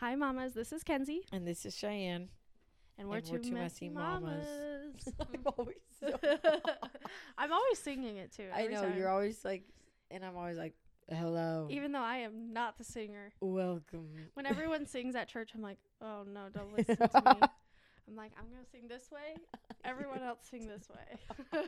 Hi, 0.00 0.14
mamas. 0.14 0.54
This 0.54 0.72
is 0.72 0.82
Kenzie, 0.84 1.22
And 1.32 1.46
this 1.46 1.66
is 1.66 1.74
Cheyenne. 1.76 2.28
and 2.98 3.08
we're, 3.08 3.16
And 3.16 3.24
two, 3.26 3.32
we're 3.32 3.38
two 3.38 3.50
messy, 3.52 3.88
messy 3.88 3.94
mamas. 3.94 4.46
I'm 5.20 5.40
always 5.58 5.76
so 6.00 6.18
I'm 7.38 7.52
always 7.52 7.78
singing 7.78 8.16
it 8.16 8.32
too. 8.32 8.46
I 8.54 8.66
know 8.66 8.82
time. 8.82 8.96
you're 8.96 9.08
always 9.08 9.44
like, 9.44 9.64
and 10.10 10.24
I'm 10.24 10.36
always 10.36 10.56
like, 10.56 10.74
hello, 11.10 11.66
Even 11.70 11.92
though 11.92 11.98
I 12.00 12.18
am 12.18 12.52
not 12.52 12.78
the 12.78 12.84
singer. 12.84 13.32
welcome. 13.40 14.08
When 14.34 14.46
everyone 14.46 14.86
sings 14.86 15.16
at 15.16 15.28
church, 15.28 15.50
I'm 15.54 15.62
like, 15.62 15.78
oh 16.00 16.24
no, 16.32 16.46
don't 16.52 16.72
listen 16.76 16.96
to 16.96 17.02
me. 17.24 17.48
I'm 18.08 18.16
like, 18.16 18.32
I'm 18.38 18.44
gonna 18.50 18.64
sing 18.72 18.88
this 18.88 19.10
way. 19.12 19.34
Everyone 19.84 20.22
else 20.22 20.38
sing 20.48 20.66
this 20.68 20.88
way. 20.88 21.64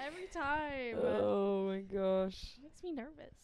Every 0.00 0.26
time. 0.32 0.98
Oh 1.02 1.66
my 1.66 1.80
gosh. 1.80 2.54
It 2.58 2.62
makes 2.62 2.82
me 2.82 2.92
nervous. 2.92 3.34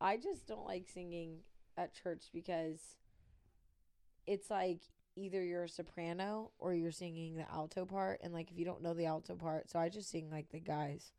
I 0.00 0.16
just 0.16 0.46
don't 0.46 0.64
like 0.66 0.86
singing 0.92 1.38
at 1.76 1.94
church 1.94 2.24
because 2.32 2.80
it's 4.26 4.50
like 4.50 4.80
either 5.16 5.42
you're 5.42 5.64
a 5.64 5.68
soprano 5.68 6.50
or 6.58 6.74
you're 6.74 6.90
singing 6.92 7.36
the 7.36 7.50
alto 7.50 7.84
part, 7.84 8.20
and 8.22 8.32
like 8.32 8.50
if 8.50 8.58
you 8.58 8.64
don't 8.64 8.82
know 8.82 8.94
the 8.94 9.06
alto 9.06 9.34
part, 9.34 9.70
so 9.70 9.78
I 9.78 9.88
just 9.88 10.10
sing 10.10 10.30
like 10.30 10.50
the 10.50 10.60
guys. 10.60 11.12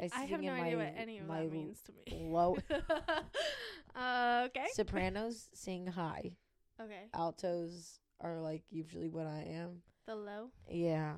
I 0.00 0.04
have 0.04 0.40
sing 0.40 0.46
no 0.46 0.54
in 0.54 0.60
idea 0.60 0.76
my- 0.76 0.84
what 0.84 0.94
any 0.96 1.18
of 1.18 1.28
that 1.28 1.50
means 1.52 1.80
to 1.82 1.92
me. 1.92 2.26
Low 2.28 2.56
uh, 3.96 4.42
okay. 4.46 4.66
sopranos 4.74 5.48
sing 5.54 5.86
high. 5.86 6.32
Okay. 6.80 7.08
Altos 7.14 8.00
are 8.20 8.40
like 8.40 8.62
usually 8.70 9.08
what 9.08 9.26
I 9.26 9.46
am. 9.48 9.82
The 10.06 10.16
low. 10.16 10.50
Yeah. 10.68 11.14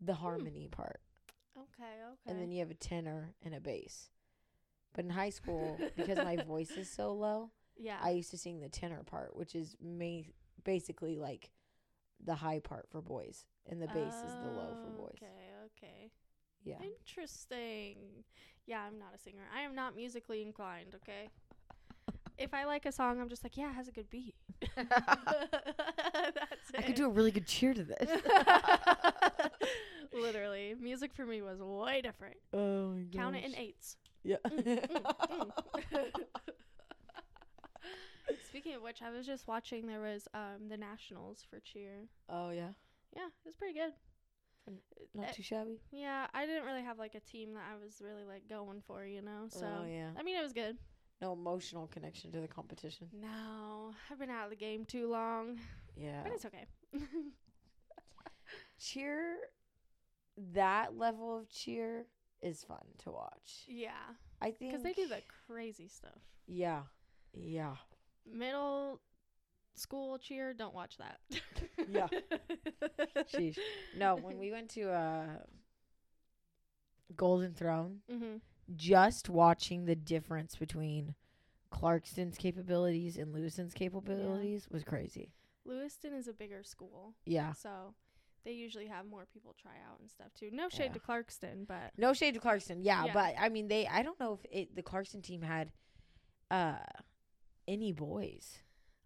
The 0.00 0.14
harmony 0.14 0.68
part. 0.70 1.00
Okay. 1.56 1.84
Okay. 1.84 2.30
And 2.30 2.40
then 2.40 2.50
you 2.50 2.58
have 2.58 2.70
a 2.70 2.74
tenor 2.74 3.34
and 3.42 3.54
a 3.54 3.60
bass. 3.60 4.10
But 4.94 5.04
in 5.04 5.10
high 5.10 5.30
school, 5.30 5.78
because 5.96 6.18
my 6.18 6.36
voice 6.46 6.70
is 6.70 6.90
so 6.90 7.12
low, 7.12 7.50
yeah. 7.76 7.98
I 8.02 8.10
used 8.10 8.30
to 8.30 8.38
sing 8.38 8.60
the 8.60 8.68
tenor 8.68 9.02
part, 9.04 9.36
which 9.36 9.54
is 9.54 9.76
ma- 9.82 10.22
basically 10.62 11.18
like 11.18 11.50
the 12.24 12.34
high 12.34 12.60
part 12.60 12.88
for 12.90 13.02
boys, 13.02 13.44
and 13.68 13.82
the 13.82 13.88
bass 13.88 14.14
is 14.14 14.34
the 14.44 14.50
low 14.50 14.76
for 14.82 14.90
boys. 15.02 15.16
Okay. 15.16 15.26
Okay. 15.76 16.10
Yeah. 16.64 16.76
Interesting. 16.82 17.96
Yeah, 18.66 18.80
I'm 18.86 18.98
not 18.98 19.14
a 19.14 19.18
singer. 19.18 19.42
I 19.54 19.62
am 19.62 19.74
not 19.74 19.96
musically 19.96 20.42
inclined, 20.42 20.94
okay? 20.94 21.28
if 22.38 22.52
I 22.52 22.64
like 22.64 22.86
a 22.86 22.92
song, 22.92 23.20
I'm 23.20 23.28
just 23.28 23.44
like, 23.44 23.56
yeah, 23.56 23.70
it 23.70 23.74
has 23.74 23.88
a 23.88 23.92
good 23.92 24.10
beat. 24.10 24.34
That's 24.76 24.90
I 26.76 26.82
could 26.82 26.94
do 26.94 27.06
a 27.06 27.10
really 27.10 27.30
good 27.30 27.46
cheer 27.46 27.74
to 27.74 27.84
this. 27.84 28.08
Literally. 30.12 30.74
Music 30.80 31.12
for 31.12 31.26
me 31.26 31.42
was 31.42 31.60
way 31.60 32.00
different. 32.00 32.36
oh 32.52 32.90
my 32.90 33.02
gosh. 33.02 33.14
Count 33.14 33.36
it 33.36 33.44
in 33.44 33.54
eights. 33.56 33.96
Yeah. 34.24 34.36
Mm, 34.46 34.64
mm, 34.88 35.50
mm. 35.92 36.10
Speaking 38.48 38.74
of 38.74 38.82
which, 38.82 39.02
I 39.02 39.10
was 39.10 39.26
just 39.26 39.46
watching 39.46 39.86
there 39.86 40.00
was 40.00 40.26
um 40.34 40.68
the 40.68 40.76
nationals 40.76 41.44
for 41.48 41.60
cheer. 41.60 42.08
oh 42.28 42.50
yeah. 42.50 42.70
Yeah, 43.14 43.26
it 43.26 43.46
was 43.46 43.54
pretty 43.54 43.74
good. 43.74 43.92
Not 45.14 45.28
Uh, 45.28 45.32
too 45.32 45.42
shabby. 45.42 45.78
Yeah, 45.92 46.26
I 46.32 46.46
didn't 46.46 46.64
really 46.64 46.82
have 46.82 46.98
like 46.98 47.14
a 47.14 47.20
team 47.20 47.52
that 47.54 47.64
I 47.70 47.76
was 47.84 48.00
really 48.02 48.24
like 48.24 48.48
going 48.48 48.80
for, 48.86 49.04
you 49.04 49.20
know. 49.22 49.46
So 49.48 49.66
oh 49.66 49.84
yeah. 49.86 50.10
I 50.18 50.22
mean, 50.22 50.36
it 50.38 50.42
was 50.42 50.52
good. 50.54 50.78
No 51.20 51.32
emotional 51.32 51.86
connection 51.86 52.32
to 52.32 52.40
the 52.40 52.48
competition. 52.48 53.08
No, 53.12 53.92
I've 54.10 54.18
been 54.18 54.30
out 54.30 54.44
of 54.44 54.50
the 54.50 54.56
game 54.56 54.84
too 54.84 55.08
long, 55.08 55.58
Yeah. 55.96 56.22
but 56.24 56.32
it's 56.32 56.44
okay. 56.46 56.66
cheer 58.78 59.36
that 60.52 60.96
level 60.96 61.36
of 61.38 61.48
cheer 61.50 62.06
is 62.44 62.62
fun 62.62 62.84
to 63.04 63.10
watch. 63.10 63.64
yeah, 63.66 63.90
I 64.40 64.50
think 64.50 64.72
because 64.72 64.82
they 64.82 64.92
do 64.92 65.08
the 65.08 65.22
crazy 65.48 65.88
stuff. 65.88 66.18
Yeah. 66.46 66.82
Yeah. 67.32 67.76
Middle 68.30 69.00
school 69.74 70.18
cheer, 70.18 70.52
don't 70.54 70.74
watch 70.74 70.98
that. 70.98 71.18
Yeah. 71.88 72.06
Sheesh. 73.34 73.58
No, 73.96 74.14
when 74.16 74.38
we 74.38 74.50
went 74.52 74.70
to 74.70 74.90
uh 74.90 75.26
Golden 77.16 77.54
Throne, 77.54 78.00
mm-hmm. 78.10 78.36
just 78.76 79.28
watching 79.28 79.84
the 79.84 79.94
difference 79.96 80.56
between 80.56 81.14
Clarkston's 81.70 82.36
capabilities 82.38 83.16
and 83.16 83.32
Lewiston's 83.32 83.74
capabilities 83.74 84.66
was 84.70 84.84
crazy. 84.84 85.32
Lewiston 85.64 86.12
is 86.12 86.28
a 86.28 86.32
bigger 86.32 86.62
school, 86.62 87.14
Yeah. 87.24 87.52
so 87.52 87.94
they 88.44 88.52
usually 88.52 88.86
have 88.86 89.06
more 89.06 89.26
people 89.32 89.54
try 89.60 89.72
out 89.90 90.00
and 90.00 90.10
stuff 90.10 90.28
too. 90.34 90.50
No 90.52 90.68
shade 90.68 90.86
Yeah. 90.86 90.92
to 90.94 91.00
Clarkston, 91.00 91.66
but 91.66 91.92
No 91.96 92.12
shade 92.12 92.34
to 92.34 92.40
Clarkston. 92.40 92.78
Yeah, 92.82 93.06
Yeah. 93.06 93.12
but 93.12 93.34
I 93.38 93.48
mean 93.48 93.68
they 93.68 93.86
I 93.86 94.02
don't 94.02 94.18
know 94.20 94.34
if 94.34 94.46
it 94.50 94.74
the 94.76 94.82
Clarkston 94.82 95.22
team 95.22 95.42
had 95.42 95.72
uh 96.50 96.76
any 97.66 97.92
boys. 97.92 98.58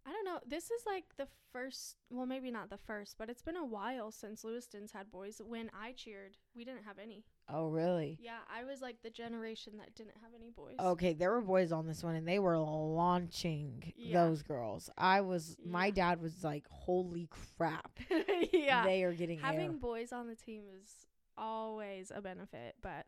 I 0.09 0.13
don't 0.13 0.25
know. 0.25 0.39
This 0.47 0.71
is 0.71 0.87
like 0.87 1.05
the 1.19 1.27
first, 1.53 1.97
well, 2.09 2.25
maybe 2.25 2.51
not 2.51 2.71
the 2.71 2.79
first, 2.79 3.17
but 3.19 3.29
it's 3.29 3.43
been 3.43 3.57
a 3.57 3.65
while 3.65 4.11
since 4.11 4.43
Lewiston's 4.43 4.93
had 4.93 5.11
boys. 5.11 5.39
When 5.47 5.71
I 5.79 5.93
cheered, 5.93 6.39
we 6.57 6.65
didn't 6.65 6.85
have 6.85 6.99
any. 6.99 7.25
Oh, 7.47 7.69
really? 7.69 8.17
Yeah, 8.19 8.39
I 8.51 8.65
was 8.65 8.81
like 8.81 9.03
the 9.03 9.11
generation 9.11 9.75
that 9.77 9.95
didn't 9.95 10.15
have 10.23 10.31
any 10.35 10.49
boys. 10.51 10.77
Okay, 10.81 11.13
there 11.13 11.31
were 11.31 11.43
boys 11.43 11.73
on 11.73 11.87
this 11.87 12.03
one 12.03 12.15
and 12.15 12.27
they 12.27 12.39
were 12.39 12.57
launching 12.59 13.93
Yeah. 13.97 14.25
those 14.25 14.43
girls. 14.43 14.89
I 14.97 15.21
was 15.21 15.57
my 15.63 15.91
dad 15.91 16.23
was 16.23 16.43
like, 16.43 16.67
"Holy 16.71 17.29
crap. 17.59 17.99
yeah. 18.53 18.85
They 18.85 19.03
are 19.05 19.13
getting 19.13 19.39
Having 19.41 19.61
air." 19.61 19.73
boys 19.73 20.11
on 20.13 20.27
the 20.27 20.37
team 20.37 20.63
is 20.81 21.07
always 21.37 22.11
a 22.15 22.23
benefit. 22.23 22.77
But 22.81 23.05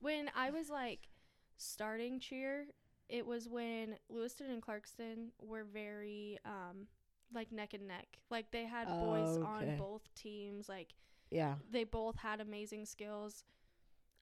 when 0.00 0.30
I 0.34 0.50
was 0.50 0.68
like 0.68 1.08
starting 1.58 2.18
cheer, 2.20 2.66
it 3.10 3.26
was 3.26 3.48
when 3.48 3.96
Lewiston 4.08 4.50
and 4.50 4.62
Clarkston 4.62 5.28
were 5.40 5.64
very 5.64 6.38
um 6.44 6.86
like 7.34 7.52
neck 7.52 7.74
and 7.74 7.86
neck. 7.86 8.18
Like 8.30 8.50
they 8.50 8.64
had 8.64 8.88
boys 8.88 9.38
Oh, 9.40 9.44
on 9.44 9.76
both 9.78 10.02
teams. 10.14 10.68
Like 10.68 10.94
Yeah. 11.30 11.56
they 11.70 11.84
both 11.84 12.16
had 12.16 12.40
amazing 12.40 12.86
skills. 12.86 13.44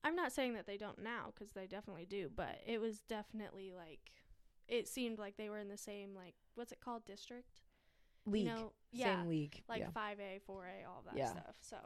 I'm 0.04 0.14
not 0.16 0.32
saying 0.32 0.54
that 0.54 0.66
they 0.66 0.76
don't 0.76 1.02
now 1.02 1.32
because 1.34 1.52
they 1.52 1.66
definitely 1.66 2.06
do, 2.06 2.30
but 2.34 2.60
it 2.66 2.80
was 2.80 3.00
definitely 3.02 3.72
like 3.76 4.12
it 4.68 4.86
seemed 4.88 5.18
like 5.18 5.36
they 5.36 5.48
were 5.48 5.58
in 5.58 5.68
the 5.68 5.78
same 5.78 6.14
like 6.14 6.34
what's 6.54 6.72
it 6.72 6.80
called 6.80 7.04
district? 7.04 7.60
League. 8.26 8.44
You 8.44 8.50
know, 8.50 8.72
yeah, 8.92 9.20
Same 9.20 9.28
league. 9.28 9.62
like 9.68 9.92
5A, 9.94 10.40
4A, 10.46 10.86
all 10.86 11.02
that 11.06 11.16
Yeah. 11.16 11.30
stuff. 11.30 11.56
So, 11.62 11.76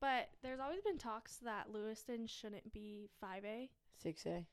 but 0.00 0.28
there's 0.42 0.60
always 0.60 0.82
been 0.82 0.98
talks 0.98 1.38
that 1.38 1.70
Lewiston 1.72 2.26
shouldn't 2.26 2.72
be 2.72 3.08
5A. 3.24 3.70
6A. 4.04 4.44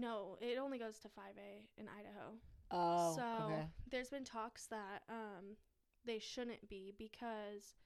No, 0.00 0.36
it 0.40 0.58
only 0.58 0.78
goes 0.78 0.98
to 1.00 1.08
5A 1.08 1.68
in 1.78 1.86
Idaho. 1.88 2.34
Oh, 2.70 3.14
so 3.16 3.44
okay. 3.46 3.66
there's 3.90 4.10
been 4.10 4.24
talks 4.24 4.66
that 4.66 5.02
um 5.08 5.56
they 6.04 6.18
shouldn't 6.18 6.68
be 6.68 6.92
because 6.98 7.76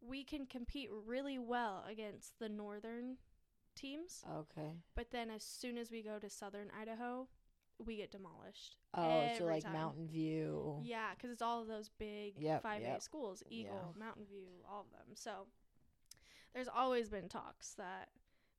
we 0.00 0.24
can 0.24 0.46
compete 0.46 0.90
really 1.06 1.38
well 1.38 1.84
against 1.90 2.38
the 2.38 2.48
northern 2.48 3.16
teams, 3.74 4.22
Okay. 4.30 4.72
but 4.94 5.10
then 5.10 5.30
as 5.30 5.42
soon 5.42 5.76
as 5.78 5.90
we 5.90 6.02
go 6.02 6.18
to 6.18 6.28
southern 6.30 6.70
Idaho, 6.78 7.28
we 7.84 7.96
get 7.96 8.10
demolished. 8.10 8.76
Oh, 8.94 9.28
so 9.38 9.44
like 9.44 9.64
time. 9.64 9.72
Mountain 9.72 10.06
View. 10.08 10.80
Yeah, 10.82 11.10
because 11.14 11.30
it's 11.30 11.42
all 11.42 11.60
of 11.62 11.68
those 11.68 11.90
big 11.98 12.34
Yep, 12.38 12.62
5A 12.62 12.80
yep. 12.80 13.02
schools 13.02 13.42
Eagle, 13.50 13.94
Yeah. 13.94 14.04
Mountain 14.04 14.24
View, 14.26 14.48
all 14.70 14.82
of 14.82 14.90
them. 14.92 15.14
So 15.14 15.46
there's 16.54 16.68
always 16.68 17.08
been 17.10 17.28
talks 17.28 17.74
that 17.74 18.08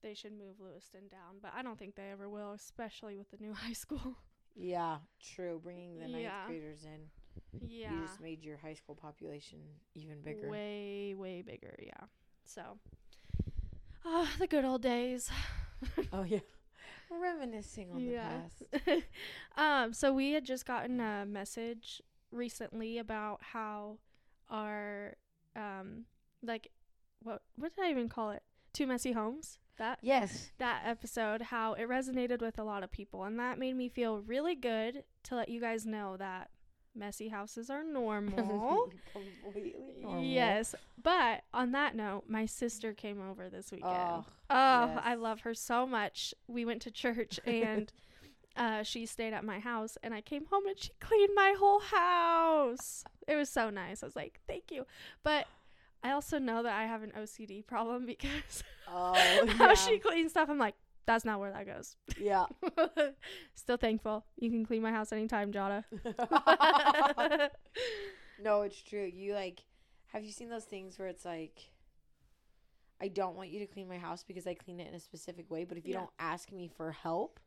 they 0.01 0.13
should 0.13 0.31
move 0.33 0.59
Lewiston 0.59 1.07
down, 1.09 1.37
but 1.41 1.51
I 1.55 1.61
don't 1.63 1.77
think 1.77 1.95
they 1.95 2.11
ever 2.11 2.29
will, 2.29 2.51
especially 2.53 3.17
with 3.17 3.29
the 3.31 3.37
new 3.37 3.53
high 3.65 3.73
school. 3.73 4.17
Yeah, 4.55 4.97
true. 5.21 5.59
Bringing 5.63 5.95
the 5.99 6.07
ninth 6.07 6.23
Yeah. 6.23 6.47
graders 6.47 6.83
in, 6.83 7.67
yeah. 7.67 7.91
you 7.93 8.01
just 8.07 8.19
made 8.21 8.43
your 8.43 8.57
high 8.57 8.73
school 8.73 8.95
population 8.95 9.59
even 9.93 10.21
bigger. 10.21 10.49
Way, 10.49 11.13
way 11.15 11.41
bigger, 11.43 11.75
yeah. 11.79 12.05
So, 12.45 12.61
ah, 14.05 14.29
the 14.39 14.47
good 14.47 14.65
old 14.65 14.81
days. 14.81 15.29
Oh 16.11 16.23
yeah, 16.23 16.39
reminiscing 17.11 17.91
on 17.91 17.99
Yeah. 17.99 18.39
the 18.71 18.79
past. 18.79 19.03
um, 19.57 19.93
so 19.93 20.11
we 20.11 20.31
had 20.31 20.43
just 20.43 20.65
gotten 20.65 20.99
a 20.99 21.23
message 21.23 22.01
recently 22.31 22.97
about 22.97 23.39
how 23.53 23.99
our 24.49 25.15
um 25.55 26.05
like 26.41 26.71
what 27.21 27.43
what 27.57 27.75
did 27.75 27.85
I 27.85 27.91
even 27.91 28.09
call 28.09 28.31
it? 28.31 28.41
Two 28.73 28.87
messy 28.87 29.11
homes. 29.11 29.59
That 29.77 29.99
Yes. 30.01 30.51
that 30.57 30.83
episode, 30.85 31.41
how 31.43 31.73
it 31.73 31.87
resonated 31.87 32.41
with 32.41 32.57
a 32.59 32.63
lot 32.63 32.83
of 32.83 32.91
people, 32.91 33.23
and 33.23 33.39
that 33.39 33.59
made 33.59 33.75
me 33.75 33.89
feel 33.89 34.19
really 34.21 34.55
good 34.55 35.03
to 35.23 35.35
let 35.35 35.49
you 35.49 35.59
guys 35.61 35.85
know 35.85 36.17
that 36.17 36.49
messy 36.95 37.27
houses 37.29 37.69
are 37.69 37.83
normal. 37.83 38.89
Completely 39.13 39.93
normal. 40.01 40.23
Yes, 40.23 40.73
but 41.01 41.43
on 41.53 41.71
that 41.73 41.95
note, 41.95 42.23
my 42.27 42.45
sister 42.45 42.93
came 42.93 43.21
over 43.21 43.49
this 43.49 43.71
weekend. 43.71 43.93
Oh, 43.93 44.25
Oh, 44.49 44.99
I 45.03 45.15
love 45.15 45.41
her 45.41 45.53
so 45.53 45.85
much. 45.85 46.33
We 46.47 46.63
went 46.65 46.81
to 46.83 46.91
church 46.91 47.39
and 47.45 47.91
uh, 48.55 48.81
she 48.81 49.05
stayed 49.05 49.33
at 49.33 49.43
my 49.43 49.59
house, 49.59 49.97
and 50.01 50.13
I 50.13 50.21
came 50.21 50.45
home 50.45 50.65
and 50.65 50.79
she 50.79 50.89
cleaned 50.99 51.35
my 51.35 51.53
whole 51.59 51.79
house. 51.81 53.03
It 53.27 53.35
was 53.35 53.49
so 53.49 53.69
nice. 53.69 54.01
I 54.01 54.05
was 54.07 54.15
like, 54.15 54.39
thank 54.47 54.71
you. 54.71 54.85
But 55.23 55.45
I 56.03 56.11
also 56.11 56.37
know 56.39 56.63
that 56.63 56.73
I 56.73 56.85
have 56.85 57.03
an 57.03 57.11
OCD 57.17 57.65
problem 57.65 58.05
because 58.05 58.63
Oh, 58.87 59.45
how 59.57 59.67
yeah. 59.69 59.73
she 59.75 59.99
cleans 59.99 60.31
stuff, 60.31 60.49
I'm 60.49 60.57
like, 60.57 60.75
that's 61.05 61.25
not 61.25 61.39
where 61.39 61.51
that 61.51 61.65
goes. 61.65 61.95
Yeah. 62.19 62.45
Still 63.55 63.77
thankful. 63.77 64.25
You 64.37 64.49
can 64.49 64.65
clean 64.65 64.81
my 64.81 64.91
house 64.91 65.11
anytime, 65.11 65.51
Jada. 65.51 65.83
no, 68.39 68.61
it's 68.61 68.81
true. 68.81 69.09
You 69.13 69.33
like 69.33 69.61
have 70.07 70.23
you 70.23 70.31
seen 70.31 70.49
those 70.49 70.63
things 70.65 70.97
where 70.97 71.07
it's 71.07 71.25
like 71.25 71.71
I 73.01 73.09
don't 73.09 73.35
want 73.35 73.49
you 73.49 73.59
to 73.59 73.67
clean 73.67 73.87
my 73.87 73.97
house 73.97 74.23
because 74.23 74.47
I 74.47 74.53
clean 74.55 74.79
it 74.79 74.87
in 74.87 74.95
a 74.95 74.99
specific 74.99 75.51
way, 75.51 75.65
but 75.65 75.77
if 75.77 75.85
you 75.85 75.93
Yeah. 75.93 75.99
don't 75.99 76.09
ask 76.19 76.51
me 76.51 76.67
for 76.67 76.91
help, 76.91 77.39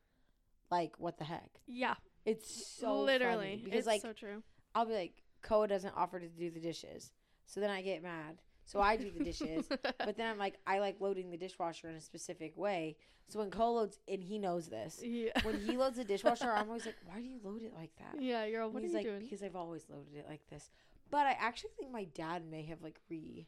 like 0.71 0.99
what 0.99 1.19
the 1.19 1.25
heck? 1.25 1.61
yeah, 1.67 1.95
It's 2.25 2.49
so 2.77 3.01
literally. 3.03 3.61
because 3.65 3.79
it's 3.81 3.87
like 3.87 4.03
so 4.03 4.13
true. 4.13 4.43
I'll 4.75 4.87
be 4.87 4.95
like 4.95 5.23
Koa 5.43 5.67
doesn't 5.69 5.95
offer 5.97 6.21
to 6.21 6.29
do 6.29 6.51
the 6.51 6.61
dishes. 6.61 7.13
So 7.51 7.59
then 7.59 7.71
I 7.71 7.83
get 7.83 8.03
mad. 8.03 8.39
So 8.65 8.81
I 8.81 8.97
do 8.97 9.11
the 9.11 9.25
dishes. 9.25 9.67
but 9.83 10.17
then 10.17 10.31
I'm 10.31 10.39
like 10.39 10.55
I 10.67 10.79
like 10.79 11.01
loading 11.01 11.31
the 11.31 11.37
dishwasher 11.37 11.89
in 11.89 11.97
a 11.97 12.01
specific 12.01 12.57
way. 12.57 12.97
So 13.29 13.41
when 13.41 13.51
Koa 13.51 13.71
loads 13.71 13.99
and 14.09 14.23
he 14.23 14.39
knows 14.39 14.69
this. 14.69 15.01
yeah. 15.05 15.31
When 15.43 15.61
he 15.61 15.77
loads 15.77 15.97
the 15.97 16.05
dishwasher, 16.05 16.51
I'm 16.51 16.69
always 16.69 16.87
like, 16.87 16.97
Why 17.05 17.17
do 17.21 17.27
you 17.27 17.41
load 17.43 17.63
it 17.63 17.73
like 17.77 17.91
that? 17.99 18.21
yeah, 18.23 18.45
you're 18.45 18.63
all, 18.63 18.71
what 18.71 18.81
are 18.81 18.83
he's 18.83 18.93
you 18.93 18.99
like, 18.99 19.07
doing? 19.07 19.21
Because 19.21 19.43
I've 19.43 19.57
always 19.57 19.85
loaded 19.89 20.15
it 20.17 20.27
like 20.29 20.41
this. 20.49 20.71
But 21.11 21.27
I 21.27 21.37
actually 21.41 21.71
think 21.77 21.91
my 21.93 22.05
dad 22.05 22.45
may 22.49 22.63
have 22.67 22.83
like 22.83 23.01
re, 23.09 23.47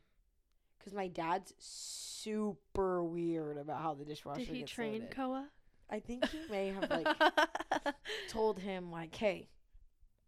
because 0.78 0.93
my 0.94 1.06
dad's 1.06 1.52
super 1.58 3.05
weird 3.05 3.56
about 3.56 3.81
how 3.81 3.94
the 3.94 4.05
dishwasher 4.05 4.40
Did 4.40 4.48
he 4.48 4.62
train 4.64 4.93
loaded. 5.02 5.10
Koa? 5.12 5.48
I 5.90 6.00
think 6.00 6.28
he 6.28 6.38
may 6.50 6.69
have 6.69 6.90
like 6.90 7.06
told 8.28 8.58
him 8.58 8.90
like, 8.90 9.14
hey, 9.14 9.48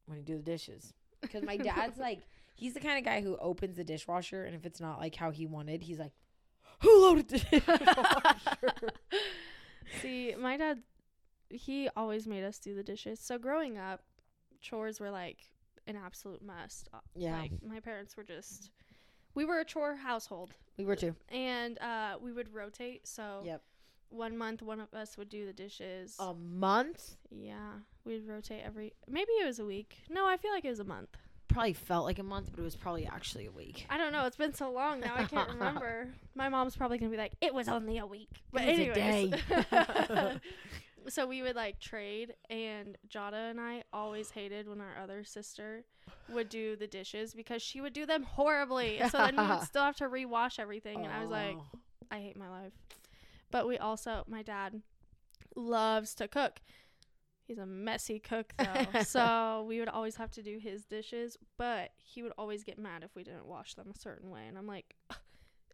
when 0.06 0.18
you 0.18 0.24
do 0.24 0.36
the 0.36 0.42
dishes, 0.42 0.92
because 1.20 1.42
my 1.42 1.56
dad's 1.56 1.98
like, 1.98 2.20
he's 2.54 2.74
the 2.74 2.80
kind 2.80 2.98
of 2.98 3.04
guy 3.04 3.20
who 3.20 3.36
opens 3.38 3.76
the 3.76 3.84
dishwasher 3.84 4.44
and 4.44 4.54
if 4.54 4.64
it's 4.64 4.80
not 4.80 4.98
like 5.00 5.14
how 5.14 5.30
he 5.30 5.46
wanted, 5.46 5.82
he's 5.82 5.98
like, 5.98 6.12
who 6.80 7.02
loaded 7.02 7.28
the 7.28 7.38
dishwasher? 7.38 8.72
See, 10.02 10.34
my 10.38 10.56
dad, 10.56 10.82
he 11.50 11.88
always 11.96 12.26
made 12.26 12.44
us 12.44 12.58
do 12.58 12.74
the 12.74 12.82
dishes. 12.82 13.20
So 13.20 13.38
growing 13.38 13.78
up, 13.78 14.02
chores 14.60 14.98
were 15.00 15.10
like 15.10 15.38
an 15.86 15.96
absolute 15.96 16.42
must. 16.42 16.88
Uh, 16.92 16.98
yeah, 17.14 17.38
Like 17.38 17.52
my 17.66 17.80
parents 17.80 18.16
were 18.16 18.24
just, 18.24 18.70
we 19.34 19.44
were 19.44 19.60
a 19.60 19.64
chore 19.64 19.96
household, 19.96 20.52
we 20.78 20.84
were 20.84 20.96
too. 20.96 21.14
and 21.28 21.78
uh, 21.80 22.16
we 22.20 22.32
would 22.32 22.52
rotate. 22.54 23.06
So 23.06 23.42
Yep. 23.44 23.62
one 24.08 24.36
month, 24.38 24.62
one 24.62 24.80
of 24.80 24.92
us 24.94 25.16
would 25.18 25.28
do 25.28 25.44
the 25.46 25.52
dishes. 25.52 26.16
A 26.18 26.34
month 26.34 27.16
yeah, 27.30 27.72
we'd 28.04 28.26
rotate 28.26 28.62
every. 28.64 28.94
Maybe 29.08 29.32
it 29.32 29.46
was 29.46 29.58
a 29.58 29.64
week. 29.66 29.98
No, 30.08 30.26
I 30.26 30.36
feel 30.36 30.52
like 30.52 30.64
it 30.64 30.70
was 30.70 30.80
a 30.80 30.84
month. 30.84 31.16
Probably 31.54 31.72
felt 31.72 32.04
like 32.04 32.18
a 32.18 32.22
month, 32.22 32.50
but 32.50 32.60
it 32.60 32.62
was 32.62 32.76
probably 32.76 33.06
actually 33.06 33.46
a 33.46 33.50
week. 33.50 33.86
I 33.88 33.96
don't 33.96 34.12
know. 34.12 34.26
It's 34.26 34.36
been 34.36 34.54
so 34.54 34.70
long 34.70 35.00
now. 35.00 35.14
I 35.16 35.24
can't 35.24 35.48
remember. 35.52 36.08
My 36.34 36.48
mom's 36.48 36.76
probably 36.76 36.98
gonna 36.98 37.10
be 37.10 37.16
like, 37.16 37.32
"It 37.40 37.54
was 37.54 37.68
only 37.68 37.98
a 37.98 38.06
week," 38.06 38.28
but 38.52 38.62
It 38.62 38.88
was 38.88 38.96
a 38.96 39.00
anyways. 39.00 40.40
so 41.08 41.26
we 41.26 41.42
would 41.42 41.56
like 41.56 41.80
trade, 41.80 42.34
and 42.50 42.98
Jada 43.08 43.50
and 43.50 43.60
I 43.60 43.84
always 43.92 44.30
hated 44.30 44.68
when 44.68 44.80
our 44.80 45.02
other 45.02 45.24
sister 45.24 45.84
would 46.28 46.48
do 46.48 46.76
the 46.76 46.86
dishes 46.86 47.32
because 47.34 47.62
she 47.62 47.80
would 47.80 47.92
do 47.92 48.04
them 48.04 48.24
horribly. 48.24 49.00
So 49.10 49.18
then 49.18 49.36
we 49.36 49.46
would 49.46 49.62
still 49.66 49.84
have 49.84 49.96
to 49.96 50.08
rewash 50.08 50.58
everything, 50.58 51.04
and 51.04 51.12
I 51.12 51.22
was 51.22 51.30
like. 51.30 51.56
I 52.10 52.18
hate 52.18 52.36
my 52.36 52.48
life. 52.48 52.72
But 53.50 53.66
we 53.66 53.78
also, 53.78 54.24
my 54.28 54.42
dad 54.42 54.82
loves 55.56 56.14
to 56.16 56.28
cook. 56.28 56.60
He's 57.46 57.58
a 57.58 57.66
messy 57.66 58.18
cook 58.18 58.54
though. 58.56 59.02
so 59.02 59.64
we 59.68 59.78
would 59.78 59.88
always 59.88 60.16
have 60.16 60.30
to 60.32 60.42
do 60.42 60.58
his 60.58 60.84
dishes, 60.84 61.36
but 61.58 61.90
he 61.96 62.22
would 62.22 62.32
always 62.38 62.64
get 62.64 62.78
mad 62.78 63.02
if 63.04 63.14
we 63.14 63.22
didn't 63.22 63.46
wash 63.46 63.74
them 63.74 63.90
a 63.94 63.98
certain 63.98 64.30
way. 64.30 64.46
And 64.48 64.56
I'm 64.56 64.66
like, 64.66 64.94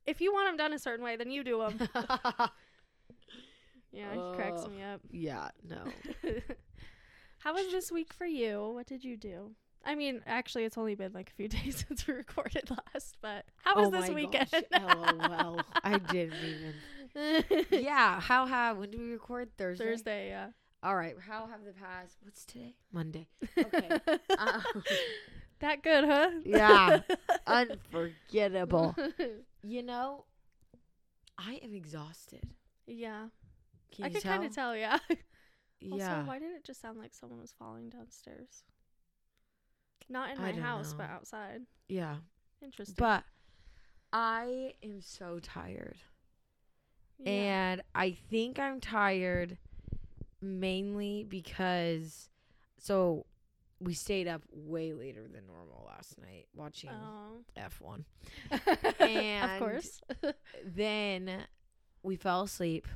if 0.07 0.21
you 0.21 0.33
want 0.33 0.49
them 0.49 0.57
done 0.57 0.73
a 0.73 0.79
certain 0.79 1.05
way, 1.05 1.17
then 1.17 1.31
you 1.31 1.45
do 1.45 1.59
them. 1.59 1.89
yeah, 3.93 4.13
he 4.13 4.35
cracks 4.35 4.67
me 4.67 4.83
up. 4.83 5.01
yeah, 5.13 5.51
no. 5.69 5.85
How 7.39 7.55
was 7.55 7.71
this 7.71 7.93
week 7.93 8.13
for 8.13 8.27
you? 8.27 8.71
What 8.75 8.87
did 8.87 9.05
you 9.05 9.17
do? 9.17 9.53
I 9.83 9.95
mean, 9.95 10.21
actually, 10.27 10.65
it's 10.65 10.77
only 10.77 10.95
been 10.95 11.13
like 11.13 11.31
a 11.31 11.33
few 11.35 11.49
days 11.49 11.85
since 11.89 12.07
we 12.07 12.15
recorded 12.15 12.69
last, 12.69 13.17
but 13.23 13.47
how 13.57 13.77
was 13.77 13.89
oh 13.89 13.91
this 13.93 14.11
weekend? 14.11 14.51
LOL. 14.73 15.61
I 15.85 15.99
didn't 15.99 16.35
even. 16.45 16.75
Yeah, 17.71 18.21
how 18.21 18.47
have 18.47 18.79
when 18.79 18.91
do 18.91 18.99
we 18.99 19.13
record 19.13 19.57
Thursday? 19.57 19.85
Thursday, 19.85 20.29
yeah. 20.29 20.49
All 20.83 20.97
right, 20.97 21.15
how 21.21 21.47
have 21.47 21.65
the 21.65 21.73
past? 21.73 22.17
What's 22.23 22.45
today? 22.47 22.75
Monday. 22.93 23.27
Okay. 23.59 23.99
Uh, 24.39 24.61
that 25.61 25.83
good, 25.83 26.05
huh? 26.05 26.31
Yeah. 26.45 27.01
unforgettable. 27.47 28.95
You 29.63 29.83
know, 29.83 30.25
I 31.37 31.61
am 31.63 31.75
exhausted. 31.75 32.43
yeah. 32.87 33.27
Can 33.95 34.07
I 34.07 34.09
tell? 34.09 34.23
kind 34.23 34.45
of 34.47 34.55
tell, 34.55 34.75
yeah. 34.75 34.97
yeah. 35.81 36.17
Also, 36.17 36.27
why 36.27 36.39
did 36.39 36.53
it 36.53 36.65
just 36.65 36.81
sound 36.81 36.99
like 36.99 37.13
someone 37.13 37.41
was 37.41 37.53
falling 37.59 37.91
downstairs? 37.91 38.63
Not 40.09 40.31
in 40.31 40.39
my 40.41 40.53
house, 40.53 40.95
but 40.95 41.11
outside. 41.11 41.61
yeah. 41.89 42.17
Interesting. 42.63 42.95
But 42.97 43.25
I 44.15 44.73
am 44.83 45.03
so 45.03 45.41
tired. 45.43 45.99
yeah. 47.19 47.31
And 47.31 47.83
I 47.95 48.13
think 48.31 48.59
I'm 48.59 48.81
tired 48.81 49.59
mainly 50.41 51.25
because 51.25 52.29
so 52.79 53.27
we 53.81 53.95
stayed 53.95 54.29
up 54.29 54.43
way 54.53 54.93
later 54.93 55.27
than 55.27 55.47
normal 55.47 55.85
last 55.87 56.19
night 56.21 56.47
watching 56.55 56.91
oh. 56.91 57.43
F1. 57.59 58.05
and 59.01 59.51
of 59.51 59.59
course. 59.59 60.01
Then 60.65 61.45
we 62.03 62.17
fell 62.17 62.43
asleep 62.43 62.87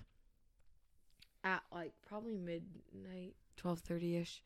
at 1.42 1.62
like 1.72 1.92
probably 2.06 2.36
midnight, 2.36 3.34
12:30ish. 3.62 4.40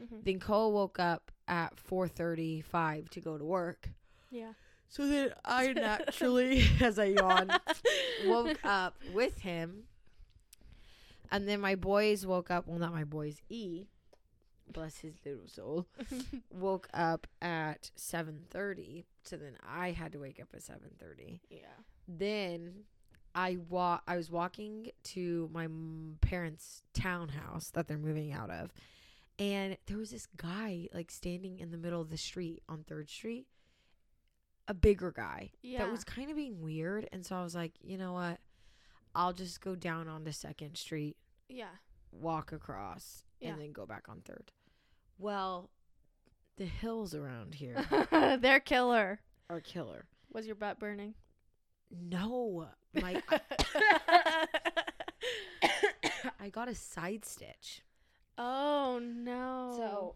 Mhm. 0.00 0.24
Then 0.24 0.40
Cole 0.40 0.72
woke 0.72 0.98
up 0.98 1.30
at 1.46 1.76
4:35 1.76 3.08
to 3.10 3.20
go 3.20 3.38
to 3.38 3.44
work. 3.44 3.90
Yeah. 4.30 4.52
So 4.88 5.06
then 5.06 5.32
I 5.44 5.72
naturally 5.74 6.64
as 6.80 6.98
I 6.98 7.06
yawned 7.06 7.52
woke 8.26 8.58
up 8.64 8.96
with 9.12 9.38
him. 9.40 9.87
And 11.30 11.48
then 11.48 11.60
my 11.60 11.74
boys 11.74 12.24
woke 12.26 12.50
up. 12.50 12.66
Well, 12.66 12.78
not 12.78 12.92
my 12.94 13.04
boys. 13.04 13.42
E, 13.50 13.84
bless 14.72 14.98
his 14.98 15.14
little 15.24 15.46
soul, 15.46 15.86
woke 16.50 16.88
up 16.94 17.26
at 17.42 17.90
seven 17.96 18.40
thirty. 18.50 19.04
So 19.24 19.36
then 19.36 19.56
I 19.68 19.90
had 19.92 20.12
to 20.12 20.18
wake 20.18 20.40
up 20.40 20.48
at 20.54 20.62
seven 20.62 20.90
thirty. 20.98 21.40
yeah. 21.50 21.66
Then 22.06 22.84
I 23.34 23.58
wa- 23.68 24.00
I 24.08 24.16
was 24.16 24.30
walking 24.30 24.90
to 25.04 25.50
my 25.52 25.64
m- 25.64 26.16
parents' 26.22 26.82
townhouse 26.94 27.70
that 27.70 27.86
they're 27.86 27.98
moving 27.98 28.32
out 28.32 28.48
of, 28.50 28.72
and 29.38 29.76
there 29.86 29.98
was 29.98 30.10
this 30.10 30.26
guy 30.36 30.88
like 30.94 31.10
standing 31.10 31.58
in 31.58 31.70
the 31.70 31.76
middle 31.78 32.00
of 32.00 32.08
the 32.10 32.16
street 32.16 32.62
on 32.68 32.84
Third 32.84 33.10
Street. 33.10 33.46
A 34.70 34.74
bigger 34.74 35.10
guy 35.12 35.50
Yeah. 35.62 35.78
that 35.78 35.90
was 35.90 36.04
kind 36.04 36.28
of 36.30 36.36
being 36.36 36.60
weird, 36.62 37.08
and 37.12 37.24
so 37.24 37.36
I 37.36 37.42
was 37.42 37.54
like, 37.54 37.72
you 37.82 37.96
know 37.96 38.12
what? 38.12 38.38
I'll 39.18 39.32
just 39.32 39.60
go 39.60 39.74
down 39.74 40.08
on 40.08 40.14
onto 40.16 40.30
Second 40.32 40.76
Street, 40.76 41.16
Yeah. 41.48 41.70
walk 42.12 42.52
across, 42.52 43.24
Yeah. 43.40 43.50
and 43.50 43.60
then 43.60 43.72
go 43.72 43.84
back 43.84 44.08
on 44.08 44.20
Third. 44.20 44.52
Well, 45.18 45.70
the 46.56 46.66
hills 46.66 47.14
around 47.16 47.54
here 47.56 47.84
They're 48.40 48.60
killer. 48.60 49.20
are 49.50 49.60
killer. 49.60 50.06
Was 50.32 50.46
your 50.46 50.54
butt 50.54 50.78
burning? 50.78 51.14
No, 51.90 52.68
my 52.94 53.20
I 56.40 56.48
got 56.50 56.68
a 56.68 56.74
side 56.74 57.24
stitch. 57.24 57.82
oh 58.36 59.00
no. 59.02 59.74
So, 59.76 60.14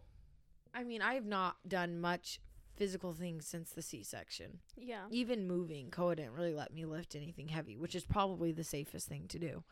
I 0.74 0.84
mean, 0.84 1.02
I 1.02 1.14
have 1.14 1.26
not 1.26 1.56
done 1.66 2.00
much 2.00 2.40
physical 2.74 3.12
things 3.12 3.46
since 3.46 3.70
the 3.70 3.82
C-section. 3.82 4.60
yeah. 4.76 5.04
Even 5.10 5.46
moving, 5.46 5.90
Koa 5.90 6.16
didn't 6.16 6.32
really 6.32 6.54
let 6.54 6.72
me 6.72 6.84
lift 6.84 7.14
anything 7.14 7.48
heavy, 7.48 7.76
which 7.76 7.94
is 7.94 8.04
probably 8.04 8.50
the 8.52 8.64
safest 8.64 9.08
thing 9.08 9.26
to 9.28 9.38
do. 9.38 9.62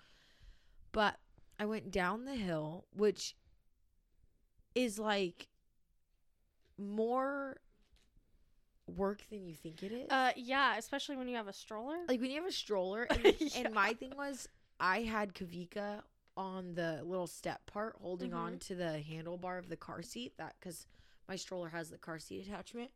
But 0.92 1.16
I 1.58 1.64
went 1.66 1.90
down 1.90 2.24
the 2.24 2.34
hill, 2.36 2.84
which 2.94 3.34
is 4.74 4.98
like 4.98 5.48
more 6.78 7.56
work 8.86 9.22
than 9.30 9.44
you 9.46 9.54
think 9.54 9.82
it 9.82 9.92
is. 9.92 10.10
Uh 10.10 10.32
yeah, 10.36 10.76
especially 10.76 11.16
when 11.16 11.28
you 11.28 11.36
have 11.36 11.48
a 11.48 11.52
stroller. 11.52 11.96
like 12.08 12.20
when 12.20 12.30
you 12.30 12.40
have 12.40 12.48
a 12.48 12.52
stroller 12.52 13.04
and, 13.10 13.34
Yeah. 13.38 13.48
and 13.56 13.74
my 13.74 13.92
thing 13.94 14.12
was 14.16 14.48
i 14.80 15.02
had 15.02 15.34
kavika 15.34 16.02
on 16.36 16.74
the 16.74 17.00
little 17.04 17.26
step 17.26 17.60
part 17.66 17.96
holding 18.00 18.32
on 18.32 18.54
Mhm. 18.54 18.60
to 18.68 18.74
the 18.74 19.02
handlebar 19.08 19.58
of 19.58 19.68
the 19.68 19.76
car 19.76 20.02
seat 20.02 20.32
that 20.38 20.54
because 20.58 20.86
my 21.30 21.36
stroller 21.36 21.68
has 21.68 21.88
the 21.90 21.96
car 21.96 22.18
seat 22.18 22.44
attachment 22.46 22.90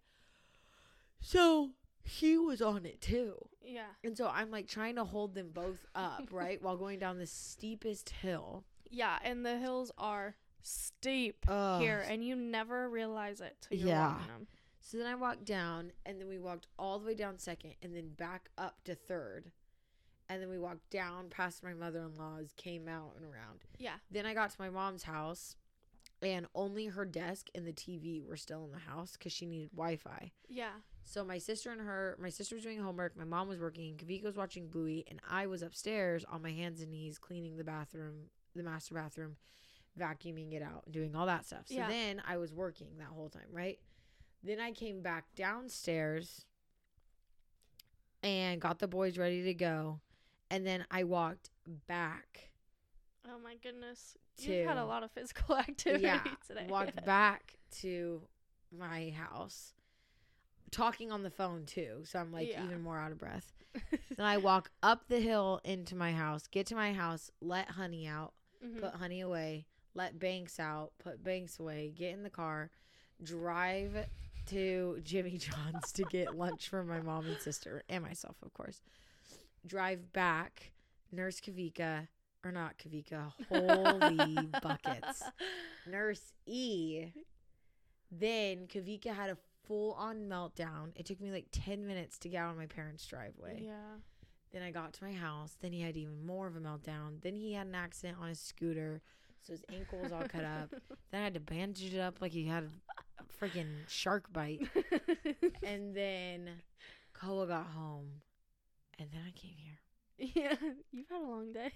so 1.20 1.70
he 2.02 2.36
was 2.36 2.60
on 2.60 2.84
it 2.84 3.00
too 3.00 3.34
yeah. 3.64 3.86
and 4.02 4.16
so 4.16 4.26
i'm 4.28 4.50
like 4.50 4.66
trying 4.66 4.96
to 4.96 5.04
hold 5.04 5.34
them 5.34 5.50
both 5.54 5.86
up 5.94 6.28
right 6.32 6.60
while 6.62 6.76
going 6.76 6.98
down 6.98 7.16
the 7.18 7.26
steepest 7.26 8.10
hill 8.10 8.64
Yeah, 8.90 9.18
and 9.24 9.46
the 9.46 9.56
hills 9.58 9.90
are 9.96 10.34
steep 10.62 11.46
Ugh. 11.48 11.80
here 11.80 12.04
and 12.08 12.22
you 12.24 12.34
never 12.36 12.88
realize 12.90 13.40
it 13.40 13.56
till 13.60 13.78
you're 13.78 13.88
Yeah. 13.88 14.08
walking 14.08 14.26
them. 14.26 14.46
so 14.80 14.98
then 14.98 15.06
i 15.06 15.14
walked 15.14 15.44
down 15.44 15.92
and 16.04 16.20
then 16.20 16.28
we 16.28 16.38
walked 16.40 16.66
all 16.78 16.98
the 16.98 17.06
way 17.06 17.14
down 17.14 17.38
second 17.38 17.74
and 17.82 17.94
then 17.94 18.08
back 18.10 18.50
up 18.58 18.82
to 18.84 18.94
third 18.96 19.52
and 20.28 20.42
then 20.42 20.48
we 20.50 20.58
walked 20.58 20.90
down 20.90 21.28
past 21.28 21.62
my 21.62 21.74
mother-in-law's, 21.74 22.54
came 22.56 22.88
out 22.88 23.12
and 23.16 23.26
around. 23.26 23.60
Yeah. 23.76 23.96
Then 24.10 24.24
I 24.24 24.32
got 24.32 24.48
to 24.48 24.56
my 24.58 24.70
mom's 24.70 25.02
house, 25.02 25.54
and 26.32 26.46
only 26.54 26.86
her 26.86 27.04
desk 27.04 27.48
and 27.54 27.66
the 27.66 27.72
TV 27.72 28.24
were 28.24 28.36
still 28.36 28.64
in 28.64 28.72
the 28.72 28.78
house 28.78 29.12
because 29.12 29.32
she 29.32 29.46
needed 29.46 29.70
Wi-Fi. 29.74 30.32
Yeah. 30.48 30.72
So 31.04 31.24
my 31.24 31.38
sister 31.38 31.70
and 31.70 31.80
her, 31.80 32.16
my 32.20 32.30
sister 32.30 32.54
was 32.54 32.64
doing 32.64 32.78
homework, 32.80 33.16
my 33.16 33.24
mom 33.24 33.48
was 33.48 33.60
working, 33.60 33.96
Kavika 33.96 34.24
was 34.24 34.36
watching 34.36 34.68
Bluey, 34.68 35.04
and 35.10 35.20
I 35.28 35.46
was 35.46 35.62
upstairs 35.62 36.24
on 36.30 36.42
my 36.42 36.50
hands 36.50 36.80
and 36.80 36.90
knees 36.90 37.18
cleaning 37.18 37.56
the 37.56 37.64
bathroom, 37.64 38.30
the 38.56 38.62
master 38.62 38.94
bathroom, 38.94 39.36
vacuuming 39.98 40.52
it 40.54 40.62
out, 40.62 40.90
doing 40.90 41.14
all 41.14 41.26
that 41.26 41.44
stuff. 41.44 41.66
So 41.66 41.74
Yeah. 41.74 41.88
then 41.88 42.22
I 42.26 42.38
was 42.38 42.52
working 42.54 42.96
that 42.98 43.08
whole 43.08 43.28
time, 43.28 43.48
right? 43.52 43.78
Then 44.42 44.60
I 44.60 44.72
came 44.72 45.02
back 45.02 45.26
downstairs 45.36 46.46
and 48.22 48.60
got 48.60 48.78
the 48.78 48.88
boys 48.88 49.18
ready 49.18 49.42
to 49.44 49.54
go. 49.54 50.00
And 50.50 50.66
then 50.66 50.84
I 50.90 51.04
walked 51.04 51.50
back. 51.86 52.50
Oh 53.28 53.38
my 53.42 53.56
goodness. 53.62 54.16
You've 54.38 54.66
had 54.66 54.76
a 54.76 54.84
lot 54.84 55.02
of 55.02 55.10
physical 55.12 55.56
activity 55.56 56.04
yeah, 56.04 56.20
today. 56.46 56.66
walked 56.68 57.04
back 57.04 57.54
to 57.80 58.22
my 58.76 59.10
house, 59.16 59.72
talking 60.70 61.10
on 61.12 61.22
the 61.22 61.30
phone 61.30 61.64
too. 61.66 62.00
So 62.04 62.18
I'm 62.18 62.32
like 62.32 62.50
Yeah. 62.50 62.64
even 62.64 62.82
more 62.82 62.98
out 62.98 63.12
of 63.12 63.18
breath. 63.18 63.52
then 64.16 64.26
I 64.26 64.38
walk 64.38 64.70
up 64.82 65.04
the 65.08 65.20
hill 65.20 65.60
into 65.64 65.96
my 65.96 66.12
house, 66.12 66.46
get 66.46 66.66
to 66.68 66.74
my 66.74 66.92
house, 66.92 67.30
let 67.40 67.70
Honey 67.70 68.06
out, 68.06 68.34
Mhm. 68.64 68.80
put 68.80 68.94
Honey 68.94 69.20
away, 69.20 69.66
let 69.94 70.18
Banks 70.18 70.58
out, 70.60 70.92
put 70.98 71.22
Banks 71.24 71.58
away, 71.58 71.92
get 71.96 72.12
in 72.12 72.22
the 72.22 72.30
car, 72.30 72.70
drive 73.22 74.06
to 74.46 75.00
Jimmy 75.02 75.38
John's 75.38 75.90
to 75.92 76.04
get 76.04 76.34
lunch 76.34 76.68
for 76.68 76.84
my 76.84 77.00
mom 77.00 77.26
and 77.26 77.40
sister 77.40 77.82
and 77.88 78.04
myself, 78.04 78.36
of 78.42 78.52
course. 78.52 78.82
Drive 79.66 80.12
back, 80.12 80.72
nurse 81.10 81.40
Kavika, 81.40 82.08
or 82.44 82.52
not 82.52 82.74
Kavika, 82.78 83.32
holy 83.48 84.48
buckets. 84.62 85.22
Nurse 85.90 86.32
E. 86.46 87.06
Then 88.10 88.66
Kavika 88.66 89.14
had 89.14 89.30
a 89.30 89.36
full 89.66 89.92
on 89.94 90.28
meltdown. 90.28 90.90
It 90.96 91.06
took 91.06 91.20
me 91.20 91.30
like 91.32 91.46
10 91.52 91.86
minutes 91.86 92.18
to 92.18 92.28
get 92.28 92.38
out 92.42 92.50
of 92.52 92.56
my 92.56 92.66
parents' 92.66 93.06
driveway. 93.06 93.62
Yeah. 93.64 93.96
Then 94.52 94.62
I 94.62 94.70
got 94.70 94.92
to 94.94 95.04
my 95.04 95.12
house. 95.12 95.56
Then 95.60 95.72
he 95.72 95.80
had 95.80 95.96
even 95.96 96.24
more 96.24 96.46
of 96.46 96.54
a 96.56 96.60
meltdown. 96.60 97.20
Then 97.22 97.34
he 97.34 97.54
had 97.54 97.66
an 97.66 97.74
accident 97.74 98.18
on 98.20 98.28
his 98.28 98.38
scooter. 98.40 99.00
So 99.42 99.52
his 99.52 99.64
ankle 99.74 99.98
was 100.00 100.12
all 100.12 100.22
cut 100.28 100.44
up. 100.44 100.70
Then 101.10 101.20
I 101.20 101.24
had 101.24 101.34
to 101.34 101.40
bandage 101.40 101.92
it 101.94 101.98
up 102.00 102.20
like 102.20 102.32
he 102.32 102.46
had 102.46 102.64
a 102.64 103.44
freaking 103.44 103.72
shark 103.88 104.32
bite. 104.32 104.68
And 105.62 105.94
then 105.94 106.50
Koa 107.14 107.46
got 107.46 107.66
home. 107.66 108.06
And 108.98 109.08
then 109.12 109.20
I 109.26 109.30
came 109.32 109.54
here. 109.56 110.32
yeah. 110.34 110.70
You've 110.92 111.08
had 111.08 111.20
a 111.20 111.24
long 111.24 111.52
day. 111.52 111.72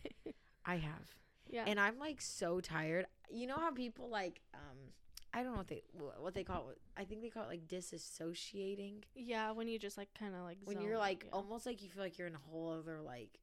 I 0.65 0.77
have. 0.77 1.15
yeah. 1.49 1.65
and 1.67 1.81
I'm 1.81 1.99
like 1.99 2.21
so 2.21 2.61
tired. 2.61 3.07
You 3.31 3.47
know 3.47 3.57
how 3.57 3.71
people 3.71 4.09
like 4.09 4.41
um 4.55 4.93
I 5.33 5.43
don't 5.43 5.53
know 5.53 5.59
what 5.59 5.69
they 5.69 5.83
what 5.93 6.35
they 6.35 6.45
call 6.45 6.71
it. 6.71 6.79
I 6.97 7.05
think 7.05 7.23
they 7.23 7.29
call 7.29 7.45
it 7.45 7.49
like 7.49 7.69
disassociating 7.69 9.05
yeah, 9.15 9.51
when 9.53 9.69
you 9.69 9.79
just 9.79 9.99
like 9.99 10.09
kind 10.19 10.35
of 10.35 10.43
like 10.43 10.59
when 10.65 10.77
zone 10.77 10.85
you're 10.85 10.99
like 10.99 11.25
yeah. 11.25 11.33
almost 11.33 11.67
like 11.67 11.83
you 11.83 11.89
feel 11.89 12.03
like 12.03 12.19
you're 12.19 12.29
in 12.29 12.35
a 12.35 12.51
whole 12.51 12.73
other 12.73 13.01
like 13.01 13.39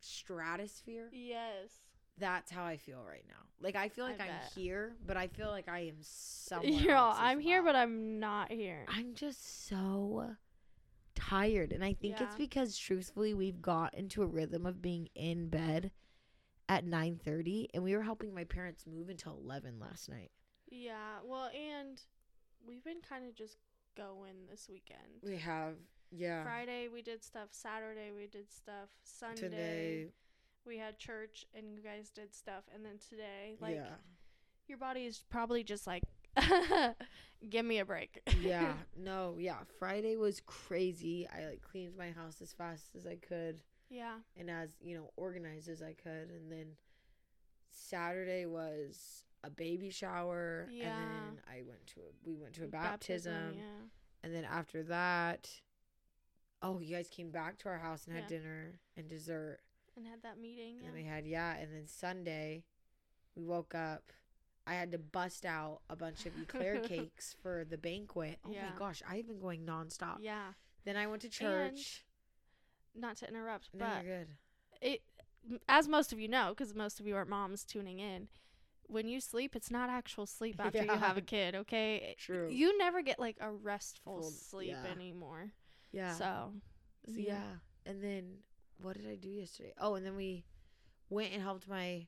stratosphere. 0.00 1.08
Yes. 1.12 1.70
That's 2.18 2.50
how 2.50 2.64
I 2.64 2.76
feel 2.78 3.04
right 3.06 3.24
now. 3.28 3.44
Like 3.60 3.76
I 3.76 3.88
feel 3.88 4.04
like 4.04 4.20
I'm 4.20 4.28
bet. 4.28 4.52
here, 4.54 4.96
but 5.06 5.16
I 5.16 5.28
feel 5.28 5.48
like 5.48 5.68
I 5.68 5.80
am 5.80 5.96
somewhere. 6.00 6.70
As 6.96 7.16
I'm 7.18 7.40
here, 7.40 7.62
well. 7.62 7.72
but 7.72 7.78
I'm 7.78 8.18
not 8.18 8.50
here. 8.50 8.86
I'm 8.88 9.14
just 9.14 9.66
so 9.68 10.30
tired. 11.14 11.72
And 11.72 11.84
I 11.84 11.92
think 11.94 12.20
it's 12.20 12.34
because 12.36 12.76
truthfully 12.76 13.34
we've 13.34 13.60
got 13.60 13.94
into 13.94 14.22
a 14.22 14.26
rhythm 14.26 14.64
of 14.64 14.80
being 14.80 15.08
in 15.14 15.48
bed 15.48 15.90
at 16.68 16.84
9:30 16.84 17.68
and 17.74 17.82
we 17.82 17.94
were 17.94 18.02
helping 18.02 18.34
my 18.34 18.44
parents 18.44 18.86
move 18.86 19.08
until 19.08 19.38
11 19.42 19.78
last 19.78 20.08
night. 20.08 20.30
Yeah. 20.68 21.18
Well, 21.24 21.50
and 21.54 22.00
we've 22.66 22.84
been 22.84 23.00
kind 23.08 23.24
of 23.26 23.34
just 23.34 23.58
going 23.96 24.46
this 24.50 24.68
weekend. 24.68 25.22
We 25.22 25.36
have 25.36 25.74
yeah. 26.10 26.42
Friday 26.44 26.88
we 26.92 27.02
did 27.02 27.24
stuff. 27.24 27.48
Saturday 27.50 28.10
we 28.14 28.26
did 28.26 28.50
stuff. 28.52 28.88
Sunday 29.04 29.40
Today 29.40 30.06
we 30.66 30.78
had 30.78 30.98
church, 30.98 31.46
and 31.54 31.72
you 31.72 31.80
guys 31.80 32.10
did 32.10 32.34
stuff. 32.34 32.64
And 32.74 32.84
then 32.84 32.98
today, 33.08 33.56
like 33.60 33.76
yeah. 33.76 33.94
your 34.66 34.78
body 34.78 35.04
is 35.04 35.22
probably 35.30 35.62
just 35.62 35.86
like, 35.86 36.02
give 37.48 37.64
me 37.64 37.78
a 37.78 37.84
break. 37.84 38.20
yeah. 38.40 38.74
No, 38.96 39.36
yeah. 39.38 39.58
Friday 39.78 40.16
was 40.16 40.42
crazy. 40.44 41.28
I 41.28 41.46
like 41.46 41.62
cleaned 41.62 41.96
my 41.96 42.10
house 42.10 42.40
as 42.42 42.52
fast 42.52 42.96
as 42.96 43.06
I 43.06 43.16
could 43.16 43.60
yeah. 43.88 44.16
and 44.36 44.50
as, 44.50 44.70
you 44.80 44.96
know, 44.96 45.10
organized 45.16 45.68
as 45.68 45.82
I 45.82 45.92
could 45.94 46.30
and 46.30 46.50
then 46.50 46.76
Saturday 47.70 48.46
was 48.46 49.24
a 49.44 49.50
baby 49.50 49.90
shower 49.90 50.68
Yeah. 50.70 50.96
and 50.98 51.36
then 51.36 51.42
I 51.48 51.62
went 51.62 51.86
to 51.88 52.00
a 52.00 52.12
we 52.24 52.36
went 52.36 52.54
to 52.54 52.64
a 52.64 52.68
baptism, 52.68 53.54
Yeah. 53.56 53.62
and 54.22 54.34
then 54.34 54.44
after 54.44 54.82
that 54.84 55.48
oh, 56.62 56.80
you 56.80 56.94
guys 56.96 57.08
came 57.08 57.30
back 57.30 57.58
to 57.58 57.68
our 57.68 57.78
house 57.78 58.06
and 58.06 58.14
had 58.16 58.24
Yeah. 58.30 58.38
dinner 58.38 58.80
and 58.96 59.08
dessert. 59.08 59.60
And 59.94 60.06
had 60.06 60.22
that 60.22 60.38
meeting. 60.38 60.78
And 60.78 60.86
Yeah. 60.86 60.92
we 60.94 61.04
had 61.04 61.26
yeah, 61.26 61.54
and 61.56 61.72
then 61.72 61.86
Sunday 61.86 62.64
we 63.34 63.44
woke 63.44 63.74
up. 63.74 64.10
I 64.66 64.74
had 64.74 64.90
to 64.92 64.98
bust 64.98 65.44
out 65.46 65.82
a 65.88 65.94
bunch 65.94 66.24
of 66.26 66.36
eclair 66.40 66.80
cakes 66.80 67.34
for 67.40 67.64
the 67.64 67.78
banquet. 67.78 68.38
Oh 68.44 68.50
Yeah. 68.50 68.70
my 68.70 68.76
gosh, 68.76 69.02
I've 69.06 69.26
been 69.28 69.38
going 69.38 69.64
nonstop. 69.66 70.16
yeah. 70.20 70.54
Then 70.84 70.96
I 70.96 71.06
went 71.06 71.22
to 71.22 71.28
church. 71.28 72.05
Not 72.96 73.16
to 73.18 73.28
interrupt, 73.28 73.68
no, 73.74 73.84
but 73.86 74.04
you're 74.04 74.18
good. 74.18 74.28
it, 74.80 75.02
as 75.68 75.86
most 75.88 76.12
of 76.12 76.18
you 76.20 76.28
know, 76.28 76.50
because 76.56 76.74
most 76.74 76.98
of 77.00 77.06
you 77.06 77.14
are 77.16 77.24
moms 77.24 77.64
tuning 77.64 77.98
in, 78.00 78.28
when 78.88 79.06
you 79.08 79.20
sleep, 79.20 79.54
it's 79.56 79.70
not 79.70 79.90
actual 79.90 80.26
sleep 80.26 80.56
after 80.64 80.82
you 80.84 80.90
have 80.90 81.16
a 81.16 81.20
kid. 81.22 81.54
Okay. 81.54 82.14
True. 82.18 82.48
You 82.50 82.76
never 82.78 83.02
get 83.02 83.18
like 83.18 83.36
a 83.40 83.50
restful 83.50 84.20
Full- 84.22 84.30
sleep 84.30 84.70
yeah. 84.84 84.90
anymore. 84.90 85.52
yeah. 85.92 86.12
So. 86.14 86.52
So, 87.06 87.14
yeah. 87.18 87.42
And 87.84 88.02
then 88.02 88.38
what 88.82 88.96
did 88.96 89.08
I 89.08 89.14
do 89.14 89.28
yesterday? 89.28 89.72
Oh, 89.80 89.94
and 89.94 90.04
then 90.04 90.16
we 90.16 90.44
went 91.10 91.32
and 91.32 91.40
helped 91.42 91.68
my 91.68 92.06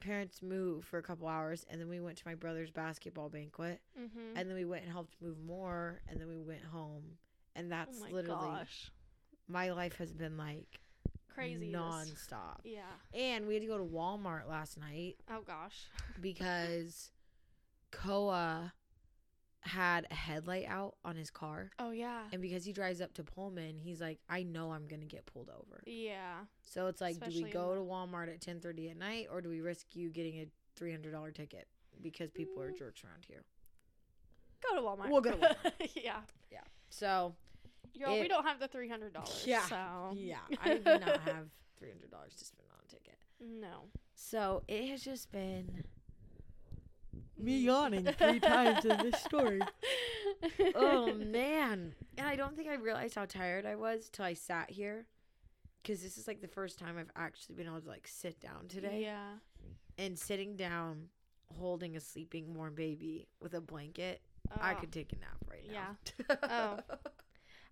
parents 0.00 0.42
move 0.42 0.84
for 0.84 0.98
a 0.98 1.02
couple 1.02 1.26
hours 1.26 1.64
and 1.70 1.80
then 1.80 1.88
we 1.88 1.98
went 2.00 2.18
to 2.18 2.22
my 2.26 2.34
brother's 2.34 2.70
basketball 2.70 3.30
banquet 3.30 3.80
Mm-hmm. 3.98 4.36
and 4.36 4.48
then 4.50 4.54
we 4.56 4.66
went 4.66 4.82
and 4.84 4.92
helped 4.92 5.14
move 5.22 5.38
more 5.42 6.02
and 6.08 6.20
then 6.20 6.28
we 6.28 6.38
went 6.38 6.62
home 6.62 7.04
and 7.56 7.72
that's 7.72 7.96
oh 7.98 8.04
my 8.04 8.10
literally 8.10 8.48
gosh. 8.58 8.90
My 9.48 9.70
life 9.72 9.96
has 9.98 10.12
been 10.12 10.36
like 10.36 10.80
Crazy. 11.34 11.72
nonstop. 11.72 12.58
Yeah. 12.64 12.80
And 13.12 13.46
we 13.46 13.54
had 13.54 13.62
to 13.62 13.68
go 13.68 13.78
to 13.78 13.84
Walmart 13.84 14.48
last 14.48 14.78
night 14.78 15.16
Oh 15.30 15.40
gosh. 15.46 15.86
because 16.20 17.10
Koa 17.90 18.72
had 19.60 20.06
a 20.10 20.14
headlight 20.14 20.66
out 20.68 20.94
on 21.04 21.16
his 21.16 21.30
car. 21.30 21.70
Oh 21.78 21.90
yeah. 21.90 22.20
And 22.32 22.42
because 22.42 22.64
he 22.64 22.72
drives 22.72 23.00
up 23.00 23.14
to 23.14 23.24
Pullman, 23.24 23.78
he's 23.78 24.00
like, 24.00 24.18
I 24.28 24.42
know 24.42 24.72
I'm 24.72 24.86
gonna 24.86 25.06
get 25.06 25.26
pulled 25.26 25.48
over. 25.50 25.82
Yeah. 25.86 26.40
So 26.62 26.86
it's 26.88 27.00
like, 27.00 27.18
do 27.18 27.30
we 27.42 27.50
go 27.50 27.74
to 27.74 27.80
Walmart 27.80 28.28
at 28.28 28.40
ten 28.40 28.60
thirty 28.60 28.90
at 28.90 28.96
night, 28.98 29.28
or 29.30 29.40
do 29.40 29.48
we 29.48 29.60
risk 29.60 29.86
you 29.94 30.10
getting 30.10 30.34
a 30.40 30.46
three 30.76 30.90
hundred 30.90 31.12
dollar 31.12 31.30
ticket 31.30 31.66
because 32.02 32.30
people 32.30 32.60
are 32.62 32.70
Mm. 32.72 32.78
jerks 32.78 33.02
around 33.04 33.24
here? 33.26 33.44
Go 34.68 34.76
to 34.76 34.82
Walmart. 34.82 35.10
We'll 35.10 35.20
go 35.22 35.30
to 35.32 35.36
Walmart. 35.38 35.72
Yeah. 35.94 36.20
Yeah. 36.50 36.60
So 36.90 37.34
Y'all, 37.94 38.18
we 38.20 38.28
don't 38.28 38.44
have 38.44 38.58
the 38.60 38.68
three 38.68 38.88
hundred 38.88 39.12
dollars. 39.14 39.42
Yeah. 39.46 39.62
So 39.66 40.12
yeah, 40.14 40.38
I 40.64 40.74
do 40.74 40.84
not 40.84 41.20
have 41.20 41.46
three 41.78 41.90
hundred 41.90 42.10
dollars 42.10 42.34
to 42.36 42.44
spend 42.44 42.68
on 42.72 42.78
a 42.86 42.90
ticket. 42.90 43.18
no. 43.40 43.88
So 44.14 44.62
it 44.68 44.88
has 44.88 45.02
just 45.02 45.30
been 45.32 45.84
me 47.36 47.58
yawning 47.58 48.04
three 48.18 48.40
times 48.40 48.84
in 48.84 48.96
this 48.98 49.20
story. 49.22 49.60
oh 50.74 51.12
man 51.14 51.94
and 52.18 52.26
i 52.26 52.36
don't 52.36 52.56
think 52.56 52.68
i 52.68 52.74
realized 52.74 53.14
how 53.14 53.24
tired 53.24 53.64
i 53.66 53.74
was 53.74 54.08
till 54.12 54.24
i 54.24 54.34
sat 54.34 54.70
here 54.70 55.06
because 55.82 56.02
this 56.02 56.16
is 56.18 56.26
like 56.26 56.40
the 56.40 56.48
first 56.48 56.78
time 56.78 56.96
i've 56.98 57.10
actually 57.16 57.54
been 57.54 57.66
able 57.66 57.80
to 57.80 57.88
like 57.88 58.06
sit 58.06 58.40
down 58.40 58.66
today 58.68 59.00
Yeah. 59.02 59.34
and 59.98 60.18
sitting 60.18 60.56
down 60.56 61.08
holding 61.58 61.96
a 61.96 62.00
sleeping 62.00 62.52
warm 62.54 62.74
baby 62.74 63.26
with 63.40 63.54
a 63.54 63.60
blanket 63.60 64.20
i 64.60 64.72
Oh, 64.72 64.76
could 64.76 64.92
take 64.92 65.12
a 65.12 65.16
nap 65.16 65.38
right 65.50 65.66
now 65.70 65.96
Yeah. 66.28 66.36
Oh. 66.50 66.96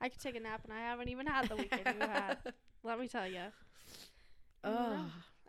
I 0.02 0.08
could 0.08 0.20
take 0.20 0.34
a 0.36 0.40
nap, 0.40 0.62
and 0.64 0.72
I 0.72 0.80
haven't 0.80 1.08
even 1.08 1.26
had 1.26 1.48
the 1.48 1.56
weekend 1.56 1.86
you 1.94 2.00
had. 2.00 2.38
Let 2.82 2.98
me 2.98 3.06
tell 3.08 3.26
you. 3.28 3.42
oh 4.64 5.04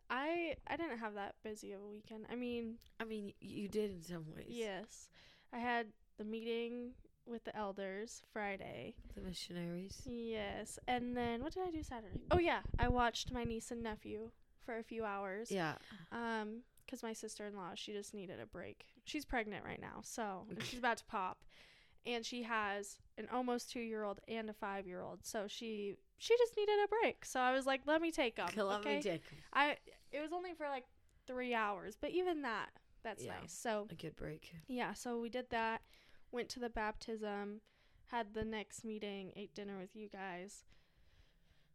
I 0.10 0.56
I 0.68 0.78
didn't 0.78 1.00
have 1.00 1.16
that 1.16 1.36
busy 1.44 1.72
of 1.74 1.82
a 1.82 1.88
weekend. 1.88 2.26
I 2.32 2.36
mean, 2.36 2.76
i 3.00 3.04
mean 3.04 3.34
you 3.42 3.68
did 3.68 3.92
in 3.92 4.02
some 4.04 4.26
ways 4.36 4.46
yes, 4.50 5.10
I 5.52 5.58
had 5.58 5.88
the 6.18 6.24
meeting 6.24 6.92
with 7.26 7.44
the 7.46 7.56
elders 7.56 8.22
Friday. 8.32 8.94
the 9.16 9.22
missionaries 9.22 10.02
Yes, 10.06 10.78
and 10.88 11.16
then 11.18 11.42
what 11.42 11.54
did 11.54 11.64
I 11.68 11.72
do 11.72 11.82
Saturday? 11.84 12.22
Oh 12.32 12.38
yeah, 12.40 12.60
I 12.78 12.90
watched 12.90 13.32
my 13.32 13.44
niece 13.44 13.72
and 13.72 13.82
nephew 13.82 14.30
for 14.66 14.78
a 14.78 14.84
few 14.84 15.04
hours. 15.04 15.50
yeah 15.52 15.76
Um, 16.12 16.60
because 16.86 17.02
my 17.02 17.14
sister 17.14 17.48
in 17.48 17.56
law, 17.56 17.72
she 17.76 17.94
just 17.94 18.14
needed 18.14 18.40
a 18.40 18.46
break. 18.46 18.86
She's 19.06 19.26
pregnant 19.26 19.66
right 19.66 19.82
now, 19.82 20.02
so 20.04 20.46
she's 20.64 20.80
about 20.80 20.98
to 20.98 21.06
pop. 21.06 21.38
And 22.06 22.26
she 22.26 22.44
has 22.44 22.98
an 23.18 23.28
almost 23.32 23.72
two 23.72 23.80
year 23.80 24.04
old 24.04 24.20
and 24.28 24.50
a 24.50 24.54
five 24.54 24.86
year 24.88 25.02
old. 25.02 25.26
So 25.26 25.46
she 25.48 25.96
she 26.18 26.36
just 26.38 26.56
needed 26.58 26.76
a 26.84 26.88
break. 26.88 27.26
So 27.26 27.40
I 27.40 27.52
was 27.54 27.66
like, 27.66 27.82
let 27.86 28.02
me 28.02 28.12
take 28.12 28.36
them. 28.36 28.48
Let 28.56 28.80
okay? 28.80 28.98
me 28.98 29.02
take. 29.04 29.22
I 29.54 29.78
it 30.12 30.22
was 30.22 30.32
only 30.34 30.54
for 30.54 30.68
like 30.68 30.86
three 31.28 31.54
hours, 31.54 31.98
but 32.00 32.12
even 32.12 32.42
that 32.44 32.70
that's 33.04 33.24
Yeah. 33.24 33.34
nice. 33.42 33.54
So 33.54 33.88
a 33.92 33.96
good 33.96 34.16
break. 34.16 34.54
yeah, 34.68 34.94
so 34.94 35.20
we 35.20 35.30
did 35.30 35.50
that. 35.50 35.82
Went 36.32 36.50
to 36.50 36.60
the 36.60 36.70
baptism, 36.70 37.62
had 38.08 38.34
the 38.34 38.44
next 38.46 38.84
meeting, 38.84 39.32
ate 39.36 39.54
dinner 39.54 39.78
with 39.78 39.96
you 39.96 40.10
guys. 40.10 40.64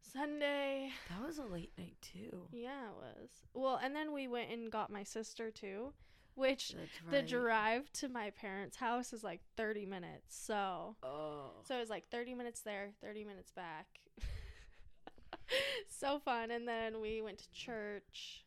Sunday, 0.01 0.91
That 1.09 1.25
was 1.25 1.37
a 1.37 1.43
late 1.45 1.71
night 1.77 1.97
too. 2.01 2.47
yeah, 2.51 2.89
it 2.89 2.95
was. 2.95 3.29
Well, 3.53 3.79
and 3.81 3.95
then 3.95 4.11
we 4.11 4.27
went 4.27 4.49
and 4.51 4.71
got 4.71 4.89
my 4.91 5.03
sister 5.03 5.51
too, 5.51 5.93
which 6.35 6.73
That's 6.73 7.11
the 7.11 7.21
drive 7.21 7.91
to 7.93 8.09
my 8.09 8.29
parents' 8.31 8.77
house 8.77 9.13
is 9.13 9.23
like 9.23 9.41
30 9.57 9.85
minutes. 9.85 10.35
So, 10.37 10.95
Oh. 11.03 11.51
so 11.63 11.75
it 11.75 11.79
was 11.79 11.89
like 11.89 12.09
30 12.09 12.33
minutes 12.35 12.61
there, 12.61 12.91
30 13.01 13.23
minutes 13.25 13.51
back. 13.51 13.87
so 15.87 16.19
fun. 16.19 16.51
And 16.51 16.67
then 16.67 17.01
we 17.01 17.21
went 17.21 17.39
to 17.39 17.51
church. 17.51 18.45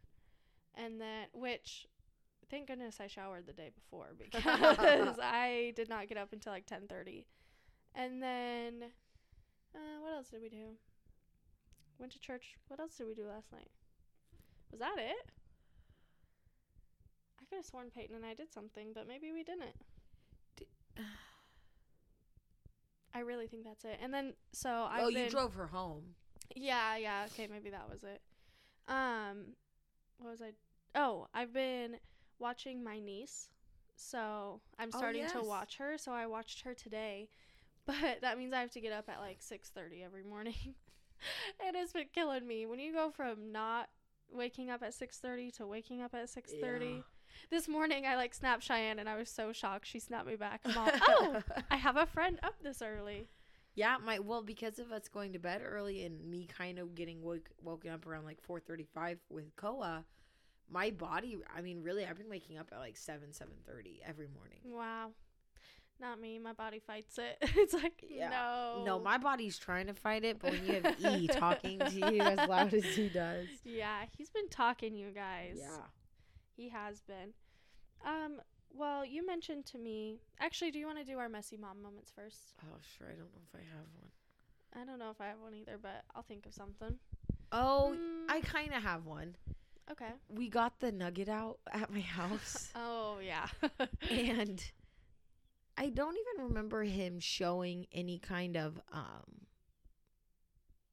And 0.75 1.01
then, 1.01 1.27
which, 1.35 1.87
thank 2.51 2.67
goodness 2.67 2.99
I 3.01 3.07
showered 3.07 3.47
the 3.47 3.53
day 3.53 3.71
before 3.75 4.15
because 4.19 5.19
I 5.23 5.73
did 5.77 5.89
not 5.89 6.09
get 6.09 6.17
up 6.19 6.33
until 6.33 6.53
like 6.53 6.67
10:30. 6.67 7.27
And 7.95 8.23
then, 8.23 8.85
uh, 9.75 10.01
what 10.01 10.15
else 10.15 10.29
did 10.29 10.41
we 10.41 10.49
do? 10.49 10.77
Went 11.99 12.13
to 12.13 12.19
church. 12.19 12.57
What 12.69 12.81
else 12.81 12.97
did 12.97 13.07
we 13.07 13.15
do 13.15 13.27
last 13.29 13.53
night? 13.53 13.69
Was 14.71 14.81
that 14.81 14.97
it? 14.97 15.31
I 17.53 17.55
could 17.55 17.59
have 17.59 17.67
sworn 17.67 17.91
Peyton 17.91 18.17
and 18.17 18.25
I 18.25 18.35
did 18.35 18.53
something, 18.53 18.89
but 18.95 19.07
maybe 19.07 19.31
we 19.33 19.43
didn't. 19.43 19.75
Di- 20.57 20.67
I 23.15 23.21
really 23.21 23.47
think 23.47 23.65
that's 23.65 23.85
it. 23.85 23.99
And 24.03 24.13
then, 24.13 24.33
so 24.53 24.71
I've 24.91 25.05
oh, 25.05 25.09
been, 25.09 25.25
you 25.25 25.31
drove 25.31 25.53
her 25.55 25.67
home. 25.67 26.15
yeah, 26.57 26.97
yeah. 26.97 27.27
Okay, 27.27 27.47
maybe 27.47 27.69
that 27.71 27.91
was 27.91 28.03
it. 28.05 28.23
Um, 28.89 29.55
what 30.19 30.31
was 30.31 30.41
I? 30.41 30.53
Oh, 30.95 31.27
I've 31.35 31.53
been 31.53 31.99
watching 32.39 32.83
my 32.83 32.99
niece. 32.99 33.49
So 33.97 34.61
I'm 34.79 34.89
Oh, 34.95 34.99
starting 34.99 35.27
to 35.29 35.43
watch 35.43 35.77
her. 35.77 35.99
So 35.99 36.13
I 36.13 36.27
watched 36.27 36.63
her 36.63 36.73
today, 36.73 37.29
but 37.87 38.23
that 38.23 38.39
means 38.39 38.55
I 38.55 38.61
have 38.61 38.71
to 38.71 38.81
get 38.81 38.93
up 38.93 39.11
at 39.11 39.21
like 39.21 39.43
six 39.43 39.69
thirty 39.69 40.03
every 40.03 40.23
morning, 40.23 40.55
and 41.67 41.77
it's 41.77 41.93
been 41.93 42.07
killing 42.15 42.47
me. 42.47 42.65
When 42.65 42.79
you 42.79 42.95
go 42.95 43.11
from 43.11 43.53
not 43.53 43.91
waking 44.31 44.71
up 44.71 44.83
at 44.83 44.95
six 44.95 45.19
thirty 45.19 45.51
to 45.53 45.67
waking 45.67 46.01
up 46.01 46.15
at 46.15 46.31
six 46.31 46.53
thirty. 46.59 46.87
Yeah. 46.87 47.03
This 47.51 47.69
morning 47.69 48.07
I 48.07 48.17
like 48.17 48.35
snapped 48.35 48.63
Cheyenne 48.63 48.99
and 48.99 49.09
I 49.09 49.17
was 49.17 49.29
so 49.29 49.53
shocked. 49.53 49.87
She 49.87 49.99
snapped 49.99 50.27
me 50.27 50.37
back. 50.37 50.61
I'm 50.65 50.77
all, 50.79 50.91
oh, 51.09 51.43
I 51.71 51.77
have 51.77 51.97
a 51.97 52.07
friend 52.07 52.39
up 52.43 52.55
this 52.63 52.81
early. 52.83 53.29
Yeah, 53.75 53.97
my 54.05 54.19
well 54.19 54.43
because 54.43 54.79
of 54.79 54.93
us 54.93 55.09
going 55.09 55.33
to 55.33 55.39
bed 55.39 55.63
early 55.65 56.05
and 56.05 56.25
me 56.31 56.47
kind 56.47 56.79
of 56.79 56.95
getting 56.95 57.23
woke, 57.23 57.51
woken 57.63 57.91
up 57.91 58.07
around 58.07 58.25
like 58.25 58.41
four 58.43 58.61
thirty 58.61 58.87
five 58.95 59.19
with 59.31 59.55
Koa, 59.57 60.05
my 60.71 60.91
body. 60.91 61.39
I 61.55 61.63
mean, 61.63 61.83
really, 61.83 62.05
I've 62.07 62.19
been 62.19 62.29
waking 62.31 62.59
up 62.59 62.69
at 62.73 62.79
like 62.79 62.97
seven 62.97 63.33
seven 63.33 63.55
thirty 63.67 64.01
every 64.07 64.29
morning. 64.29 64.61
Wow. 64.65 65.11
Not 66.01 66.21
me. 66.21 66.39
My 66.39 66.53
body 66.53 66.81
fights 66.85 67.19
it. 67.19 67.37
it's 67.57 67.73
like, 67.75 68.03
Yeah. 68.09 68.29
no. 68.31 68.83
No, 68.85 68.99
my 68.99 69.19
body's 69.19 69.57
trying 69.57 69.87
to 69.87 69.95
fight 69.95 70.25
it, 70.25 70.39
but 70.41 70.51
when 70.53 70.67
you 70.67 70.81
have 70.83 70.97
E 71.21 71.29
talking 71.29 71.79
to 71.79 71.91
you 72.15 72.21
as 72.21 72.49
loud 72.49 72.75
as 72.75 72.85
he 72.85 73.09
does, 73.09 73.47
Yeah, 73.65 74.01
he's 74.17 74.29
been 74.31 74.49
talking, 74.49 74.97
you 74.97 75.11
guys. 75.11 75.59
yeah. 75.61 75.77
He 76.63 76.69
has 76.69 77.01
been. 77.01 77.33
Um, 78.07 78.41
well, 78.73 79.05
you 79.05 79.27
mentioned 79.27 79.67
to 79.67 79.79
me. 79.79 80.21
Actually, 80.39 80.71
do 80.71 80.79
you 80.79 80.87
want 80.87 80.99
to 80.99 81.05
do 81.05 81.19
our 81.19 81.29
messy 81.29 81.57
mom 81.57 81.83
moments 81.83 82.13
first? 82.15 82.55
Oh, 82.63 82.77
sure. 82.97 83.09
I 83.09 83.15
don't 83.17 83.33
know 83.33 83.41
if 83.49 83.53
I 83.53 83.65
have 83.77 83.87
one. 83.99 84.11
I 84.81 84.85
don't 84.87 85.01
know 85.01 85.11
if 85.11 85.21
I 85.21 85.27
have 85.27 85.41
one 85.43 85.55
either, 85.55 85.77
but 85.83 86.05
I'll 86.15 86.23
think 86.23 86.47
of 86.47 86.55
something. 86.55 86.95
Oh, 87.51 87.97
Mm, 87.97 88.31
I 88.33 88.41
kind 88.43 88.73
of 88.73 88.81
have 88.85 89.07
one. 89.07 89.35
okay. 89.91 90.13
We 90.29 90.49
got 90.49 90.79
the 90.79 90.93
nugget 90.93 91.29
out 91.29 91.59
at 91.73 91.93
my 91.93 91.99
house. 92.01 92.71
Oh, 92.77 93.19
yeah. 93.21 93.49
and 94.11 94.65
I 95.77 95.89
don't 95.89 96.17
even 96.17 96.47
remember 96.47 96.85
him 96.85 97.19
showing 97.19 97.87
any 97.93 98.21
kind 98.21 98.57
of 98.57 98.81
um 98.93 99.47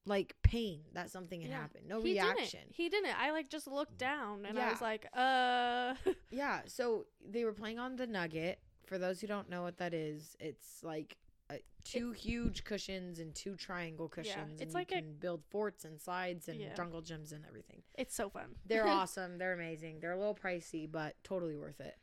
like 0.05 0.35
pain 0.43 0.81
that 0.93 1.09
something 1.11 1.41
had 1.41 1.49
Yeah. 1.51 1.57
happened. 1.61 1.87
No 1.87 2.01
he 2.01 2.13
reaction. 2.13 2.61
Didn't. 2.61 2.75
He 2.75 2.89
didn't. 2.89 3.19
I 3.19 3.31
like 3.31 3.49
just 3.49 3.67
looked 3.67 3.97
down 3.97 4.45
and 4.45 4.57
I 4.57 4.71
was 4.71 4.81
like, 4.81 5.05
uh. 5.13 5.93
Yeah, 6.31 6.61
so 6.67 7.05
they 7.27 7.43
were 7.45 7.53
playing 7.53 7.79
on 7.79 7.95
the 7.95 8.07
nugget. 8.07 8.59
For 8.85 8.97
those 8.97 9.21
who 9.21 9.27
don't 9.27 9.49
know 9.49 9.61
what 9.61 9.77
that 9.77 9.93
is, 9.93 10.35
it's 10.39 10.83
like 10.83 11.15
uh, 11.51 11.55
two 11.83 12.11
huge 12.11 12.63
cushions 12.63 13.19
and 13.19 13.35
two 13.35 13.55
triangle 13.55 14.07
cushions. 14.09 14.53
it's 14.53 14.61
and 14.63 14.73
like 14.73 14.89
you 14.91 14.97
a- 14.97 15.01
can 15.01 15.13
build 15.13 15.43
forts 15.51 15.85
and 15.85 15.99
slides 15.99 16.47
and 16.47 16.59
Yeah. 16.59 16.73
jungle 16.73 17.01
gyms 17.03 17.31
and 17.31 17.45
everything. 17.47 17.83
it's 17.97 18.15
so 18.15 18.29
fun. 18.29 18.55
They're 18.65 18.87
awesome. 18.99 19.37
They're 19.37 19.53
amazing. 19.53 19.99
They're 19.99 20.13
a 20.13 20.17
little 20.17 20.33
pricey, 20.35 20.89
but 20.91 21.15
totally 21.23 21.55
worth 21.55 21.79
it. 21.81 21.97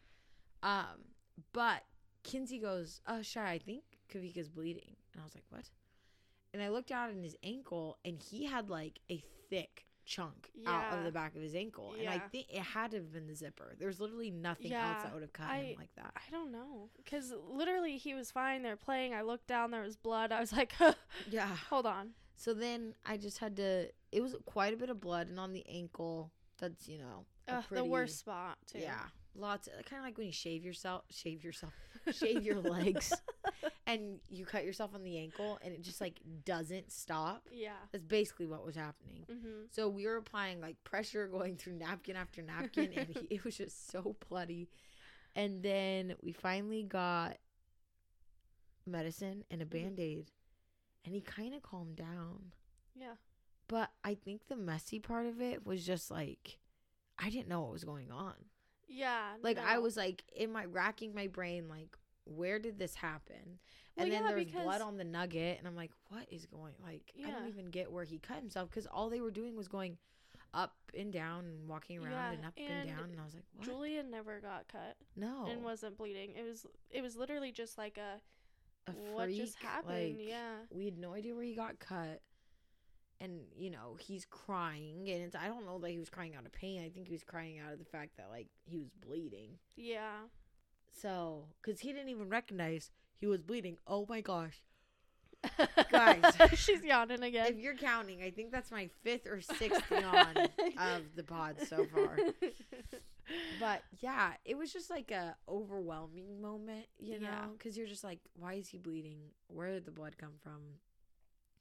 Um, 0.63 1.07
but 1.53 1.83
Kenzie 2.23 2.59
goes, 2.59 3.01
"Uh, 3.07 3.23
Shy, 3.23 3.51
I 3.53 3.59
think 3.59 3.83
Kavika's 4.13 4.49
bleeding," 4.49 4.97
and 5.13 5.21
I 5.21 5.25
was 5.25 5.35
like, 5.35 5.45
"What?" 5.51 5.69
And 6.55 6.63
I 6.63 6.69
looked 6.71 6.89
down 6.89 7.11
at 7.11 7.17
his 7.23 7.37
ankle, 7.43 7.99
and 8.05 8.19
he 8.19 8.45
had 8.47 8.71
like 8.71 9.01
a 9.11 9.23
thick 9.51 9.85
chunk 10.05 10.51
out 10.67 10.97
of 10.99 11.05
the 11.05 11.11
back 11.11 11.35
of 11.35 11.43
his 11.43 11.55
ankle, 11.55 11.95
and 11.99 12.09
I 12.09 12.19
think 12.19 12.47
it 12.49 12.61
had 12.63 12.93
to 12.93 12.99
have 12.99 13.13
been 13.13 13.27
the 13.27 13.35
zipper. 13.35 13.75
There's 13.79 13.99
literally 14.01 14.31
nothing 14.31 14.73
else 14.73 14.97
Yeah, 14.99 15.03
that 15.03 15.13
would 15.13 15.23
have 15.23 15.33
cut 15.33 15.49
I- 15.51 15.57
him 15.59 15.77
like 15.79 15.95
that. 15.97 16.13
I 16.15 16.31
don't 16.31 16.53
know. 16.53 16.89
Because 16.97 17.33
literally 17.51 17.97
he 17.99 18.15
was 18.15 18.31
fine. 18.31 18.63
They're 18.63 18.77
playing. 18.77 19.15
I 19.15 19.23
looked 19.23 19.49
down. 19.49 19.73
There 19.73 19.83
was 19.83 19.97
blood. 19.97 20.31
I 20.33 20.39
was 20.41 20.53
like, 20.53 20.73
Yeah. 21.31 21.49
hold 21.69 21.87
on. 21.87 22.11
So 22.37 22.55
then 22.55 22.95
I 23.05 23.17
just 23.17 23.39
had 23.39 23.57
to. 23.57 23.89
It 24.13 24.21
was 24.23 24.37
quite 24.45 24.73
a 24.73 24.77
bit 24.77 24.91
of 24.91 25.01
blood, 25.01 25.29
and 25.29 25.41
on 25.41 25.53
the 25.53 25.65
ankle, 25.69 26.31
that's 26.59 26.87
you 26.89 26.99
know 26.99 27.25
Ugh, 27.49 27.65
the 27.71 27.85
worst 27.85 28.19
spot, 28.21 28.59
too. 28.67 28.79
Yeah, 28.79 29.01
lots. 29.39 29.69
Kind 29.89 30.01
of 30.01 30.05
like 30.05 30.17
when 30.19 30.27
you 30.27 30.33
shave 30.33 30.65
yourself, 30.65 31.05
shave 31.11 31.45
yourself, 31.45 31.73
shave 32.13 32.43
your 32.43 32.61
legs, 32.61 33.13
and 33.87 34.19
you 34.29 34.45
cut 34.45 34.65
yourself 34.65 34.95
on 34.95 35.03
the 35.03 35.19
ankle, 35.19 35.59
and 35.63 35.73
it 35.73 35.83
just 35.83 36.01
like 36.01 36.21
doesn't 36.45 36.91
stop. 36.93 37.49
Yeah. 37.53 37.73
That's 37.93 38.05
basically 38.05 38.47
what 38.47 38.65
was 38.65 38.77
happening. 38.77 39.25
Mm-hmm. 39.31 39.65
So 39.71 39.89
we 39.89 40.07
were 40.07 40.17
applying 40.17 40.61
like 40.61 40.83
pressure, 40.85 41.27
going 41.29 41.57
through 41.57 41.75
napkin 41.75 42.17
after 42.17 42.43
napkin, 42.43 42.91
and 42.97 43.09
he, 43.09 43.27
it 43.37 43.45
was 43.45 43.57
just 43.57 43.91
so 43.91 44.17
bloody. 44.29 44.69
And 45.35 45.63
then 45.63 46.15
we 46.23 46.33
finally 46.33 46.83
got 46.83 47.37
medicine 48.87 49.45
and 49.51 49.61
a 49.63 49.65
Mhm. 49.67 49.71
band 49.71 50.01
aid, 50.01 50.31
and 51.05 51.15
he 51.15 51.21
kind 51.21 51.55
of 51.55 51.63
calmed 51.63 51.97
down. 51.97 52.53
Yeah. 52.95 53.15
But 53.69 53.91
I 54.05 54.15
think 54.15 54.47
the 54.47 54.57
messy 54.57 55.01
part 55.01 55.27
of 55.27 55.41
it 55.41 55.67
was 55.67 55.85
just 55.85 56.11
like 56.11 56.59
I 57.19 57.31
didn't 57.31 57.49
know 57.49 57.63
what 57.63 57.73
was 57.73 57.85
going 57.85 58.11
on. 58.11 58.35
Yeah. 58.89 59.35
Like 59.43 59.59
I 59.59 59.79
was 59.79 59.97
like 59.97 60.25
in 60.35 60.53
my 60.53 60.65
racking 60.65 61.15
my 61.15 61.27
brain 61.27 61.69
like 61.69 61.97
where 62.25 62.59
did 62.59 62.79
this 62.79 62.95
happen? 62.95 63.59
Well, 63.97 64.05
and 64.05 64.13
then 64.13 64.23
yeah, 64.23 64.29
there 64.29 64.37
was 64.37 64.47
because- 64.47 64.63
blood 64.65 64.81
on 64.81 64.97
the 64.97 65.05
nugget 65.05 65.59
and 65.59 65.67
I'm 65.67 65.77
like 65.77 65.93
what 66.09 66.27
is 66.31 66.47
going 66.47 66.75
like 66.85 67.13
I 67.25 67.31
don't 67.31 67.49
even 67.49 67.67
get 67.67 67.91
where 67.91 68.05
he 68.05 68.19
cut 68.19 68.37
himself 68.39 68.71
cuz 68.71 68.87
all 68.87 69.11
they 69.11 69.21
were 69.21 69.31
doing 69.31 69.57
was 69.57 69.69
going 69.69 69.99
up 70.55 70.75
and 70.97 71.13
down 71.13 71.45
and 71.45 71.69
walking 71.69 71.99
around 71.99 72.13
Yeah, 72.13 72.31
and 72.33 72.45
up 72.47 72.55
and, 72.57 72.73
and 72.73 72.89
down 72.89 73.11
and 73.11 73.21
I 73.21 73.25
was 73.25 73.35
like 73.35 73.45
what? 73.57 73.67
Julian 73.67 74.11
never 74.11 74.41
got 74.41 74.69
cut 74.69 74.97
no. 75.15 75.47
and 75.47 75.63
wasn't 75.63 75.99
bleeding. 75.99 76.33
It 76.35 76.45
was 76.45 76.67
it 76.91 77.03
was 77.03 77.17
literally 77.17 77.53
just 77.53 77.77
like 77.77 77.99
a, 77.99 78.21
a 78.91 78.93
what 79.13 79.31
just 79.31 79.57
happened. 79.59 80.17
like, 80.19 80.29
yeah. 80.29 80.57
We 80.71 80.87
had 80.87 80.99
no 80.99 81.13
idea 81.13 81.35
where 81.35 81.45
he 81.45 81.55
got 81.55 81.79
cut. 81.79 82.23
And 83.21 83.41
you 83.57 83.71
know, 83.71 83.97
he's 83.99 84.27
crying 84.27 85.09
and 85.09 85.23
it's 85.23 85.35
I 85.37 85.47
don't 85.47 85.65
know 85.65 85.79
that 85.79 85.91
he 85.91 85.99
was 85.99 86.11
crying 86.11 86.35
out 86.35 86.45
of 86.45 86.53
pain. 86.53 86.83
I 86.85 86.89
think 86.89 87.07
he 87.07 87.13
was 87.13 87.25
crying 87.25 87.59
out 87.59 87.73
of 87.73 87.79
the 87.79 87.85
fact 87.85 88.17
that 88.19 88.29
like 88.31 88.49
he 88.65 88.79
was 88.79 88.91
bleeding. 88.91 89.59
Yeah. 89.77 90.27
So, 91.01 91.45
because 91.61 91.81
he 91.81 91.93
didn't 91.93 92.09
even 92.09 92.29
recognize 92.29 92.91
he 93.19 93.27
was 93.27 93.43
bleeding. 93.43 93.77
Oh 93.87 94.07
my 94.09 94.21
gosh. 94.21 94.63
Guys. 95.91 96.23
She's 96.55 96.83
yawning 96.83 97.23
again. 97.23 97.47
If 97.49 97.59
you're 97.59 97.75
counting, 97.75 98.23
I 98.23 98.31
think 98.31 98.51
that's 98.51 98.71
my 98.71 98.89
fifth 99.03 99.27
or 99.27 99.41
sixth 99.41 99.83
yawn 99.91 100.37
of 100.79 101.03
the 101.15 101.23
pod 101.23 101.57
so 101.69 101.87
far. 101.87 102.17
But 103.59 103.83
yeah, 104.01 104.35
it 104.45 104.57
was 104.57 104.73
just 104.73 104.89
like 104.89 105.11
a 105.11 105.35
overwhelming 105.49 106.41
moment, 106.41 106.87
you 106.99 107.19
know? 107.19 107.55
Because 107.59 107.77
you're 107.77 107.89
just 107.89 108.05
like, 108.05 108.21
why 108.39 108.55
is 108.55 108.69
he 108.69 108.79
bleeding? 108.79 109.19
Where 109.49 109.73
did 109.73 109.85
the 109.85 109.91
blood 109.91 110.17
come 110.17 110.35
from? 110.45 110.61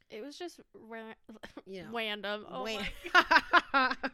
It 0.09 0.21
was 0.23 0.37
just 0.37 0.59
ra- 0.73 1.13
You 1.65 1.83
know. 1.83 1.89
random. 1.93 2.45
Oh 2.51 2.63
Wait. 2.63 2.79
my 3.13 3.91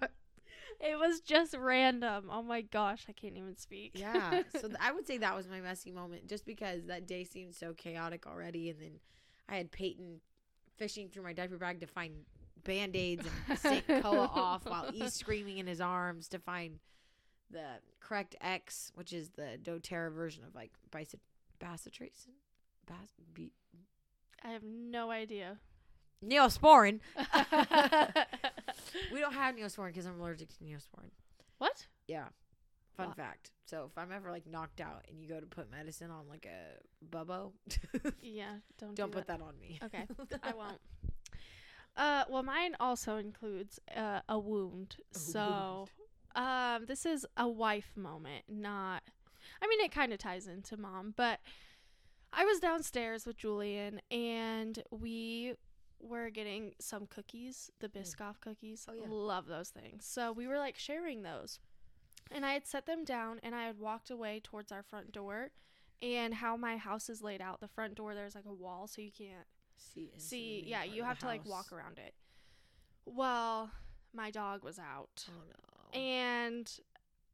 It 0.84 0.98
was 0.98 1.20
just 1.20 1.56
random. 1.56 2.30
Oh 2.32 2.42
my 2.42 2.62
gosh, 2.62 3.06
I 3.08 3.12
can't 3.12 3.38
even 3.38 3.56
speak. 3.56 3.92
yeah. 3.94 4.42
So 4.54 4.62
th- 4.68 4.80
I 4.82 4.92
would 4.92 5.06
say 5.06 5.20
that 5.20 5.36
was 5.36 5.48
my 5.48 5.62
messy 5.62 5.92
moment 5.92 6.28
just 6.28 6.44
because 6.44 6.86
that 6.88 7.06
day 7.06 7.24
seemed 7.24 7.54
so 7.54 7.74
chaotic 7.74 8.26
already. 8.26 8.70
And 8.72 8.80
then 8.82 8.92
I 9.48 9.58
had 9.58 9.72
Peyton 9.72 10.22
fishing 10.78 11.10
through 11.10 11.22
my 11.22 11.34
diaper 11.34 11.58
bag 11.60 11.82
to 11.82 11.86
find 11.88 12.14
band 12.64 12.96
aids 12.96 13.28
and 13.48 13.60
sink 13.60 13.86
Koa 14.02 14.26
off 14.34 14.66
while 14.66 14.92
he's 14.92 15.14
screaming 15.14 15.60
in 15.60 15.68
his 15.68 15.82
arms 15.82 16.28
to 16.30 16.40
find 16.40 16.80
the 17.52 17.64
correct 18.00 18.36
X, 18.42 18.92
which 18.96 19.14
is 19.14 19.30
the 19.30 19.60
doTERRA 19.62 20.12
version 20.14 20.44
of 20.46 20.56
like 20.56 20.72
bisit- 20.92 21.20
bacitracin. 21.64 22.30
Bas- 22.88 22.96
be- 23.36 23.54
I 24.44 24.48
have 24.50 24.64
no 24.64 25.12
idea. 25.12 25.60
Neosporin. 26.26 27.00
We 29.12 29.20
don't 29.20 29.34
have 29.34 29.56
Neosporin 29.56 29.88
because 29.88 30.06
I'm 30.06 30.20
allergic 30.20 30.50
to 30.58 30.64
Neosporin. 30.64 31.10
what? 31.58 31.88
Yeah. 32.08 32.26
Fun 32.98 33.08
Wow. 33.10 33.14
fact. 33.14 33.52
So 33.66 33.86
if 33.90 33.98
I'm 33.98 34.12
ever 34.12 34.32
like 34.32 34.46
knocked 34.48 34.82
out 34.82 35.06
and 35.10 35.22
you 35.22 35.28
go 35.30 35.40
to 35.40 35.46
put 35.46 35.72
medicine 35.72 36.12
on 36.12 36.28
like 36.28 36.46
a 36.46 36.78
bubbo, 37.16 37.52
Yeah, 38.22 38.56
don't 38.80 38.96
don't 38.96 39.12
do 39.12 39.18
put 39.18 39.28
that 39.28 39.42
on 39.42 39.58
me. 39.60 39.80
Okay, 39.84 40.06
I 40.44 40.54
won't. 40.54 40.80
Uh, 41.96 42.24
well, 42.30 42.44
mine 42.44 42.76
also 42.80 43.18
includes 43.18 43.80
uh, 43.96 44.22
a 44.28 44.38
wound. 44.40 44.98
A 45.16 45.18
so, 45.18 45.88
um, 46.36 46.86
this 46.86 47.06
is 47.06 47.26
a 47.38 47.48
wife 47.48 47.92
moment, 47.96 48.44
not. 48.50 49.04
I 49.62 49.68
mean, 49.68 49.80
it 49.82 49.92
kind 49.92 50.12
of 50.14 50.20
ties 50.20 50.48
into 50.48 50.76
mom, 50.78 51.14
but 51.16 51.40
I 52.34 52.44
was 52.46 52.60
downstairs 52.60 53.26
with 53.26 53.38
Julian, 53.38 54.02
and 54.10 54.82
we 54.92 55.56
were 56.02 56.30
getting 56.30 56.74
some 56.80 57.06
cookies, 57.08 57.70
the 57.80 57.88
Biscoff 57.90 58.40
cookies. 58.42 58.86
Oh, 58.90 58.94
yeah. 58.94 59.06
Love 59.10 59.48
those 59.48 59.70
things. 59.70 60.06
So 60.06 60.32
we 60.32 60.48
were 60.48 60.58
like 60.58 60.78
sharing 60.78 61.22
those, 61.24 61.60
and 62.32 62.46
I 62.46 62.54
had 62.54 62.66
set 62.68 62.86
them 62.86 63.04
down, 63.06 63.40
and 63.44 63.54
I 63.56 63.66
had 63.66 63.80
walked 63.80 64.10
away 64.10 64.42
towards 64.44 64.72
our 64.72 64.84
front 64.84 65.12
door. 65.12 65.52
And 66.04 66.34
how 66.34 66.58
my 66.58 66.78
house 66.78 67.10
is 67.10 67.22
laid 67.22 67.42
out, 67.42 67.60
the 67.60 67.68
front 67.68 67.94
door 67.94 68.16
there's 68.16 68.34
like 68.34 68.46
a 68.48 68.54
wall, 68.54 68.88
so 68.88 69.02
you 69.04 69.12
can't 69.16 69.46
See, 69.78 70.10
see 70.18 70.64
yeah 70.68 70.84
you 70.84 71.04
have 71.04 71.18
to 71.20 71.26
like 71.26 71.44
walk 71.46 71.72
around 71.72 71.98
it 71.98 72.14
well 73.06 73.72
my 74.14 74.30
dog 74.32 74.64
was 74.64 74.78
out 74.78 75.26
Oh 75.30 75.44
no. 75.48 76.00
and 76.00 76.72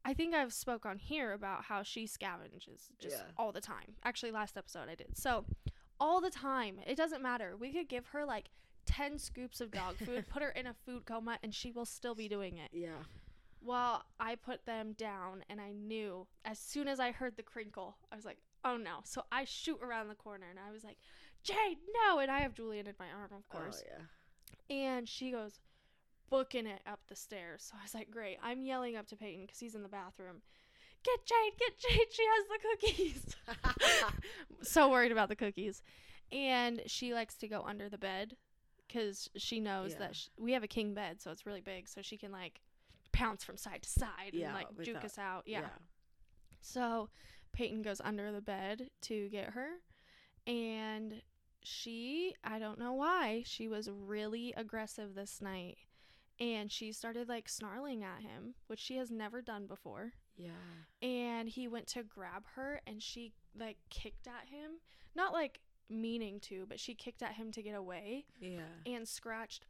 i 0.04 0.14
think 0.14 0.34
i've 0.34 0.52
spoke 0.52 0.86
on 0.86 0.96
here 0.98 1.32
about 1.32 1.64
how 1.64 1.82
she 1.82 2.04
scavenges 2.06 2.88
just 2.98 3.16
Yeah. 3.16 3.22
all 3.36 3.52
the 3.52 3.60
time 3.60 3.96
actually 4.04 4.32
last 4.32 4.56
episode 4.56 4.88
i 4.88 4.94
did 4.94 5.16
so 5.16 5.44
all 6.00 6.20
the 6.20 6.30
time 6.30 6.78
it 6.86 6.96
doesn't 6.96 7.22
matter 7.22 7.56
we 7.58 7.72
could 7.72 7.88
give 7.88 8.06
her 8.06 8.24
like 8.24 8.50
10 8.86 9.18
scoops 9.18 9.60
of 9.60 9.70
dog 9.70 9.96
food 9.96 10.24
put 10.28 10.42
her 10.42 10.50
in 10.50 10.66
a 10.66 10.74
food 10.86 11.04
coma 11.04 11.38
and 11.42 11.54
she 11.54 11.70
will 11.70 11.84
still 11.84 12.14
be 12.14 12.28
doing 12.28 12.56
it 12.56 12.70
yeah. 12.72 13.02
well 13.60 14.04
i 14.18 14.34
put 14.34 14.64
them 14.66 14.92
down 14.92 15.44
and 15.50 15.60
i 15.60 15.72
knew 15.72 16.26
as 16.44 16.58
soon 16.58 16.88
as 16.88 16.98
i 16.98 17.10
heard 17.10 17.36
the 17.36 17.42
crinkle 17.42 17.96
i 18.12 18.16
was 18.16 18.24
like 18.24 18.38
oh 18.64 18.76
no 18.76 18.98
so 19.04 19.22
i 19.30 19.44
shoot 19.44 19.78
around 19.82 20.08
the 20.08 20.14
corner 20.14 20.46
and 20.48 20.58
i 20.58 20.72
was 20.72 20.84
like 20.84 20.96
jade 21.42 21.78
no 22.06 22.18
and 22.18 22.30
i 22.30 22.40
have 22.40 22.54
julian 22.54 22.86
in 22.86 22.94
my 22.98 23.06
arm 23.16 23.30
of 23.32 23.42
oh, 23.52 23.58
course 23.58 23.82
Oh 23.86 24.02
yeah. 24.70 24.76
and 24.76 25.08
she 25.08 25.30
goes 25.30 25.60
booking 26.30 26.66
it 26.66 26.80
up 26.86 27.00
the 27.08 27.16
stairs. 27.16 27.68
So 27.68 27.76
I 27.78 27.82
was 27.82 27.94
like, 27.94 28.10
great. 28.10 28.38
I'm 28.42 28.64
yelling 28.64 28.96
up 28.96 29.06
to 29.08 29.16
Peyton 29.16 29.42
because 29.42 29.58
he's 29.58 29.74
in 29.74 29.82
the 29.82 29.88
bathroom. 29.88 30.42
Get 31.04 31.24
Jade, 31.26 31.52
get 31.58 31.78
Jade. 31.78 32.08
She 32.10 32.22
has 32.24 32.46
the 32.48 32.58
cookies. 32.68 33.36
so 34.62 34.90
worried 34.90 35.12
about 35.12 35.28
the 35.28 35.36
cookies. 35.36 35.82
And 36.32 36.82
she 36.86 37.14
likes 37.14 37.36
to 37.38 37.48
go 37.48 37.62
under 37.66 37.88
the 37.88 37.98
bed 37.98 38.36
because 38.86 39.28
she 39.36 39.60
knows 39.60 39.92
Yeah. 39.92 39.98
that 40.00 40.16
sh- 40.16 40.28
we 40.38 40.52
have 40.52 40.62
a 40.62 40.68
king 40.68 40.94
bed, 40.94 41.20
so 41.20 41.30
it's 41.30 41.46
really 41.46 41.60
big. 41.60 41.88
So 41.88 42.02
she 42.02 42.16
can 42.16 42.32
like 42.32 42.60
pounce 43.12 43.44
from 43.44 43.56
side 43.56 43.82
to 43.82 43.88
side 43.88 44.32
Yeah, 44.32 44.46
and 44.46 44.54
like 44.54 44.68
juke 44.82 44.94
without- 44.96 45.04
us 45.04 45.18
out. 45.18 45.42
Yeah. 45.46 45.68
So 46.60 47.08
Peyton 47.52 47.82
goes 47.82 48.00
under 48.04 48.32
the 48.32 48.40
bed 48.42 48.90
to 49.02 49.28
get 49.30 49.50
her. 49.50 49.68
And 50.46 51.22
she, 51.62 52.34
I 52.42 52.58
don't 52.58 52.78
know 52.78 52.92
why, 52.94 53.42
she 53.46 53.68
was 53.68 53.88
really 53.90 54.52
aggressive 54.56 55.14
this 55.14 55.40
night. 55.40 55.78
And 56.40 56.70
she 56.70 56.92
started 56.92 57.28
like 57.28 57.48
snarling 57.48 58.02
at 58.04 58.22
him, 58.22 58.54
which 58.66 58.80
she 58.80 58.96
has 58.96 59.10
never 59.10 59.42
done 59.42 59.66
before. 59.66 60.12
Yeah. 60.38 60.50
And 61.06 61.48
he 61.48 61.68
went 61.68 61.86
to 61.88 62.02
grab 62.02 62.44
her 62.54 62.80
and 62.86 63.02
she 63.02 63.32
like 63.58 63.76
kicked 63.90 64.26
at 64.26 64.48
him. 64.48 64.72
Not 65.14 65.32
like 65.32 65.60
meaning 65.90 66.38
to, 66.40 66.64
but 66.68 66.78
she 66.80 66.94
kicked 66.94 67.22
at 67.22 67.32
him 67.34 67.50
to 67.52 67.62
get 67.62 67.74
away 67.74 68.24
Yeah. 68.40 68.60
and 68.86 69.06
scratched 69.06 69.66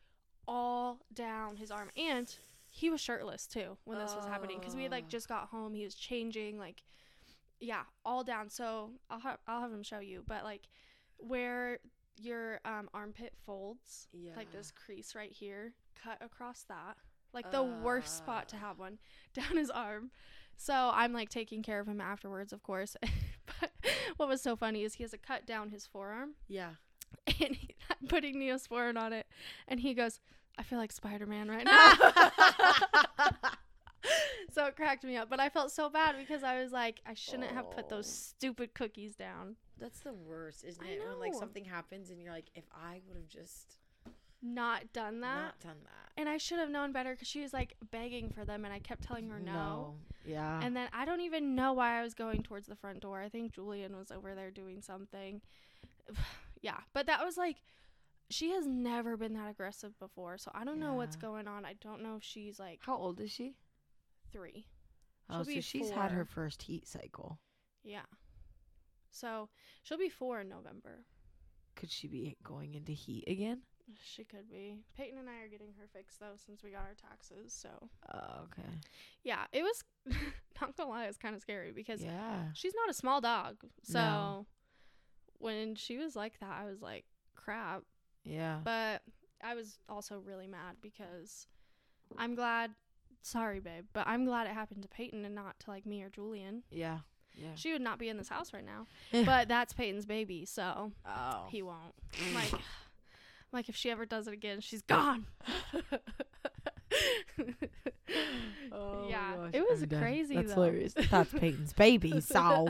all 0.46 1.00
down 1.14 1.56
his 1.56 1.70
arm. 1.70 1.90
And 1.96 2.32
he 2.70 2.90
was 2.90 3.00
shirtless 3.00 3.46
too 3.46 3.78
when 3.84 3.98
this 3.98 4.14
was 4.14 4.26
happening 4.26 4.58
because 4.58 4.76
we 4.76 4.82
had 4.82 4.92
like 4.92 5.04
Oh. 5.06 5.10
just 5.10 5.28
got 5.28 5.48
home. 5.48 5.74
He 5.74 5.84
was 5.84 5.94
changing, 5.94 6.58
like, 6.58 6.82
yeah, 7.60 7.84
all 8.04 8.22
down. 8.24 8.50
So 8.50 8.90
I'll 9.10 9.20
have 9.20 9.38
I'll 9.46 9.60
have 9.62 9.72
him 9.72 9.82
show 9.82 10.00
you, 10.00 10.22
but 10.26 10.44
like 10.44 10.66
where 11.16 11.78
your 12.20 12.60
um, 12.64 12.88
armpit 12.92 13.32
folds, 13.46 14.08
Yeah. 14.12 14.32
like 14.36 14.50
this 14.52 14.70
crease 14.70 15.14
right 15.14 15.32
here, 15.32 15.72
cut 16.02 16.18
across 16.20 16.64
that, 16.64 16.96
like 17.32 17.50
the 17.50 17.62
worst 17.62 18.18
spot 18.18 18.48
to 18.50 18.56
have 18.56 18.78
one 18.78 18.98
down 19.34 19.56
his 19.56 19.70
arm. 19.70 20.10
So 20.60 20.90
I'm 20.92 21.12
like 21.12 21.28
taking 21.30 21.62
care 21.62 21.78
of 21.80 21.86
him 21.86 22.00
afterwards, 22.00 22.52
of 22.52 22.62
course. 22.64 22.96
but 23.60 23.70
what 24.16 24.28
was 24.28 24.42
so 24.42 24.56
funny 24.56 24.82
is 24.82 24.94
he 24.94 25.04
has 25.04 25.12
a 25.14 25.18
cut 25.18 25.46
down 25.46 25.70
his 25.70 25.86
forearm 25.86 26.32
Yeah. 26.48 26.72
and 27.40 27.54
he, 27.56 27.74
I'm 27.90 28.08
putting 28.08 28.36
Neosporin 28.36 28.98
on 28.98 29.12
it, 29.12 29.26
and 29.68 29.80
he 29.80 29.94
goes, 29.94 30.20
"I 30.58 30.62
feel 30.64 30.78
like 30.78 30.92
Spider 30.92 31.26
Man 31.26 31.48
right 31.48 31.64
now." 31.64 31.94
so 34.52 34.66
it 34.66 34.76
cracked 34.76 35.04
me 35.04 35.16
up, 35.16 35.28
but 35.30 35.40
I 35.40 35.48
felt 35.48 35.70
so 35.70 35.88
bad 35.88 36.16
because 36.18 36.42
I 36.42 36.60
was 36.62 36.72
like, 36.72 37.00
I 37.06 37.14
shouldn't 37.14 37.52
have 37.52 37.70
put 37.70 37.88
those 37.88 38.06
Oh. 38.06 38.34
stupid 38.36 38.74
cookies 38.74 39.14
down. 39.14 39.56
That's 39.78 40.00
the 40.00 40.12
worst, 40.12 40.64
isn't 40.64 40.84
I 40.84 40.90
it? 40.90 41.00
When 41.06 41.18
like 41.20 41.34
something 41.34 41.64
happens 41.64 42.10
and 42.10 42.20
you're 42.20 42.32
like, 42.32 42.50
if 42.54 42.64
I 42.74 43.00
would 43.06 43.16
have 43.16 43.28
just 43.28 43.76
Not 44.42 44.92
done 44.92 45.20
that, 45.20 45.36
not 45.36 45.60
done 45.60 45.76
that. 45.84 46.12
and 46.16 46.28
I 46.28 46.36
should 46.38 46.58
have 46.58 46.70
known 46.70 46.92
better 46.92 47.12
because 47.12 47.28
she 47.28 47.40
was 47.40 47.52
like 47.52 47.74
begging 47.90 48.30
for 48.30 48.44
them, 48.44 48.64
and 48.64 48.72
I 48.72 48.78
kept 48.78 49.02
telling 49.02 49.28
her 49.30 49.40
no. 49.40 49.52
no. 49.52 49.94
Yeah. 50.26 50.60
And 50.62 50.76
then 50.76 50.88
I 50.92 51.04
don't 51.04 51.22
even 51.22 51.54
know 51.54 51.72
why 51.72 51.98
I 51.98 52.02
was 52.02 52.14
going 52.14 52.42
towards 52.42 52.66
the 52.66 52.76
front 52.76 53.00
door. 53.00 53.20
I 53.20 53.28
think 53.28 53.52
Julian 53.52 53.96
was 53.96 54.10
over 54.10 54.34
there 54.34 54.50
doing 54.50 54.80
something. 54.82 55.40
yeah, 56.62 56.78
but 56.92 57.06
that 57.06 57.24
was 57.24 57.36
like 57.36 57.56
she 58.30 58.50
has 58.50 58.66
never 58.66 59.16
been 59.16 59.34
that 59.34 59.50
aggressive 59.50 59.98
before, 59.98 60.38
so 60.38 60.50
I 60.54 60.64
don't 60.64 60.78
know 60.80 60.94
what's 60.94 61.16
going 61.16 61.48
on. 61.48 61.64
I 61.64 61.74
don't 61.80 62.02
know 62.02 62.16
if 62.16 62.22
she's 62.22 62.58
like 62.58 62.80
How 62.82 62.96
old 62.96 63.20
is 63.20 63.30
she? 63.30 63.54
3. 64.32 64.66
Oh, 65.30 65.36
She'll 65.36 65.44
so 65.44 65.50
be 65.50 65.60
she's 65.60 65.90
had 65.90 66.10
her 66.10 66.24
first 66.24 66.62
heat 66.62 66.86
cycle. 66.86 67.38
Yeah. 67.82 68.02
So, 69.10 69.48
she'll 69.82 69.98
be 69.98 70.10
4 70.10 70.42
in 70.42 70.48
November. 70.50 71.04
Could 71.76 71.90
she 71.90 72.06
be 72.08 72.36
going 72.42 72.74
into 72.74 72.92
heat 72.92 73.24
again? 73.26 73.62
She 74.02 74.24
could 74.24 74.50
be. 74.50 74.76
Peyton 74.96 75.18
and 75.18 75.28
I 75.28 75.42
are 75.44 75.48
getting 75.48 75.72
her 75.78 75.86
fixed 75.92 76.20
though 76.20 76.34
since 76.36 76.62
we 76.62 76.70
got 76.70 76.80
our 76.82 76.94
taxes. 76.94 77.52
So, 77.52 77.68
Oh, 78.12 78.42
okay. 78.44 78.68
yeah, 79.24 79.44
it 79.52 79.62
was 79.62 79.84
not 80.60 80.76
gonna 80.76 80.90
lie, 80.90 81.06
it's 81.06 81.16
kind 81.18 81.34
of 81.34 81.40
scary 81.40 81.72
because 81.72 82.02
Yeah. 82.02 82.52
she's 82.54 82.74
not 82.74 82.90
a 82.90 82.94
small 82.94 83.20
dog. 83.20 83.56
So, 83.82 83.98
No. 83.98 84.46
when 85.38 85.74
she 85.74 85.96
was 85.98 86.16
like 86.16 86.38
that, 86.40 86.50
I 86.50 86.64
was 86.64 86.82
like, 86.82 87.04
crap. 87.34 87.82
Yeah. 88.24 88.60
But 88.64 89.02
I 89.42 89.54
was 89.54 89.78
also 89.88 90.18
really 90.18 90.46
mad 90.46 90.76
because 90.82 91.46
I'm 92.16 92.34
glad. 92.34 92.72
Sorry, 93.22 93.58
babe, 93.60 93.84
but 93.92 94.06
I'm 94.06 94.24
glad 94.24 94.46
it 94.46 94.52
happened 94.54 94.82
to 94.82 94.88
Peyton 94.88 95.24
and 95.24 95.34
not 95.34 95.58
to 95.60 95.70
like 95.70 95.84
me 95.86 96.02
or 96.02 96.08
Julian. 96.10 96.62
yeah. 96.70 96.98
Yeah. 97.34 97.54
She 97.54 97.70
would 97.72 97.82
not 97.82 98.00
be 98.00 98.08
in 98.08 98.16
this 98.16 98.28
house 98.28 98.52
right 98.52 98.64
now. 98.64 98.86
But 99.24 99.46
that's 99.46 99.72
Peyton's 99.72 100.06
baby, 100.06 100.44
so 100.44 100.90
oh. 101.06 101.46
he 101.50 101.62
won't. 101.62 101.94
Like, 102.34 102.50
like 103.52 103.68
if 103.68 103.76
she 103.76 103.90
ever 103.90 104.06
does 104.06 104.26
it 104.28 104.34
again, 104.34 104.60
she's 104.60 104.82
gone. 104.82 105.26
Oh 108.72 109.06
yeah, 109.08 109.34
gosh, 109.36 109.50
it 109.52 109.68
was 109.68 109.82
I'm 109.82 109.88
done. 109.88 110.00
crazy 110.02 110.34
That's 110.34 110.48
though. 110.48 110.54
hilarious. 110.54 110.94
That's 111.10 111.30
Peyton's 111.32 111.72
baby, 111.74 112.20
so. 112.22 112.68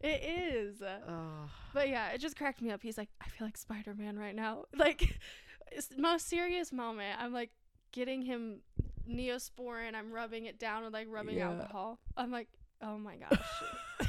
it 0.00 0.54
is. 0.54 0.80
oh. 0.82 1.50
But 1.72 1.88
yeah, 1.88 2.10
it 2.10 2.20
just 2.20 2.36
cracked 2.36 2.62
me 2.62 2.70
up. 2.70 2.82
He's 2.82 2.96
like, 2.98 3.08
I 3.20 3.28
feel 3.28 3.46
like 3.46 3.56
Spider 3.56 3.94
Man 3.94 4.18
right 4.18 4.34
now. 4.34 4.64
Like, 4.76 5.18
most 5.96 6.28
serious 6.28 6.72
moment. 6.72 7.16
I'm 7.20 7.32
like 7.32 7.50
getting 7.92 8.22
him 8.22 8.58
Neosporin. 9.08 9.94
I'm 9.94 10.12
rubbing 10.12 10.44
it 10.46 10.58
down 10.58 10.84
with 10.84 10.92
like 10.92 11.06
rubbing 11.10 11.36
Yeah. 11.38 11.50
alcohol. 11.50 11.98
I'm 12.16 12.30
like, 12.30 12.48
oh 12.80 12.96
my 12.98 13.16
gosh. 13.16 14.08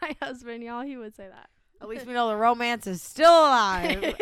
my 0.00 0.14
husband, 0.20 0.62
y'all, 0.62 0.82
he 0.82 0.96
would 0.98 1.14
say 1.16 1.28
that. 1.28 1.48
At 1.80 1.88
least 1.88 2.06
we 2.06 2.12
know 2.12 2.28
the 2.28 2.36
romance 2.36 2.86
is 2.86 3.00
still 3.02 3.30
alive. 3.30 4.02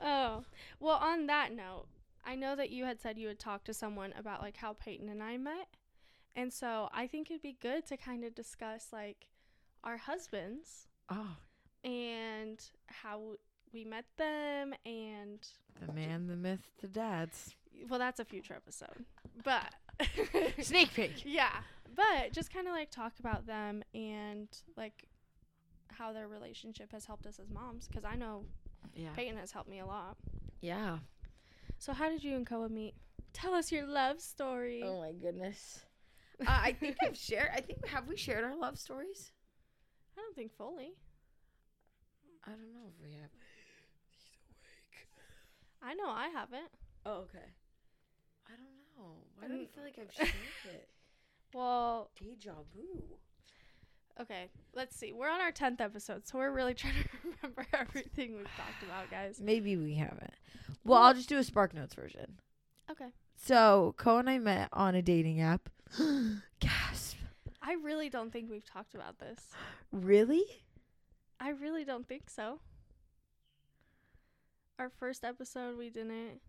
oh, 0.00 0.44
well, 0.80 0.96
on 0.96 1.26
that 1.26 1.54
note, 1.54 1.86
I 2.24 2.36
know 2.36 2.56
that 2.56 2.70
you 2.70 2.84
had 2.84 3.00
said 3.00 3.18
you 3.18 3.28
had 3.28 3.38
talked 3.38 3.66
to 3.66 3.74
someone 3.74 4.14
about 4.18 4.40
like 4.40 4.56
how 4.56 4.72
Peyton 4.72 5.08
and 5.08 5.22
I 5.22 5.36
met. 5.36 5.68
And 6.36 6.52
so 6.52 6.88
I 6.92 7.06
think 7.06 7.30
it'd 7.30 7.42
be 7.42 7.56
good 7.60 7.86
to 7.86 7.96
kind 7.96 8.24
of 8.24 8.34
discuss 8.34 8.88
like 8.92 9.26
our 9.84 9.96
husbands 9.98 10.88
oh, 11.10 11.36
and 11.84 12.62
how 12.86 13.20
we 13.72 13.84
met 13.84 14.04
them 14.16 14.74
and 14.86 15.46
the 15.86 15.92
man, 15.92 16.26
the 16.26 16.36
myth, 16.36 16.70
the 16.80 16.88
dads. 16.88 17.54
well 17.88 17.98
that's 17.98 18.20
a 18.20 18.24
future 18.24 18.54
episode 18.54 19.04
but 19.42 19.72
Sneak 20.60 20.92
peek. 20.94 21.22
yeah 21.24 21.60
but 21.94 22.32
just 22.32 22.52
kind 22.52 22.66
of 22.66 22.72
like 22.72 22.90
talk 22.90 23.12
about 23.18 23.46
them 23.46 23.82
and 23.94 24.48
like 24.76 25.04
how 25.96 26.12
their 26.12 26.28
relationship 26.28 26.92
has 26.92 27.04
helped 27.04 27.26
us 27.26 27.38
as 27.38 27.50
moms 27.50 27.86
because 27.88 28.04
i 28.04 28.14
know 28.16 28.44
Yeah. 28.94 29.10
peyton 29.14 29.36
has 29.36 29.50
helped 29.52 29.68
me 29.68 29.78
a 29.80 29.86
lot 29.86 30.16
Yeah. 30.60 30.98
so 31.78 31.92
how 31.92 32.08
did 32.08 32.22
you 32.24 32.36
and 32.36 32.46
koa 32.46 32.68
meet 32.68 32.94
tell 33.32 33.54
us 33.54 33.70
your 33.72 33.86
love 33.86 34.20
story 34.20 34.82
Oh 34.84 35.00
my 35.00 35.12
goodness. 35.12 35.80
Uh, 36.40 36.46
I 36.62 36.72
think 36.72 36.96
I've 37.04 37.18
shared. 37.18 37.50
I 37.54 37.60
think 37.60 37.86
have 37.88 38.08
we 38.08 38.16
shared 38.16 38.44
our 38.44 38.56
love 38.56 38.78
stories? 38.78 39.30
I 40.16 40.22
don't 40.22 40.34
think 40.34 40.50
fully. 40.56 40.94
I 42.46 42.50
don't 42.52 42.72
know 42.72 42.88
if 42.88 42.94
we 43.02 43.12
have. 43.20 43.28
He's 44.16 44.24
awake. 44.48 44.96
I 45.82 45.92
know 45.92 46.08
I 46.08 46.28
haven't. 46.28 46.70
Oh, 47.04 47.24
okay. 47.28 47.44
I 48.46 48.52
don't 48.56 48.96
know. 48.96 49.16
Why 49.36 49.48
do 49.48 49.52
I 49.54 49.66
feel 49.66 49.84
like 49.84 49.98
I've 50.00 50.10
shared 50.14 50.30
it? 50.64 50.88
Well, 51.52 52.10
Deja 52.18 52.54
vu. 52.74 53.18
Okay. 54.20 54.48
Let's 54.74 54.96
see. 54.96 55.12
We're 55.12 55.28
on 55.30 55.40
our 55.40 55.52
tenth 55.52 55.80
episode, 55.80 56.26
so 56.26 56.38
we're 56.38 56.50
really 56.50 56.74
trying 56.74 56.94
to 56.94 57.08
remember 57.24 57.66
everything 57.74 58.36
we've 58.36 58.56
talked 58.56 58.82
about, 58.84 59.10
guys. 59.10 59.40
Maybe 59.42 59.76
we 59.76 59.94
haven't. 59.94 60.34
Well, 60.84 61.02
I'll 61.02 61.14
just 61.14 61.28
do 61.28 61.38
a 61.38 61.44
Spark 61.44 61.74
Notes 61.74 61.94
version. 61.94 62.38
Okay. 62.90 63.08
So, 63.36 63.94
Co 63.96 64.18
and 64.18 64.28
I 64.28 64.38
met 64.38 64.68
on 64.72 64.94
a 64.94 65.02
dating 65.02 65.40
app. 65.40 65.68
Gasp. 66.60 67.16
I 67.62 67.74
really 67.82 68.08
don't 68.08 68.32
think 68.32 68.50
we've 68.50 68.64
talked 68.64 68.94
about 68.94 69.18
this. 69.18 69.48
Really? 69.92 70.44
I 71.38 71.50
really 71.50 71.84
don't 71.84 72.06
think 72.08 72.28
so. 72.30 72.60
Our 74.78 74.90
first 74.90 75.24
episode, 75.24 75.76
we 75.76 75.90
didn't. 75.90 76.40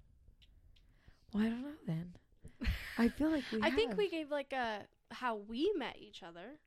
Well, 1.34 1.44
I 1.44 1.50
don't 1.50 1.62
know 1.62 1.70
then. 1.86 2.14
I 2.98 3.10
feel 3.10 3.30
like 3.30 3.44
we 3.52 3.60
I 3.64 3.72
think 3.72 3.92
have. 3.92 3.98
we 3.98 4.10
gave 4.10 4.32
like 4.32 4.54
a 4.54 4.82
how 5.12 5.36
we 5.36 5.72
met 5.76 5.98
each 6.00 6.24
other, 6.24 6.60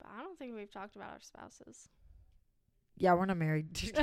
but 0.00 0.10
I 0.16 0.22
don't 0.22 0.38
think 0.38 0.54
we've 0.54 0.70
talked 0.70 0.96
about 0.96 1.10
our 1.10 1.20
spouses. 1.20 1.88
Yeah, 2.96 3.14
we're 3.14 3.26
not 3.26 3.36
married. 3.38 3.68
Just. 3.74 3.94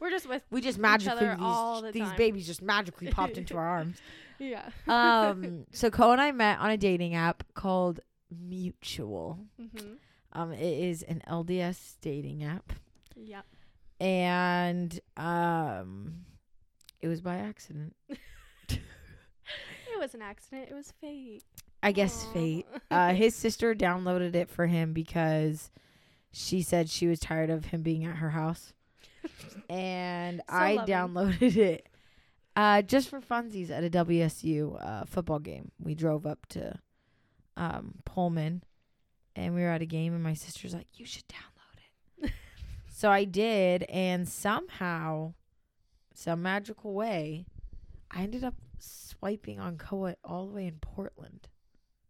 We're 0.00 0.10
just 0.10 0.28
with 0.28 0.42
we 0.50 0.60
just 0.60 0.78
magically 0.78 1.26
these, 1.26 1.36
all 1.40 1.80
the 1.82 1.90
these 1.92 2.12
babies 2.12 2.46
just 2.46 2.60
magically 2.60 3.08
popped 3.08 3.38
into 3.38 3.56
our 3.56 3.66
arms. 3.66 3.96
yeah. 4.38 4.68
Um, 4.86 5.64
so 5.72 5.88
Co 5.90 6.12
and 6.12 6.20
I 6.20 6.32
met 6.32 6.58
on 6.58 6.70
a 6.70 6.76
dating 6.76 7.14
app 7.14 7.44
called 7.54 8.00
Mutual. 8.30 9.38
hmm 9.58 9.94
Um, 10.32 10.52
it 10.52 10.60
is 10.60 11.02
an 11.04 11.22
LDS 11.26 11.96
dating 12.02 12.44
app, 12.44 12.74
Yeah. 13.14 13.40
and 13.98 15.00
um, 15.16 16.26
it 17.00 17.08
was 17.08 17.22
by 17.22 17.36
accident. 17.36 17.96
It 18.68 19.98
was 19.98 20.14
an 20.14 20.20
accident. 20.20 20.68
It 20.70 20.74
was 20.74 20.92
fate. 21.00 21.42
I 21.86 21.92
guess 21.92 22.24
Aw. 22.24 22.32
fate. 22.32 22.66
Uh, 22.90 23.14
his 23.14 23.36
sister 23.36 23.72
downloaded 23.72 24.34
it 24.34 24.50
for 24.50 24.66
him 24.66 24.92
because 24.92 25.70
she 26.32 26.60
said 26.60 26.90
she 26.90 27.06
was 27.06 27.20
tired 27.20 27.48
of 27.48 27.66
him 27.66 27.82
being 27.82 28.04
at 28.04 28.16
her 28.16 28.30
house, 28.30 28.72
and 29.70 30.38
So 30.50 30.56
I 30.56 30.74
loving. 30.74 30.92
downloaded 30.94 31.56
it 31.56 31.88
uh, 32.56 32.82
just 32.82 33.08
for 33.08 33.20
funsies 33.20 33.70
at 33.70 33.84
a 33.84 33.90
WSU 33.90 34.84
uh, 34.84 35.04
football 35.04 35.38
game. 35.38 35.70
We 35.78 35.94
drove 35.94 36.26
up 36.26 36.44
to 36.50 36.76
um, 37.56 37.94
Pullman, 38.04 38.64
and 39.36 39.54
we 39.54 39.60
were 39.60 39.68
at 39.68 39.80
a 39.80 39.86
game, 39.86 40.12
and 40.12 40.24
my 40.24 40.34
sister's 40.34 40.74
like, 40.74 40.88
"You 40.94 41.06
should 41.06 41.28
download 41.28 42.24
it." 42.26 42.32
so 42.92 43.10
I 43.12 43.22
did, 43.22 43.84
and 43.84 44.28
somehow, 44.28 45.34
some 46.14 46.42
magical 46.42 46.94
way, 46.94 47.46
I 48.10 48.22
ended 48.22 48.42
up 48.42 48.54
swiping 48.80 49.60
on 49.60 49.78
Koa 49.78 50.16
all 50.24 50.48
the 50.48 50.54
way 50.54 50.66
in 50.66 50.78
Portland. 50.80 51.46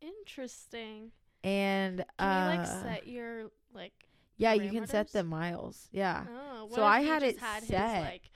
Interesting. 0.07 1.11
And 1.45 2.05
Can 2.19 2.29
uh, 2.29 2.53
you 2.53 2.59
like 2.59 2.67
set 2.67 3.07
your 3.09 3.51
like? 3.75 3.93
yeah, 4.37 4.53
you 4.53 4.71
can 4.71 4.87
set 4.87 5.13
the 5.13 5.25
miles. 5.25 5.89
Yeah, 5.93 6.25
Oh, 6.31 6.69
So 6.75 6.83
I 6.85 7.03
had 7.03 7.23
it 7.23 7.39
had 7.39 7.61
his, 7.61 7.69
set. 7.69 8.01
like 8.03 8.31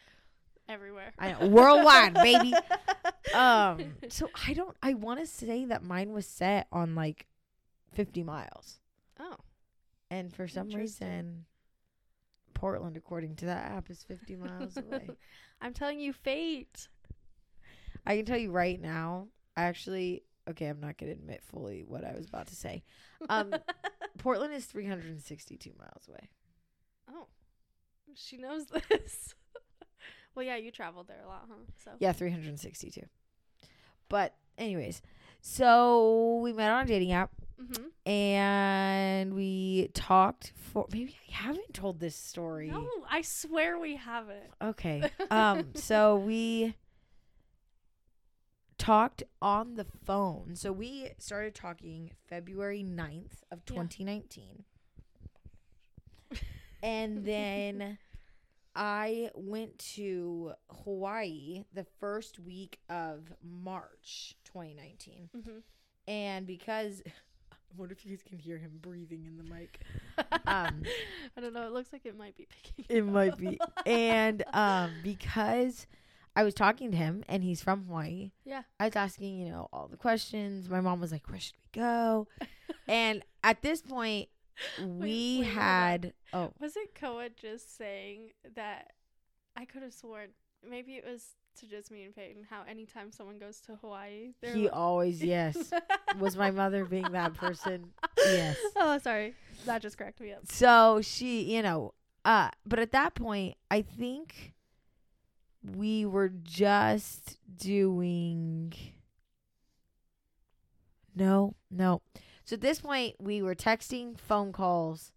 everywhere. 0.69 1.13
I 1.19 1.33
know, 1.33 1.49
worldwide, 1.49 2.15
baby. 2.15 2.53
Um, 3.35 3.93
so 4.09 4.29
I 4.47 4.55
don't. 4.55 4.77
I 4.83 4.95
want 4.95 5.21
to 5.21 5.27
say 5.27 5.65
that 5.67 5.85
mine 5.85 6.13
was 6.13 6.27
set 6.27 6.67
on 6.73 6.97
like 6.97 7.27
fifty 7.93 8.25
miles, 8.25 8.81
oh, 9.21 9.37
and 10.11 10.35
for 10.35 10.49
some 10.49 10.69
reason, 10.71 11.45
Portland, 12.55 12.97
according 12.97 13.37
to 13.37 13.47
that 13.47 13.71
app, 13.71 13.89
is 13.89 14.03
fifty 14.03 14.35
miles 14.35 14.77
away. 14.77 15.11
I'm 15.61 15.73
telling 15.73 16.01
you, 16.01 16.13
fate. 16.13 16.89
I 18.05 18.17
can 18.17 18.25
tell 18.25 18.39
you 18.39 18.51
right 18.51 18.81
now. 18.81 19.29
Actually, 19.57 20.25
okay, 20.51 20.67
I'm 20.67 20.81
not 20.81 20.99
gonna 20.99 21.13
admit 21.13 21.43
fully 21.43 21.85
what 21.87 22.05
I 22.05 22.15
was 22.15 22.27
about 22.27 22.47
to 22.49 22.57
say. 22.57 22.83
Um, 23.29 23.55
Portland 24.19 24.53
is 24.55 24.65
three 24.67 24.87
hundred 24.87 25.07
and 25.07 25.21
sixty-two 25.21 25.73
miles 25.79 26.09
away. 26.09 26.29
oh, 27.11 27.27
she 28.15 28.37
knows 28.37 28.67
this. 28.67 29.35
well, 30.35 30.45
yeah, 30.45 30.57
you 30.57 30.71
traveled 30.71 31.09
there 31.09 31.23
a 31.25 31.29
lot, 31.29 31.47
huh? 31.49 31.57
So 31.85 31.91
Yeah, 31.99 32.13
362. 32.13 33.03
But 34.09 34.35
anyways, 34.59 35.01
so 35.41 36.41
we 36.43 36.53
met 36.53 36.71
on 36.71 36.85
a 36.85 36.89
dating 36.89 37.13
app 37.13 37.31
hmm 37.59 37.89
and 38.11 39.35
we 39.35 39.91
talked 39.93 40.53
for 40.57 40.87
maybe 40.91 41.15
I 41.29 41.33
haven't 41.33 41.75
told 41.75 42.01
this 42.01 42.17
story. 42.17 42.71
No, 42.71 42.87
I 43.11 43.21
swear 43.23 43.79
we 43.79 43.97
haven't. 43.97 44.51
Okay. 44.63 45.11
Um 45.31 45.67
so 45.75 46.17
we 46.17 46.75
talked 48.81 49.23
on 49.43 49.75
the 49.77 49.85
phone. 49.85 50.57
So 50.57 50.73
we 50.73 51.11
started 51.19 51.55
talking 51.55 52.11
February 52.29 52.83
9th 52.83 53.43
of 53.51 53.61
Yeah. 53.69 53.75
2019. 53.83 54.65
and 56.83 57.25
then 57.25 57.99
I 58.75 59.31
went 59.35 59.79
to 59.97 60.53
Hawaii 60.85 61.65
the 61.75 61.85
first 61.99 62.39
week 62.39 62.79
of 62.89 63.33
March 63.43 64.37
2019. 64.45 65.29
hmm 65.33 65.59
And 66.09 66.47
because 66.47 67.03
I 67.53 67.57
wonder 67.77 67.93
if 67.93 68.05
you 68.05 68.11
guys 68.17 68.23
can 68.23 68.39
hear 68.39 68.59
him 68.59 68.79
breathing 68.81 69.25
in 69.27 69.37
the 69.37 69.45
mic? 69.45 69.81
Um, 70.47 70.83
I 71.37 71.41
don't 71.41 71.53
know. 71.55 71.67
It 71.67 71.73
looks 71.73 71.93
like 71.93 72.05
it 72.05 72.17
might 72.19 72.37
be 72.37 72.47
picking. 72.51 72.85
It 72.89 73.03
might 73.07 73.37
be. 73.37 73.59
And 73.87 74.43
um 74.53 74.91
because 75.03 75.87
I 76.37 76.43
was 76.45 76.55
talking 76.55 76.91
to 76.93 76.97
him 76.97 77.25
and 77.29 77.43
he's 77.43 77.63
from 77.63 77.85
Hawaii. 77.85 78.31
Yeah. 78.45 78.63
I 78.79 78.87
was 78.87 78.97
asking, 78.97 79.39
you 79.39 79.51
know, 79.51 79.69
all 79.73 79.89
the 79.89 79.97
questions. 79.97 80.69
My 80.69 80.81
mom 80.81 81.01
was 81.01 81.13
like, 81.13 81.29
"Where 81.29 81.41
should 81.41 81.55
we 81.75 81.81
go?" 81.81 82.29
and 82.89 83.23
at 83.43 83.63
this 83.63 83.83
point 83.83 84.29
we 84.79 85.39
wait, 85.39 85.39
on. 85.41 85.45
had 85.45 86.13
oh, 86.33 86.53
Was 86.61 86.77
it 86.77 86.95
Koa 86.95 87.29
just 87.31 87.77
saying 87.77 88.31
that? 88.55 88.93
I 89.57 89.65
could 89.65 89.83
have 89.83 89.93
sworn 89.93 90.29
maybe 90.69 90.93
it 90.93 91.05
was 91.05 91.25
to 91.59 91.67
just 91.67 91.91
me 91.91 92.05
and 92.05 92.15
Peyton. 92.15 92.47
How 92.49 92.63
anytime 92.69 93.11
someone 93.13 93.39
goes 93.39 93.61
to 93.63 93.75
Hawaii, 93.77 94.33
they're 94.41 94.55
he 94.55 94.65
like- 94.65 94.77
always 94.77 95.23
yes. 95.23 95.73
was 96.19 96.37
my 96.37 96.51
mother 96.51 96.85
being 96.85 97.11
that 97.13 97.35
person? 97.35 97.91
Yes. 98.19 98.57
Oh, 98.77 98.99
sorry. 98.99 99.35
That 99.67 99.83
just 99.83 99.97
cracked 99.97 100.21
me 100.21 100.33
up. 100.33 100.47
So 100.47 101.01
she, 101.03 101.43
you 101.55 101.63
know, 101.63 101.95
uh 102.25 102.51
but 102.67 102.79
at 102.79 102.93
that 102.93 103.15
point 103.15 103.57
I 103.71 103.83
think 103.83 104.55
we 105.63 106.05
were 106.07 106.29
just 106.31 107.39
doing 107.57 108.73
No, 111.15 111.55
no. 111.71 112.03
So 112.45 112.55
at 112.55 112.61
this 112.61 112.81
point 112.81 113.17
we 113.21 113.43
were 113.43 113.55
texting, 113.55 114.19
phone 114.19 114.53
calls 114.53 115.13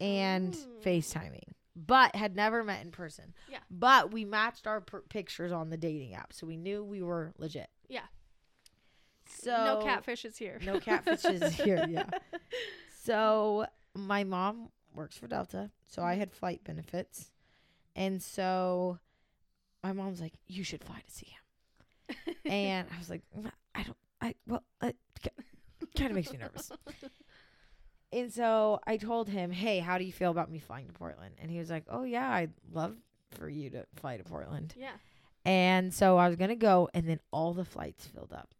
and 0.00 0.54
Mm. 0.54 0.82
FaceTiming, 0.82 1.52
but 1.74 2.14
had 2.14 2.36
never 2.36 2.62
met 2.62 2.84
in 2.84 2.90
person. 2.92 3.34
Yeah. 3.48 3.60
But 3.70 4.12
we 4.12 4.24
matched 4.24 4.66
our 4.66 4.80
per- 4.80 5.00
pictures 5.02 5.52
on 5.52 5.70
the 5.70 5.76
dating 5.76 6.14
app, 6.14 6.32
so 6.32 6.46
we 6.46 6.56
knew 6.56 6.84
we 6.84 7.02
were 7.02 7.32
legit. 7.38 7.70
Yeah. 7.88 8.06
So 9.26 9.50
no 9.50 9.86
catfishes 9.86 10.36
here. 10.36 10.58
no 10.64 10.78
catfishes 10.78 11.50
here, 11.64 11.86
yeah. 11.88 12.08
So 13.04 13.66
my 13.94 14.24
mom 14.24 14.70
works 14.94 15.18
for 15.18 15.26
Delta, 15.26 15.70
so 15.86 16.00
I 16.02 16.14
had 16.14 16.32
flight 16.32 16.64
benefits, 16.64 17.30
and 17.94 18.22
so 18.22 18.98
my 19.84 19.92
mom's 19.92 20.20
like, 20.20 20.32
"You 20.48 20.64
should 20.64 20.82
fly 20.82 21.00
to 21.06 21.10
see 21.12 21.26
him," 21.26 22.34
and 22.44 22.88
I 22.92 22.98
was 22.98 23.08
like, 23.10 23.22
"Mm, 23.38 23.50
"I 23.74 23.82
don't, 23.84 23.96
I 24.20 24.34
well, 24.48 24.64
it 24.82 24.96
kind 25.96 26.10
of 26.10 26.16
makes 26.16 26.32
me 26.32 26.38
nervous." 26.38 26.72
And 28.12 28.32
so 28.32 28.78
I 28.86 28.96
told 28.96 29.28
him, 29.28 29.50
"Hey, 29.50 29.80
how 29.80 29.98
do 29.98 30.04
you 30.04 30.12
feel 30.12 30.30
about 30.30 30.50
me 30.50 30.58
flying 30.60 30.86
to 30.86 30.92
Portland?" 30.92 31.34
And 31.40 31.50
he 31.50 31.58
was 31.58 31.68
like, 31.70 31.84
"Oh 31.88 32.04
yeah, 32.04 32.30
I'd 32.30 32.52
love 32.72 32.96
for 33.32 33.48
you 33.48 33.70
to 33.70 33.86
fly 33.96 34.16
to 34.16 34.22
Portland." 34.24 34.74
yeah, 34.78 34.92
And 35.44 35.92
so 35.92 36.16
I 36.16 36.28
was 36.28 36.36
gonna 36.36 36.54
go, 36.54 36.88
and 36.94 37.08
then 37.08 37.18
all 37.32 37.54
the 37.54 37.64
flights 37.64 38.06
filled 38.06 38.32
up 38.32 38.54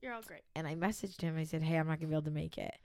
you're 0.00 0.12
all 0.14 0.22
great. 0.22 0.42
and 0.54 0.66
I 0.66 0.76
messaged 0.76 1.20
him. 1.22 1.36
I 1.36 1.44
said, 1.44 1.62
"Hey, 1.62 1.76
I'm 1.76 1.88
not 1.88 1.98
gonna 1.98 2.08
be 2.08 2.14
able 2.14 2.22
to 2.22 2.30
make 2.30 2.56
it," 2.56 2.78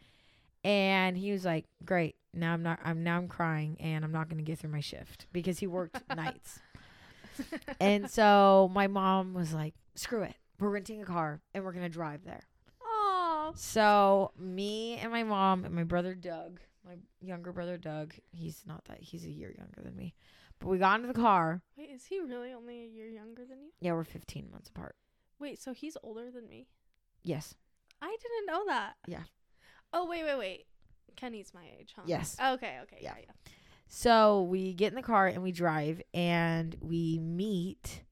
and 0.63 1.15
he 1.15 1.31
was 1.31 1.45
like, 1.45 1.65
"Great, 1.85 2.15
now 2.33 2.53
I'm 2.53 2.63
not. 2.63 2.79
I'm 2.83 3.03
now 3.03 3.17
I'm 3.17 3.27
crying, 3.27 3.77
and 3.79 4.03
I'm 4.03 4.11
not 4.11 4.27
gonna 4.27 4.41
get 4.41 4.57
through 4.57 4.71
my 4.71 4.79
shift 4.81 5.27
because 5.31 5.59
he 5.59 5.67
worked 5.67 6.01
nights." 6.15 6.59
And 7.79 8.09
so 8.11 8.69
my 8.73 8.87
mom 8.87 9.33
was 9.33 9.53
like, 9.53 9.73
"Screw 9.95 10.23
it, 10.23 10.35
we're 10.59 10.69
renting 10.69 11.01
a 11.01 11.05
car 11.05 11.41
and 11.53 11.63
we're 11.63 11.73
gonna 11.73 11.89
drive 11.89 12.23
there." 12.23 12.41
Oh, 12.83 13.51
So 13.55 14.31
me 14.37 14.95
and 14.97 15.11
my 15.11 15.23
mom 15.23 15.65
and 15.65 15.73
my 15.75 15.83
brother 15.83 16.13
Doug, 16.15 16.59
my 16.85 16.95
younger 17.21 17.51
brother 17.51 17.77
Doug, 17.77 18.13
he's 18.31 18.63
not 18.65 18.85
that 18.85 18.99
he's 19.01 19.25
a 19.25 19.29
year 19.29 19.53
younger 19.57 19.81
than 19.83 19.95
me, 19.95 20.13
but 20.59 20.67
we 20.67 20.77
got 20.77 20.95
into 20.99 21.07
the 21.11 21.19
car. 21.19 21.61
wait, 21.77 21.89
is 21.89 22.05
he 22.05 22.19
really 22.19 22.53
only 22.53 22.83
a 22.83 22.87
year 22.87 23.07
younger 23.09 23.43
than 23.45 23.59
you? 23.61 23.69
Yeah, 23.81 23.93
we're 23.93 24.03
15 24.03 24.49
months 24.51 24.69
apart. 24.69 24.95
Wait, 25.39 25.61
so 25.61 25.73
he's 25.73 25.97
older 26.01 26.31
than 26.31 26.47
me? 26.47 26.67
Yes. 27.23 27.55
I 28.01 28.15
didn't 28.21 28.45
know 28.47 28.65
that. 28.67 28.93
Yeah. 29.07 29.23
Oh 29.93 30.05
wait, 30.05 30.23
wait, 30.23 30.37
wait. 30.37 30.65
Kenny's 31.15 31.53
my 31.53 31.63
age, 31.79 31.93
huh? 31.95 32.01
Yes. 32.05 32.35
Oh, 32.39 32.53
okay, 32.55 32.79
okay, 32.83 32.97
Yeah. 33.01 33.13
yeah, 33.17 33.25
yeah. 33.27 33.51
So 33.87 34.41
we 34.43 34.73
get 34.73 34.89
in 34.91 34.95
the 34.95 35.01
car 35.01 35.27
and 35.27 35.43
we 35.43 35.51
drive 35.51 36.01
and 36.13 36.75
we 36.81 37.19
meet 37.19 38.03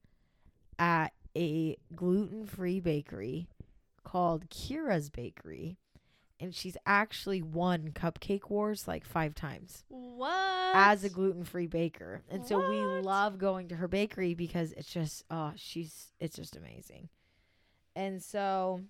at 0.78 1.12
a 1.36 1.76
gluten 1.94 2.46
free 2.46 2.80
bakery 2.80 3.48
called 4.02 4.48
Kira's 4.50 5.10
Bakery. 5.10 5.76
And 6.40 6.54
she's 6.54 6.76
actually 6.84 7.42
won 7.42 7.90
Cupcake 7.94 8.50
Wars 8.50 8.86
like 8.88 9.04
five 9.06 9.34
times 9.34 9.84
What? 9.88 10.74
as 10.74 11.04
a 11.04 11.08
gluten 11.08 11.44
free 11.44 11.68
baker. 11.68 12.22
And 12.28 12.44
so 12.44 12.58
we 12.68 12.76
love 13.02 13.38
going 13.38 13.68
to 13.68 13.76
her 13.76 13.88
bakery 13.88 14.34
because 14.34 14.72
it's 14.72 14.92
just, 14.92 15.24
oh, 15.30 15.52
she's, 15.56 16.08
it's 16.20 16.36
just 16.36 16.56
amazing. 16.56 17.08
And 17.94 18.22
so 18.22 18.80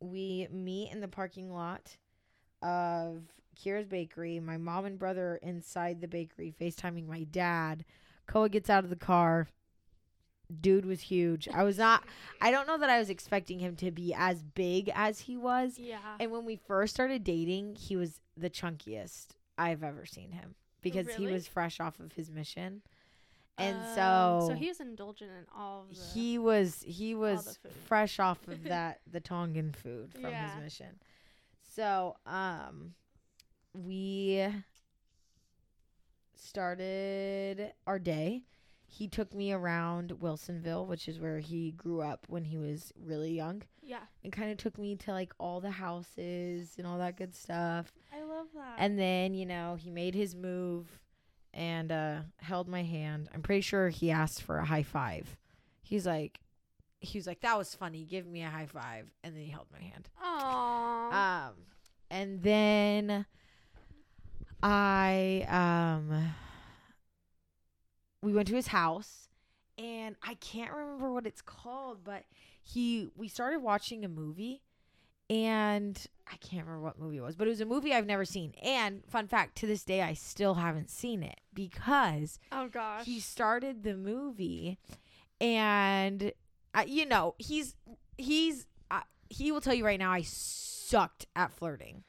we 0.00 0.46
meet 0.50 0.92
in 0.92 1.00
the 1.00 1.08
parking 1.08 1.52
lot 1.52 1.96
of 2.62 3.22
Kira's 3.60 3.86
Bakery. 3.88 4.38
My 4.40 4.56
mom 4.56 4.84
and 4.84 4.98
brother 4.98 5.32
are 5.32 5.36
inside 5.36 6.00
the 6.00 6.08
bakery 6.08 6.54
FaceTiming 6.60 7.06
my 7.06 7.24
dad. 7.24 7.84
Koa 8.26 8.48
gets 8.48 8.68
out 8.70 8.84
of 8.84 8.90
the 8.90 8.96
car. 8.96 9.48
Dude 10.60 10.86
was 10.86 11.00
huge. 11.00 11.48
I 11.52 11.64
was 11.64 11.76
not, 11.78 12.04
I 12.40 12.52
don't 12.52 12.68
know 12.68 12.78
that 12.78 12.88
I 12.90 12.98
was 13.00 13.10
expecting 13.10 13.58
him 13.58 13.74
to 13.76 13.90
be 13.90 14.14
as 14.14 14.44
big 14.44 14.90
as 14.94 15.20
he 15.20 15.36
was. 15.36 15.76
yeah. 15.78 15.98
And 16.20 16.30
when 16.30 16.44
we 16.44 16.54
first 16.54 16.94
started 16.94 17.24
dating, 17.24 17.74
he 17.76 17.96
was 17.96 18.20
the 18.36 18.48
chunkiest 18.50 19.28
I've 19.58 19.82
ever 19.82 20.06
seen 20.06 20.30
him 20.30 20.54
because 20.82 21.12
he 21.14 21.26
was 21.26 21.48
fresh 21.48 21.80
off 21.80 21.98
of 21.98 22.12
his 22.12 22.30
mission. 22.30 22.82
And 23.58 23.76
Um, 23.78 23.84
so 23.94 24.44
so 24.50 24.54
he 24.54 24.68
was 24.68 24.78
indulgent 24.80 25.30
in 25.30 25.46
all 25.56 25.86
the. 25.90 25.98
he 26.14 26.36
was 26.38 26.84
he 26.86 27.14
was 27.14 27.58
fresh 27.86 28.20
off 28.20 28.46
of 28.46 28.62
that 28.68 29.00
the 29.10 29.18
Tongan 29.20 29.72
food 29.72 30.12
from 30.12 30.30
Yeah. 30.30 30.54
his 30.54 30.62
mission. 30.62 31.00
So 31.74 32.16
um 32.26 32.94
we 33.84 34.46
started 36.34 37.72
our 37.86 37.98
day. 37.98 38.42
He 38.88 39.08
took 39.08 39.34
me 39.34 39.52
around 39.52 40.10
Wilsonville, 40.22 40.86
which 40.86 41.08
is 41.08 41.18
where 41.18 41.40
he 41.40 41.72
grew 41.72 42.00
up 42.00 42.26
when 42.28 42.44
he 42.44 42.56
was 42.56 42.92
really 43.04 43.32
young, 43.32 43.62
yeah, 43.82 44.02
and 44.22 44.32
kind 44.32 44.50
of 44.50 44.58
took 44.58 44.78
me 44.78 44.94
to 44.96 45.10
like 45.10 45.32
all 45.38 45.60
the 45.60 45.72
houses 45.72 46.74
and 46.78 46.86
all 46.86 46.98
that 46.98 47.16
good 47.16 47.34
stuff. 47.34 47.92
I 48.14 48.22
love 48.22 48.46
that. 48.54 48.76
And 48.78 48.98
then, 48.98 49.34
you 49.34 49.44
know, 49.44 49.76
he 49.78 49.90
made 49.90 50.14
his 50.14 50.34
move 50.36 51.00
and 51.52 51.90
uh 51.90 52.20
held 52.38 52.68
my 52.68 52.84
hand. 52.84 53.28
I'm 53.34 53.42
pretty 53.42 53.62
sure 53.62 53.88
he 53.88 54.10
asked 54.10 54.42
for 54.42 54.58
a 54.58 54.64
high 54.64 54.82
five. 54.82 55.36
He's 55.82 56.06
like 56.06 56.40
he 57.00 57.18
was 57.18 57.26
like, 57.26 57.40
That 57.40 57.58
was 57.58 57.74
funny, 57.74 58.04
give 58.04 58.26
me 58.26 58.42
a 58.42 58.48
high 58.50 58.66
five 58.66 59.10
and 59.24 59.34
then 59.34 59.42
he 59.42 59.50
held 59.50 59.66
my 59.72 59.80
hand. 59.80 60.08
Aww. 60.24 61.48
Um 61.48 61.54
and 62.10 62.42
then 62.42 63.26
I 64.62 65.46
um 65.48 66.34
we 68.22 68.32
went 68.32 68.48
to 68.48 68.54
his 68.54 68.68
house 68.68 69.28
and 69.78 70.16
I 70.22 70.34
can't 70.34 70.72
remember 70.72 71.12
what 71.12 71.26
it's 71.26 71.42
called, 71.42 71.98
but 72.04 72.24
he 72.62 73.08
we 73.16 73.28
started 73.28 73.60
watching 73.60 74.04
a 74.04 74.08
movie 74.08 74.62
and 75.28 76.06
I 76.32 76.36
can't 76.36 76.64
remember 76.64 76.84
what 76.84 76.98
movie 76.98 77.18
it 77.18 77.22
was, 77.22 77.36
but 77.36 77.46
it 77.46 77.50
was 77.50 77.60
a 77.60 77.66
movie 77.66 77.92
I've 77.92 78.06
never 78.06 78.24
seen. 78.24 78.54
And 78.62 79.02
fun 79.08 79.26
fact, 79.26 79.56
to 79.58 79.66
this 79.66 79.84
day 79.84 80.02
I 80.02 80.14
still 80.14 80.54
haven't 80.54 80.90
seen 80.90 81.22
it 81.22 81.40
because 81.52 82.38
oh 82.52 82.68
gosh. 82.68 83.04
he 83.04 83.20
started 83.20 83.82
the 83.82 83.94
movie 83.94 84.78
and 85.40 86.32
uh, 86.74 86.84
you 86.86 87.06
know, 87.06 87.34
he's 87.38 87.74
he's 88.18 88.66
uh, 88.90 89.00
he 89.28 89.52
will 89.52 89.60
tell 89.60 89.74
you 89.74 89.84
right 89.84 89.98
now 89.98 90.12
I 90.12 90.22
sucked 90.22 91.26
at 91.34 91.52
flirting. 91.52 92.04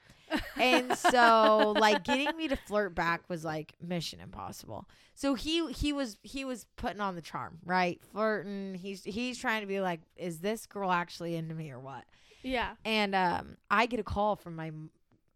And 0.60 0.96
so 0.98 1.74
like 1.80 2.04
getting 2.04 2.36
me 2.38 2.48
to 2.48 2.56
flirt 2.56 2.94
back 2.96 3.22
was 3.30 3.44
like 3.46 3.74
mission 3.82 4.20
impossible. 4.20 4.88
So 5.14 5.34
he 5.34 5.72
he 5.72 5.94
was 5.94 6.18
he 6.22 6.46
was 6.46 6.66
putting 6.76 7.00
on 7.02 7.16
the 7.16 7.22
charm 7.22 7.60
right? 7.66 8.00
Flirting. 8.12 8.76
He's 8.76 9.04
he's 9.04 9.38
trying 9.38 9.62
to 9.62 9.68
be 9.68 9.80
like 9.82 10.02
is 10.16 10.40
this 10.40 10.66
girl 10.66 10.92
actually 10.92 11.36
into 11.36 11.54
me 11.56 11.72
or 11.72 11.80
what? 11.80 12.04
Yeah. 12.44 12.76
and 12.86 13.14
um 13.16 13.58
i 13.70 13.88
get 13.88 14.00
a 14.00 14.04
call 14.04 14.36
from 14.38 14.56
my 14.56 14.72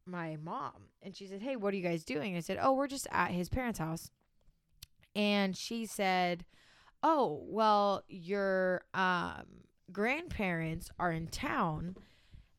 my 0.06 0.38
mom 0.42 0.74
and 1.02 1.16
she 1.16 1.26
said 1.28 1.42
hey 1.42 1.56
what 1.56 1.74
are 1.74 1.78
you 1.78 1.84
guys 1.84 2.04
doing? 2.06 2.38
I 2.38 2.40
said 2.42 2.58
oh 2.62 2.74
we're 2.74 2.88
just 2.88 3.08
at 3.12 3.32
his 3.32 3.50
parents 3.50 3.80
house. 3.80 4.12
And 5.16 5.58
she 5.58 5.86
said 5.86 6.46
oh 7.04 7.42
well 7.48 8.04
your 8.08 8.84
um 8.94 9.44
grandparents 9.92 10.90
are 11.00 11.12
in 11.12 11.28
town 11.28 11.96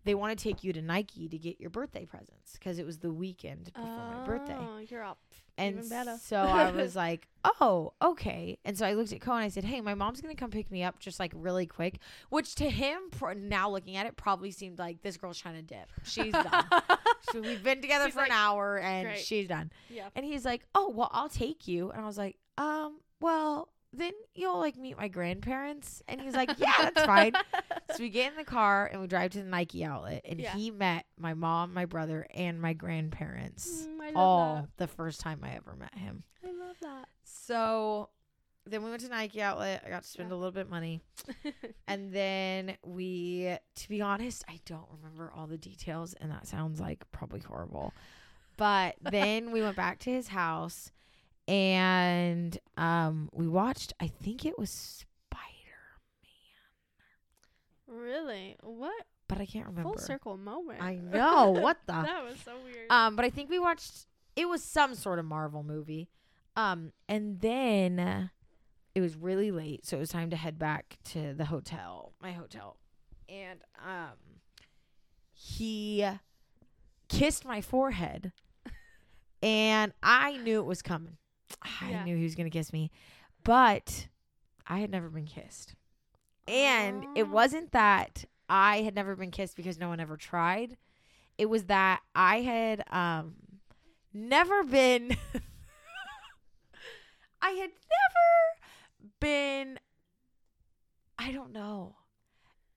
they 0.04 0.14
want 0.14 0.36
to 0.36 0.42
take 0.42 0.64
you 0.64 0.72
to 0.72 0.82
Nike 0.82 1.28
to 1.28 1.38
get 1.38 1.60
your 1.60 1.70
birthday 1.70 2.04
presents 2.04 2.52
because 2.54 2.78
it 2.78 2.86
was 2.86 2.98
the 2.98 3.12
weekend 3.12 3.72
before 3.72 3.84
my 3.86 4.24
birthday. 4.26 4.56
Oh, 4.58 4.78
you're 4.78 5.02
up. 5.04 5.18
And 5.58 5.76
even 5.76 5.88
better. 5.88 6.18
so 6.20 6.36
I 6.38 6.70
was 6.74 6.96
like, 6.96 7.28
oh, 7.60 7.92
okay. 8.00 8.58
And 8.64 8.76
so 8.76 8.86
I 8.86 8.94
looked 8.94 9.12
at 9.12 9.20
Koa. 9.20 9.36
And 9.36 9.44
I 9.44 9.48
said, 9.48 9.64
hey, 9.64 9.80
my 9.82 9.94
mom's 9.94 10.20
going 10.20 10.34
to 10.34 10.40
come 10.40 10.50
pick 10.50 10.70
me 10.70 10.82
up 10.82 10.98
just 10.98 11.20
like 11.20 11.30
really 11.34 11.66
quick, 11.66 11.98
which 12.30 12.54
to 12.56 12.70
him, 12.70 12.98
pro- 13.10 13.34
now 13.34 13.68
looking 13.70 13.96
at 13.96 14.06
it, 14.06 14.16
probably 14.16 14.50
seemed 14.50 14.78
like 14.78 15.02
this 15.02 15.16
girl's 15.18 15.38
trying 15.38 15.56
to 15.56 15.62
dip. 15.62 15.88
She's 16.04 16.32
done. 16.32 16.64
so 17.32 17.40
we've 17.42 17.62
been 17.62 17.80
together 17.82 18.06
He's 18.06 18.14
for 18.14 18.20
like, 18.20 18.30
an 18.30 18.36
hour 18.36 18.78
and 18.78 19.08
"Great." 19.08 19.18
she's 19.20 19.46
done. 19.46 19.70
yeah. 19.90 20.08
And 20.16 20.24
he's 20.24 20.44
like, 20.44 20.62
oh, 20.74 20.88
well, 20.90 21.10
I'll 21.12 21.28
take 21.28 21.68
you. 21.68 21.90
And 21.90 22.00
I 22.02 22.06
was 22.06 22.16
like, 22.18 22.36
um, 22.56 22.98
well, 23.20 23.68
then 23.92 24.12
you'll 24.34 24.58
like 24.58 24.76
meet 24.76 24.96
my 24.96 25.08
grandparents. 25.08 26.02
And 26.08 26.20
he's 26.20 26.34
like, 26.34 26.50
yeah, 26.58 26.72
that's 26.78 27.02
fine. 27.04 27.32
So 27.92 27.98
we 28.00 28.08
get 28.08 28.32
in 28.32 28.38
the 28.38 28.44
car 28.44 28.88
and 28.90 29.00
we 29.00 29.06
drive 29.06 29.32
to 29.32 29.38
the 29.42 29.48
Nike 29.48 29.84
outlet, 29.84 30.22
and 30.24 30.40
Yeah. 30.40 30.54
he 30.54 30.70
met 30.70 31.04
my 31.18 31.34
mom, 31.34 31.74
my 31.74 31.84
brother, 31.84 32.26
and 32.34 32.60
my 32.60 32.72
grandparents 32.72 33.86
Mm, 33.86 34.12
all 34.16 34.68
the 34.78 34.86
first 34.86 35.20
time 35.20 35.40
I 35.42 35.54
ever 35.56 35.74
met 35.76 35.94
him. 35.94 36.22
I 36.44 36.52
love 36.52 36.76
that. 36.80 37.08
So 37.24 38.08
then 38.64 38.82
we 38.84 38.90
went 38.90 39.02
to 39.02 39.08
Nike 39.08 39.42
outlet. 39.42 39.82
I 39.86 39.90
got 39.90 40.02
to 40.04 40.08
spend 40.08 40.28
Yeah. 40.30 40.34
a 40.34 40.38
little 40.38 40.52
bit 40.52 40.62
of 40.62 40.70
money, 40.70 41.00
and 41.88 42.12
then 42.12 42.76
we, 42.84 43.56
to 43.76 43.88
be 43.88 44.00
honest, 44.00 44.44
I 44.48 44.58
don't 44.66 44.86
remember 44.90 45.32
all 45.34 45.46
the 45.46 45.58
details, 45.58 46.14
and 46.14 46.30
that 46.30 46.46
sounds 46.46 46.80
like 46.80 47.04
probably 47.12 47.40
horrible. 47.40 47.92
But 48.56 48.96
then 49.00 49.50
we 49.50 49.62
went 49.62 49.76
back 49.76 49.98
to 50.00 50.10
his 50.10 50.28
house, 50.28 50.92
and 51.52 52.58
um, 52.76 53.28
we 53.32 53.46
watched. 53.46 53.92
I 54.00 54.06
think 54.06 54.44
it 54.46 54.58
was 54.58 54.70
Spider, 54.70 55.42
Man. 57.88 57.98
really? 57.98 58.56
What? 58.62 59.04
but 59.28 59.40
I 59.40 59.46
can't 59.46 59.66
remember. 59.66 59.90
Full 59.90 59.98
circle 59.98 60.36
moment. 60.36 60.82
I 60.82 60.94
know 61.02 61.50
what 61.50 61.78
the. 61.86 61.92
that 61.92 62.24
was 62.24 62.38
so 62.44 62.52
weird. 62.64 62.90
Um, 62.90 63.16
but 63.16 63.24
I 63.24 63.30
think 63.30 63.50
we 63.50 63.58
watched. 63.58 64.06
It 64.36 64.48
was 64.48 64.62
some 64.62 64.94
sort 64.94 65.18
of 65.18 65.24
Marvel 65.24 65.62
movie. 65.62 66.08
Um, 66.54 66.92
and 67.08 67.40
then 67.40 67.98
uh, 67.98 68.28
it 68.94 69.00
was 69.00 69.16
really 69.16 69.50
late, 69.50 69.86
so 69.86 69.96
it 69.96 70.00
was 70.00 70.10
time 70.10 70.28
to 70.30 70.36
head 70.36 70.58
back 70.58 70.98
to 71.04 71.32
the 71.32 71.46
hotel, 71.46 72.12
my 72.20 72.32
hotel, 72.32 72.76
and 73.26 73.60
um, 73.82 74.18
he 75.32 76.06
kissed 77.08 77.46
my 77.46 77.62
forehead, 77.62 78.32
and 79.42 79.94
I 80.02 80.36
knew 80.36 80.60
it 80.60 80.66
was 80.66 80.82
coming. 80.82 81.16
I 81.62 81.90
Yeah. 81.90 82.04
knew 82.04 82.16
he 82.16 82.24
was 82.24 82.34
gonna 82.34 82.50
kiss 82.50 82.72
me, 82.72 82.90
but 83.44 84.08
I 84.66 84.78
had 84.78 84.90
never 84.90 85.08
been 85.08 85.26
kissed, 85.26 85.74
and 86.46 87.06
it 87.14 87.24
Oh. 87.24 87.30
wasn't 87.30 87.72
that 87.72 88.24
I 88.48 88.82
had 88.82 88.94
never 88.94 89.16
been 89.16 89.30
kissed 89.30 89.56
because 89.56 89.78
no 89.78 89.88
one 89.88 90.00
ever 90.00 90.16
tried. 90.16 90.76
It 91.38 91.46
was 91.46 91.64
that 91.64 92.02
I 92.14 92.42
had 92.42 92.84
um 92.90 93.34
never 94.12 94.62
been 94.64 95.16
I 97.42 97.50
had 97.50 97.70
never 97.70 99.10
been 99.20 99.78
I 101.18 101.32
don't 101.32 101.52
know. 101.52 101.96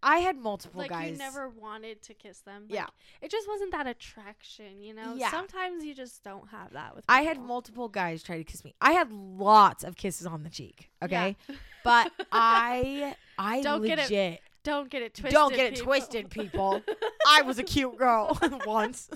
I 0.07 0.19
had 0.19 0.37
multiple 0.37 0.79
like 0.81 0.91
guys. 0.91 1.11
you 1.11 1.17
never 1.17 1.49
wanted 1.49 2.03
to 2.03 2.13
kiss 2.13 2.39
them. 2.41 2.65
Like, 2.69 2.75
Yeah. 2.75 2.85
It 3.21 3.31
just 3.31 3.47
wasn't 3.47 3.71
that 3.71 3.87
attraction, 3.87 4.79
you 4.83 4.93
know? 4.93 5.15
Yeah. 5.15 5.31
Sometimes 5.31 5.83
you 5.83 5.95
just 5.95 6.23
don't 6.23 6.47
have 6.49 6.73
that 6.73 6.95
with 6.95 7.07
People. 7.07 7.15
I 7.15 7.21
had 7.23 7.41
multiple 7.41 7.89
guys 7.89 8.21
try 8.21 8.37
to 8.37 8.43
kiss 8.43 8.63
me. 8.63 8.75
I 8.79 8.91
had 8.91 9.11
lots 9.11 9.83
of 9.83 9.95
kisses 9.95 10.27
on 10.27 10.43
the 10.43 10.49
cheek, 10.51 10.91
okay? 11.03 11.35
Yeah. 11.49 11.55
But 11.83 12.11
I 12.31 13.15
I 13.37 13.61
Don't 13.61 13.83
get 13.83 14.11
it 14.11 14.41
Don't 14.63 14.89
get 14.89 15.01
it 15.03 15.13
twisted. 15.13 15.31
Don't 15.33 15.53
get 15.53 15.67
it 15.67 15.73
people. 15.75 15.85
twisted, 15.85 16.29
people. 16.29 16.81
I 17.27 17.41
was 17.43 17.59
a 17.59 17.63
cute 17.63 17.97
girl 17.97 18.37
once. 18.65 19.09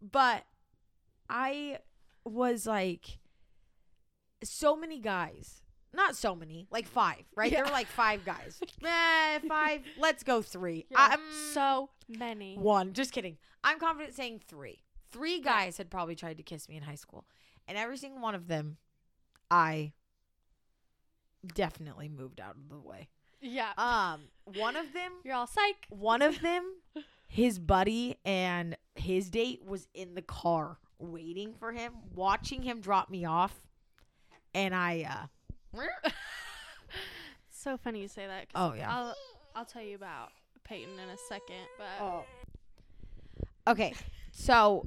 but 0.00 0.44
I 1.28 1.78
was 2.24 2.66
like 2.66 3.18
so 4.42 4.76
many 4.76 4.98
guys. 4.98 5.62
Not 5.98 6.14
so 6.16 6.34
many, 6.34 6.66
like 6.70 6.86
five, 6.86 7.24
right? 7.36 7.50
There 7.50 7.60
Yeah. 7.64 7.66
were 7.66 7.72
like 7.72 7.88
five 7.88 8.24
guys. 8.24 8.60
eh, 8.84 9.38
five. 9.48 9.82
Let's 9.98 10.22
go 10.22 10.40
three. 10.42 10.86
Yeah, 10.90 10.96
I'm 11.10 11.20
so 11.52 11.90
many. 12.08 12.56
one. 12.56 12.92
Just 12.94 13.12
kidding. 13.12 13.36
I'm 13.64 13.78
confident 13.80 14.14
saying 14.14 14.40
three. 14.46 14.84
Three 15.10 15.40
guys 15.40 15.76
had 15.76 15.90
probably 15.90 16.14
tried 16.14 16.36
to 16.38 16.42
kiss 16.42 16.68
me 16.68 16.76
in 16.76 16.82
high 16.84 16.94
school, 16.94 17.24
and 17.66 17.76
every 17.76 17.96
single 17.96 18.22
one 18.22 18.34
of 18.34 18.46
them, 18.46 18.76
I 19.50 19.92
definitely 21.54 22.08
moved 22.08 22.40
out 22.40 22.56
of 22.56 22.68
the 22.68 22.78
way. 22.78 23.08
Yeah. 23.40 23.72
Um, 23.76 24.22
one 24.44 24.76
of 24.76 24.92
them 24.92 25.12
You're 25.24 25.34
all 25.34 25.46
psych. 25.46 25.86
one 25.90 26.22
of 26.22 26.40
them 26.40 26.64
his 27.28 27.58
buddy 27.58 28.16
and 28.24 28.76
his 28.94 29.30
date 29.30 29.64
was 29.64 29.86
in 29.94 30.14
the 30.14 30.22
car 30.22 30.78
waiting 30.98 31.54
for 31.54 31.72
him, 31.72 31.92
watching 32.14 32.62
him 32.62 32.80
drop 32.80 33.10
me 33.10 33.24
off, 33.24 33.54
and 34.54 34.74
I 34.74 35.06
uh 35.08 35.26
so 37.50 37.76
funny 37.76 38.00
you 38.02 38.08
say 38.08 38.26
that. 38.26 38.46
Oh, 38.54 38.74
yeah. 38.74 38.90
I'll 38.94 39.14
I'll 39.54 39.64
tell 39.64 39.82
you 39.82 39.96
about 39.96 40.30
Peyton 40.64 40.94
in 40.94 41.08
a 41.10 41.16
second, 41.28 41.66
but 41.76 42.04
Oh. 42.04 42.24
Okay, 43.66 43.92
so 44.32 44.86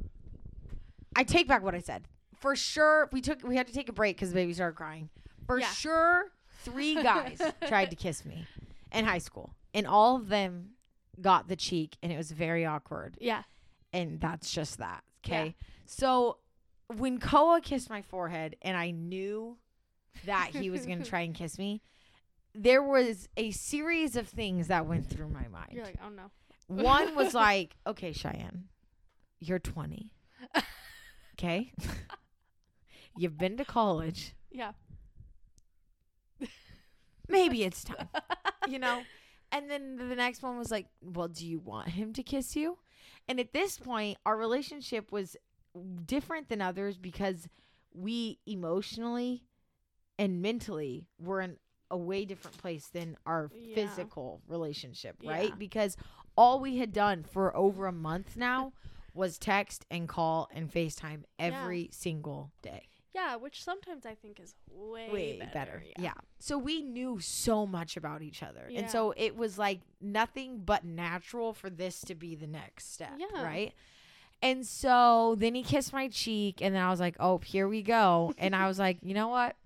I 1.16 1.24
take 1.24 1.48
back 1.48 1.62
what 1.62 1.76
I 1.76 1.80
said. 1.80 2.04
For 2.40 2.56
sure, 2.56 3.10
we 3.12 3.22
took 3.22 3.44
we 3.44 3.56
had 3.56 3.68
to 3.68 3.74
take 3.74 3.90
a 3.90 3.94
break 3.94 4.16
because 4.18 4.30
the 4.30 4.36
baby 4.36 4.54
started 4.54 4.76
crying. 4.76 5.10
For 5.46 5.60
Yeah. 5.60 5.68
sure, 5.68 6.32
three 6.64 6.96
guys 6.96 7.40
tried 7.68 7.90
to 7.92 7.96
kiss 7.96 8.26
me 8.26 8.48
in 8.92 9.06
high 9.06 9.20
school, 9.20 9.54
and 9.74 9.86
all 9.86 10.16
of 10.16 10.30
them 10.30 10.72
got 11.20 11.48
the 11.48 11.56
cheek, 11.56 11.98
and 12.02 12.12
it 12.12 12.18
was 12.18 12.32
very 12.32 12.66
awkward. 12.66 13.18
yeah, 13.22 13.44
And 13.94 14.20
that's 14.20 14.52
just 14.52 14.80
that. 14.80 15.04
Okay, 15.24 15.56
so 15.86 16.38
when 16.96 17.20
Koa 17.20 17.62
kissed 17.62 17.90
my 17.92 18.02
forehead, 18.02 18.56
and 18.64 18.76
I 18.76 18.90
knew 18.90 19.58
that 20.26 20.52
he 20.54 20.70
was 20.70 20.86
gonna 20.86 21.06
try 21.14 21.22
and 21.22 21.34
kiss 21.36 21.58
me. 21.58 21.82
There 22.54 22.84
was 22.84 23.30
a 23.38 23.52
series 23.52 24.16
of 24.16 24.28
things 24.28 24.68
that 24.68 24.86
went 24.86 25.10
through 25.10 25.30
my 25.30 25.48
mind. 25.48 25.70
you're 25.72 25.86
like, 25.86 26.00
oh 26.06 26.10
no. 26.10 26.32
One 26.68 27.16
was 27.16 27.34
like, 27.48 27.76
okay, 27.88 28.12
Cheyenne, 28.12 28.66
you're 29.40 29.60
20. 29.60 30.12
Okay. 31.40 31.72
You've 33.18 33.36
been 33.38 33.58
to 33.58 33.66
college. 33.66 34.36
Yeah. 34.52 34.74
Maybe 37.28 37.64
it's 37.64 37.84
time, 37.84 38.10
you 38.68 38.78
know? 38.78 39.02
And 39.52 39.70
then 39.72 39.96
the 39.96 40.16
next 40.16 40.44
one 40.44 40.58
was 40.60 40.70
like, 40.70 40.86
well, 41.02 41.30
do 41.30 41.48
you 41.48 41.58
want 41.60 41.88
him 41.90 42.14
to 42.14 42.22
kiss 42.24 42.56
you? 42.56 42.78
And 43.28 43.40
at 43.40 43.54
this 43.54 43.80
point, 43.80 44.18
our 44.26 44.38
relationship 44.38 45.12
was 45.12 45.36
different 46.06 46.50
than 46.50 46.62
others 46.62 46.98
because 46.98 47.48
we 47.94 48.38
emotionally 48.46 49.44
and 50.20 50.42
mentally 50.42 51.06
we're 51.20 51.42
in 51.42 51.58
a 51.90 51.98
way 51.98 52.24
different 52.26 52.58
place 52.58 52.88
than 52.88 53.18
our 53.26 53.52
Yeah. 53.54 53.76
physical 53.76 54.42
relationship, 54.48 55.18
right? 55.24 55.50
Yeah. 55.50 55.56
Because 55.56 55.98
all 56.38 56.60
we 56.60 56.78
had 56.78 56.94
done 56.94 57.24
for 57.24 57.56
over 57.56 57.86
a 57.88 57.92
month 57.92 58.38
now 58.38 58.74
was 59.14 59.38
text 59.38 59.86
and 59.92 60.08
call 60.08 60.48
and 60.54 60.72
FaceTime 60.72 61.24
every 61.38 61.90
single 61.92 62.52
day. 62.62 62.88
Yeah, 63.14 63.36
which 63.36 63.62
sometimes 63.62 64.06
I 64.06 64.16
think 64.16 64.40
is 64.40 64.56
way, 64.70 65.10
Way 65.12 65.38
better. 65.40 65.52
better. 65.54 65.84
Yeah. 66.00 66.14
So 66.40 66.58
we 66.58 66.82
knew 66.82 67.20
so 67.20 67.66
much 67.68 67.98
about 67.98 68.22
each 68.22 68.42
other. 68.42 68.68
Yeah. 68.70 68.80
And 68.80 68.90
so 68.90 69.14
it 69.18 69.36
was 69.36 69.58
like 69.58 69.82
nothing 70.00 70.60
but 70.64 70.86
natural 70.86 71.52
for 71.54 71.70
this 71.70 72.00
to 72.06 72.16
be 72.16 72.36
the 72.36 72.48
next 72.48 72.94
step. 72.94 73.12
Yeah. 73.18 73.44
Right. 73.44 73.74
And 74.42 74.66
so 74.66 75.36
then 75.38 75.56
he 75.56 75.62
kissed 75.62 75.92
my 75.92 76.08
cheek 76.08 76.62
and 76.62 76.74
then 76.74 76.82
I 76.82 76.90
was 76.90 77.02
like, 77.02 77.18
oh, 77.20 77.40
here 77.40 77.68
we 77.68 77.82
go. 77.82 78.34
and 78.38 78.56
I 78.56 78.70
was 78.70 78.80
like, 78.80 79.00
you 79.02 79.14
know 79.14 79.28
what? 79.28 79.58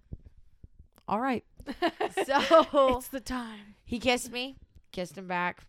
All 1.07 1.19
right. 1.19 1.43
So 2.25 2.97
it's 2.97 3.07
the 3.09 3.19
time. 3.19 3.75
he 3.83 3.99
kissed 3.99 4.31
me, 4.31 4.55
kissed 4.91 5.17
him 5.17 5.27
back. 5.27 5.61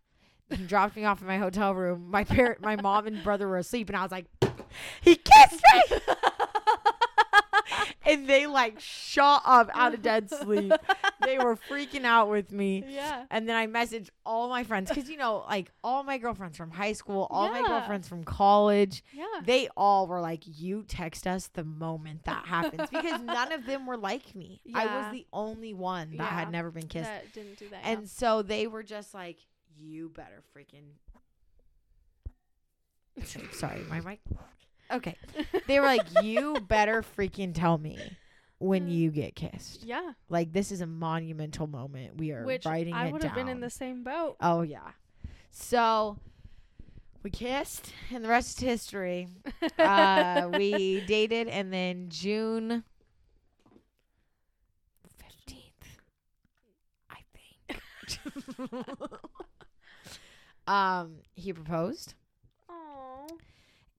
He 0.51 0.59
dropped 0.65 0.95
me 0.97 1.05
off 1.05 1.21
in 1.21 1.27
my 1.27 1.39
hotel 1.39 1.75
room. 1.75 2.11
My 2.11 2.25
parent, 2.25 2.61
my 2.63 2.77
mom 2.77 3.07
and 3.07 3.23
brother 3.25 3.49
were 3.49 3.59
asleep, 3.59 3.89
and 3.89 3.97
I 3.97 4.03
was 4.03 4.13
like, 4.13 4.27
"He 5.01 5.17
kissed 5.17 5.63
me!" 5.75 5.99
And 8.07 8.29
they 8.29 8.47
like 8.47 8.79
shot 8.81 9.43
up 9.45 9.69
out 9.75 9.95
of 9.95 10.03
dead 10.03 10.31
sleep. 10.31 10.73
They 11.25 11.39
were 11.39 11.57
freaking 11.57 12.05
out 12.05 12.29
with 12.29 12.53
me. 12.53 12.85
Yeah. 12.87 13.25
And 13.33 13.49
then 13.49 13.57
I 13.57 13.67
messaged 13.67 14.11
all 14.25 14.49
my 14.49 14.63
friends 14.63 14.91
because 14.91 15.11
you 15.11 15.17
know, 15.17 15.45
like 15.49 15.73
all 15.83 16.05
my 16.05 16.19
girlfriends 16.19 16.57
from 16.57 16.71
high 16.71 16.93
school, 16.93 17.27
all 17.31 17.51
my 17.51 17.67
girlfriends 17.67 18.07
from 18.07 18.23
college, 18.23 19.03
Yeah. 19.13 19.25
they 19.45 19.69
all 19.77 20.07
were 20.07 20.21
like, 20.21 20.43
"You 20.47 20.85
text 20.87 21.27
us 21.27 21.49
the 21.49 21.65
moment 21.65 22.25
that 22.27 22.47
happens," 22.47 22.89
because 22.91 23.21
none 23.25 23.51
of 23.51 23.67
them 23.67 23.87
were 23.87 23.97
like 23.97 24.37
me. 24.37 24.61
Yeah. 24.65 24.79
I 24.79 24.87
was 24.87 25.13
the 25.13 25.27
only 25.33 25.75
one 25.75 26.17
that 26.19 26.33
had 26.33 26.53
never 26.53 26.71
been 26.71 26.87
kissed. 26.87 27.11
That 27.11 27.33
didn't 27.33 27.59
do 27.59 27.69
that. 27.71 27.81
And 27.83 28.09
so 28.09 28.43
they 28.43 28.69
were 28.69 28.85
just 28.85 29.13
like, 29.13 29.39
"You 29.77 30.11
better 30.11 30.45
freaking." 30.57 30.85
Sorry, 33.53 33.81
my 33.89 34.01
mic. 34.01 34.21
Okay, 34.91 35.17
they 35.67 35.81
were 35.81 35.87
like, 35.87 36.07
"You 36.23 36.61
better 36.61 37.03
freaking 37.03 37.55
tell 37.55 37.79
me 37.79 37.99
when 38.59 38.89
you 38.89 39.11
get 39.11 39.35
kissed." 39.35 39.85
yeah. 39.85 40.13
Like 40.29 40.53
this 40.53 40.71
is 40.73 40.81
a 40.81 40.87
monumental 40.87 41.67
moment. 41.67 42.19
We 42.19 42.33
are 42.33 42.45
Which 42.45 42.65
writing 42.65 42.95
I 42.95 43.11
would 43.11 43.23
have 43.23 43.35
been 43.35 43.49
in 43.49 43.61
the 43.61 43.71
same 43.71 44.03
boat. 44.05 44.37
Oh 44.41 44.63
yeah. 44.63 44.91
So 45.51 46.19
we 47.23 47.31
kissed, 47.31 47.93
and 48.13 48.25
the 48.25 48.29
rest 48.29 48.59
is 48.59 48.69
history. 48.69 49.27
uh, 49.79 50.49
we 50.55 51.01
dated, 51.09 51.49
and 51.49 51.73
then 51.73 52.07
June 52.09 52.85
fifteenth, 55.19 55.99
I 57.11 57.19
think. 57.35 58.71
um, 60.69 61.17
he 61.35 61.53
proposed. 61.53 62.15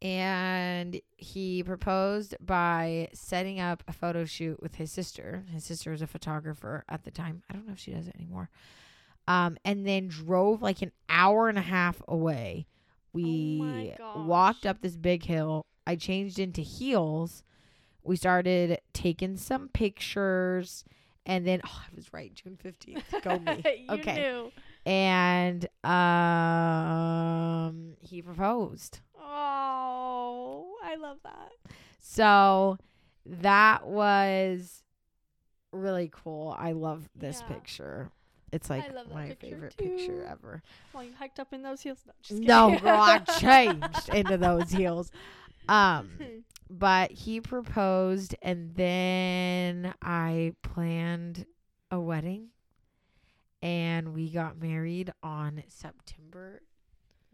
And 0.02 1.02
he 1.16 1.64
proposed 1.64 2.36
by 2.40 3.10
setting 3.14 3.60
up 3.60 3.84
a 3.88 3.94
photo 3.94 4.26
shoot 4.26 4.62
with 4.62 4.76
his 4.76 4.92
sister. 4.92 5.44
His 5.52 5.64
sister 5.64 5.92
was 5.92 6.02
a 6.02 6.08
photographer 6.08 6.84
at 6.88 7.04
the 7.04 7.12
time. 7.12 7.44
I 7.50 7.54
don't 7.54 7.66
know 7.66 7.74
if 7.74 7.80
she 7.80 7.92
does 7.92 8.08
it 8.08 8.16
anymore. 8.16 8.50
Um, 9.28 9.58
and 9.66 9.86
then 9.86 10.08
drove 10.08 10.62
like 10.62 10.82
an 10.82 10.92
hour 11.10 11.50
and 11.50 11.58
a 11.58 11.62
half 11.62 12.02
away. 12.08 12.68
We 13.12 13.94
walked 14.16 14.66
up 14.66 14.82
this 14.82 14.96
big 14.96 15.24
hill. 15.24 15.66
I 15.88 15.96
changed 15.96 16.38
into 16.38 16.62
heels. 16.62 17.44
We 18.04 18.16
started 18.16 18.80
taking 18.94 19.36
some 19.38 19.70
pictures, 19.70 20.86
and 21.26 21.46
then 21.46 21.62
oh, 21.66 21.82
I 21.84 21.96
was 21.96 22.14
right, 22.14 22.34
June 22.34 22.58
fifteenth. 22.62 23.04
Go 23.24 23.40
me. 23.40 23.64
you 23.90 23.96
okay. 23.96 24.16
knew. 24.16 24.52
And 24.88 25.68
um, 25.84 25.98
he 28.00 28.22
proposed. 28.22 29.02
Oh, 29.20 30.78
I 30.82 30.96
love 30.96 31.18
that. 31.24 31.52
So 32.00 32.78
that 33.26 33.86
was 33.86 34.84
really 35.74 36.10
cool. 36.14 36.56
I 36.58 36.72
love 36.72 37.10
this 37.16 37.42
Yeah. 37.42 37.54
picture. 37.56 38.12
It's 38.54 38.70
like 38.70 38.86
my 39.14 39.28
picture 39.28 39.48
favorite 39.48 39.78
too. 39.78 39.90
picture 39.90 40.26
ever. 40.32 40.62
Well, 40.94 41.04
you 41.04 41.12
hiked 41.20 41.42
up 41.42 41.52
in 41.52 41.64
those 41.64 41.82
heels. 41.82 42.00
No, 42.06 42.14
just 42.22 42.42
No, 42.42 42.80
girl, 42.80 43.02
I 43.02 43.20
changed 43.20 44.08
into 44.08 44.38
those 44.48 44.72
heels. 44.72 45.12
Um, 45.68 46.12
but 46.70 47.12
he 47.12 47.42
proposed, 47.42 48.36
and 48.42 48.74
then 48.76 49.94
I 50.02 50.54
planned 50.62 51.46
a 51.92 52.00
wedding, 52.00 52.52
and 53.62 54.14
we 54.14 54.30
got 54.30 54.62
married 54.62 55.12
on 55.24 55.64
September 55.68 56.62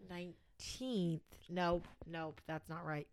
nineteenth. 0.09 1.21
Nope, 1.49 1.87
nope, 2.09 2.39
that's 2.47 2.67
not 2.69 2.85
right. 2.85 3.07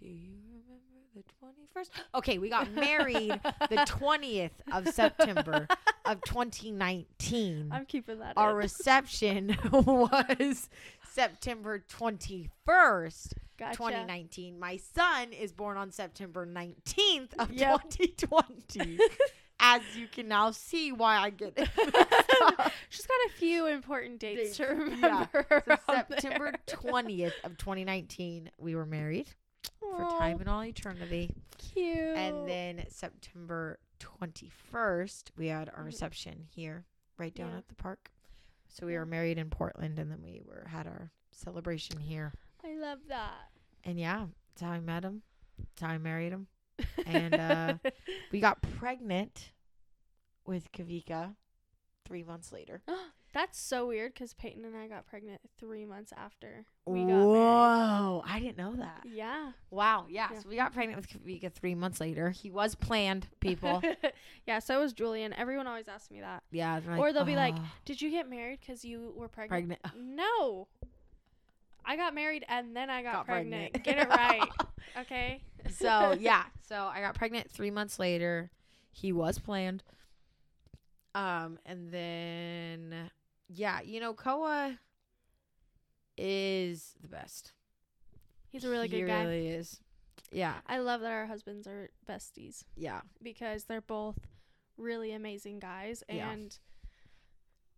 Do 0.00 0.06
you 0.06 0.32
remember 0.50 0.82
the 1.14 1.22
twenty 1.38 1.66
first? 1.72 1.90
Okay, 2.14 2.38
we 2.38 2.48
got 2.48 2.70
married 2.72 3.40
the 3.70 3.84
twentieth 3.86 4.52
of 4.72 4.88
September 4.88 5.66
of 6.04 6.20
twenty 6.24 6.70
nineteen 6.70 7.70
I'm 7.72 7.86
keeping 7.86 8.18
that. 8.18 8.34
our 8.36 8.50
in. 8.50 8.56
reception 8.56 9.56
was 9.72 10.68
September 11.12 11.78
21st, 11.96 12.48
Gotcha. 13.56 13.76
2019. 13.76 14.58
My 14.58 14.76
son 14.78 15.32
is 15.32 15.52
born 15.52 15.76
on 15.76 15.92
September 15.92 16.44
19th 16.44 17.34
of 17.38 17.52
Yep. 17.52 17.82
2020. 17.90 18.98
As 19.60 19.82
you 19.96 20.06
can 20.08 20.28
now 20.28 20.50
see 20.50 20.92
why 20.92 21.16
I 21.16 21.30
get 21.30 21.54
it. 21.56 21.68
She's 22.90 23.06
got 23.06 23.16
a 23.26 23.32
few 23.38 23.66
important 23.66 24.18
dates, 24.20 24.42
Dates, 24.42 24.56
to 24.58 24.64
yeah. 25.00 25.26
remember. 25.32 25.62
So 25.86 26.04
September. 26.08 26.52
20th 26.66 27.32
of 27.44 27.56
2019, 27.56 28.50
we 28.58 28.74
were 28.74 28.84
married 28.86 29.28
for 29.80 29.98
time 30.18 30.40
and 30.40 30.48
all 30.48 30.64
eternity. 30.64 31.30
cute. 31.58 31.96
And 32.16 32.48
then 32.48 32.84
September 32.88 33.78
21st, 34.00 35.30
we 35.36 35.46
had 35.46 35.68
our 35.70 35.82
Mhm. 35.82 35.86
reception 35.86 36.46
here, 36.50 36.84
right 37.16 37.34
down 37.34 37.50
Yeah. 37.52 37.58
at 37.58 37.68
the 37.68 37.74
park. 37.74 38.10
So 38.68 38.86
we 38.86 38.92
Yeah. 38.94 39.00
were 39.00 39.06
married 39.06 39.38
in 39.38 39.50
Portland, 39.50 39.98
and 39.98 40.10
then 40.10 40.20
we 40.22 40.42
were 40.44 40.66
had 40.68 40.86
our 40.86 41.10
celebration 41.30 42.00
here. 42.00 42.32
I 42.64 42.74
love 42.76 43.06
that. 43.08 43.50
And 43.84 43.98
yeah, 44.00 44.26
that's 44.48 44.62
how 44.62 44.70
I 44.72 44.80
met 44.80 45.04
him. 45.04 45.22
That's 45.58 45.82
how 45.82 45.88
I 45.88 45.98
married 45.98 46.32
him. 46.32 46.48
And, 47.06 47.34
uh, 47.34 47.74
We 48.32 48.40
got 48.40 48.60
pregnant 48.78 49.52
with 50.46 50.70
Kavika 50.72 51.34
three 52.04 52.22
months 52.22 52.52
later. 52.52 52.82
That's 53.32 53.58
so 53.58 53.88
weird 53.88 54.14
because 54.14 54.32
Peyton 54.32 54.64
and 54.64 54.76
I 54.76 54.86
got 54.86 55.06
pregnant 55.06 55.40
three 55.58 55.84
months 55.84 56.12
after 56.16 56.66
we 56.86 57.00
got 57.00 57.08
married. 57.08 57.26
Whoa! 57.26 58.22
I 58.24 58.38
didn't 58.38 58.56
know 58.56 58.76
that. 58.76 59.00
Yeah. 59.04 59.50
Wow. 59.70 60.06
Yeah. 60.08 60.28
Yeah. 60.30 60.38
So 60.38 60.48
we 60.48 60.54
got 60.54 60.72
pregnant 60.72 61.00
with 61.00 61.08
Kavika 61.08 61.52
three 61.52 61.74
months 61.74 61.98
later. 62.00 62.30
He 62.30 62.52
was 62.52 62.76
planned, 62.76 63.26
people. 63.40 63.82
yeah, 64.46 64.60
so 64.60 64.80
was 64.80 64.92
Julian. 64.92 65.32
Everyone 65.32 65.66
always 65.66 65.88
asks 65.88 66.12
me 66.12 66.20
that. 66.20 66.44
yeah. 66.52 66.78
they're 66.78 66.96
Or 66.96 67.12
they'll 67.12 67.24
be 67.24 67.34
like, 67.34 67.56
"Oh, 67.58 67.72
Did 67.84 68.00
you 68.00 68.08
get 68.10 68.30
married 68.30 68.60
because 68.60 68.84
you 68.84 69.12
were 69.16 69.26
pregnant? 69.26 69.80
pregnant. 69.80 69.98
No. 69.98 70.68
I 71.84 71.96
got 71.96 72.14
married 72.14 72.44
and 72.48 72.74
then 72.74 72.90
I 72.90 73.02
got, 73.02 73.12
Got 73.12 73.26
pregnant. 73.26 73.72
pregnant. 73.74 73.84
Get 73.84 73.98
it 73.98 74.08
right. 74.16 74.48
Okay. 75.00 75.42
so 75.70 76.16
yeah, 76.18 76.44
so 76.68 76.76
I 76.92 77.00
got 77.00 77.14
pregnant 77.14 77.50
three 77.50 77.70
months 77.70 77.98
later. 77.98 78.50
He 78.90 79.12
was 79.12 79.38
planned. 79.38 79.82
Um, 81.14 81.58
and 81.66 81.90
then 81.90 83.10
yeah, 83.48 83.80
you 83.82 84.00
know, 84.00 84.14
Koa 84.14 84.78
is 86.16 86.94
the 87.02 87.08
best. 87.08 87.52
He's 88.48 88.64
a 88.64 88.68
really 88.70 88.88
he 88.88 89.00
good 89.00 89.06
guy. 89.08 89.20
He 89.20 89.26
really 89.26 89.48
is. 89.48 89.80
Yeah, 90.32 90.54
I 90.66 90.78
love 90.78 91.00
that 91.02 91.12
our 91.12 91.26
husbands 91.26 91.66
are 91.66 91.90
besties 92.08 92.64
yeah, 92.76 93.00
because 93.22 93.64
they're 93.64 93.80
both 93.80 94.18
really 94.76 95.12
amazing 95.12 95.60
guys 95.60 96.02
Yeah. 96.08 96.30
and 96.30 96.56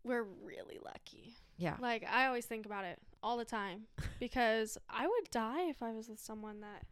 we're 0.04 0.22
really 0.22 0.78
lucky. 0.82 1.34
yeah. 1.59 1.76
Like 1.80 2.07
I 2.11 2.26
always 2.26 2.46
think 2.46 2.64
about 2.66 2.84
it 2.84 2.98
all 3.27 3.37
the 3.37 3.45
time 3.45 3.83
because 4.20 4.79
I 4.89 5.07
would 5.07 5.31
die 5.33 5.62
if 5.68 5.83
I 5.83 5.91
was 5.93 6.09
with 6.09 6.20
someone 6.20 6.61
that 6.61 6.85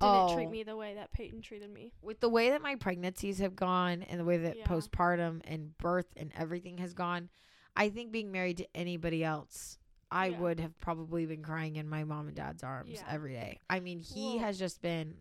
didn't 0.00 0.34
treat 0.34 0.46
Oh. 0.46 0.50
me 0.50 0.62
the 0.62 0.76
way 0.76 0.94
that 0.94 1.12
Peyton 1.12 1.42
treated 1.42 1.70
me. 1.70 1.92
With 2.02 2.20
the 2.20 2.28
way 2.30 2.50
that 2.50 2.62
my 2.62 2.76
pregnancies 2.76 3.38
have 3.40 3.54
gone 3.54 4.02
and 4.02 4.18
the 4.18 4.24
way 4.24 4.38
that 4.38 4.56
Yeah. 4.56 4.64
postpartum 4.66 5.42
and 5.44 5.76
birth 5.78 6.06
and 6.16 6.32
everything 6.34 6.78
has 6.78 6.94
gone, 6.94 7.28
I 7.76 7.90
think 7.90 8.10
being 8.10 8.32
married 8.32 8.56
to 8.56 8.66
anybody 8.74 9.22
else, 9.22 9.78
I 10.10 10.28
Yeah. 10.28 10.38
would 10.40 10.60
have 10.60 10.78
probably 10.80 11.26
been 11.26 11.42
crying 11.42 11.76
in 11.76 11.88
my 11.88 12.04
mom 12.04 12.26
and 12.28 12.36
dad's 12.36 12.62
arms 12.62 12.92
Yeah. 12.94 13.04
every 13.08 13.34
day. 13.34 13.58
I 13.68 13.80
mean, 13.80 14.00
he 14.00 14.36
Well- 14.36 14.38
has 14.40 14.58
just 14.58 14.80
been 14.80 15.18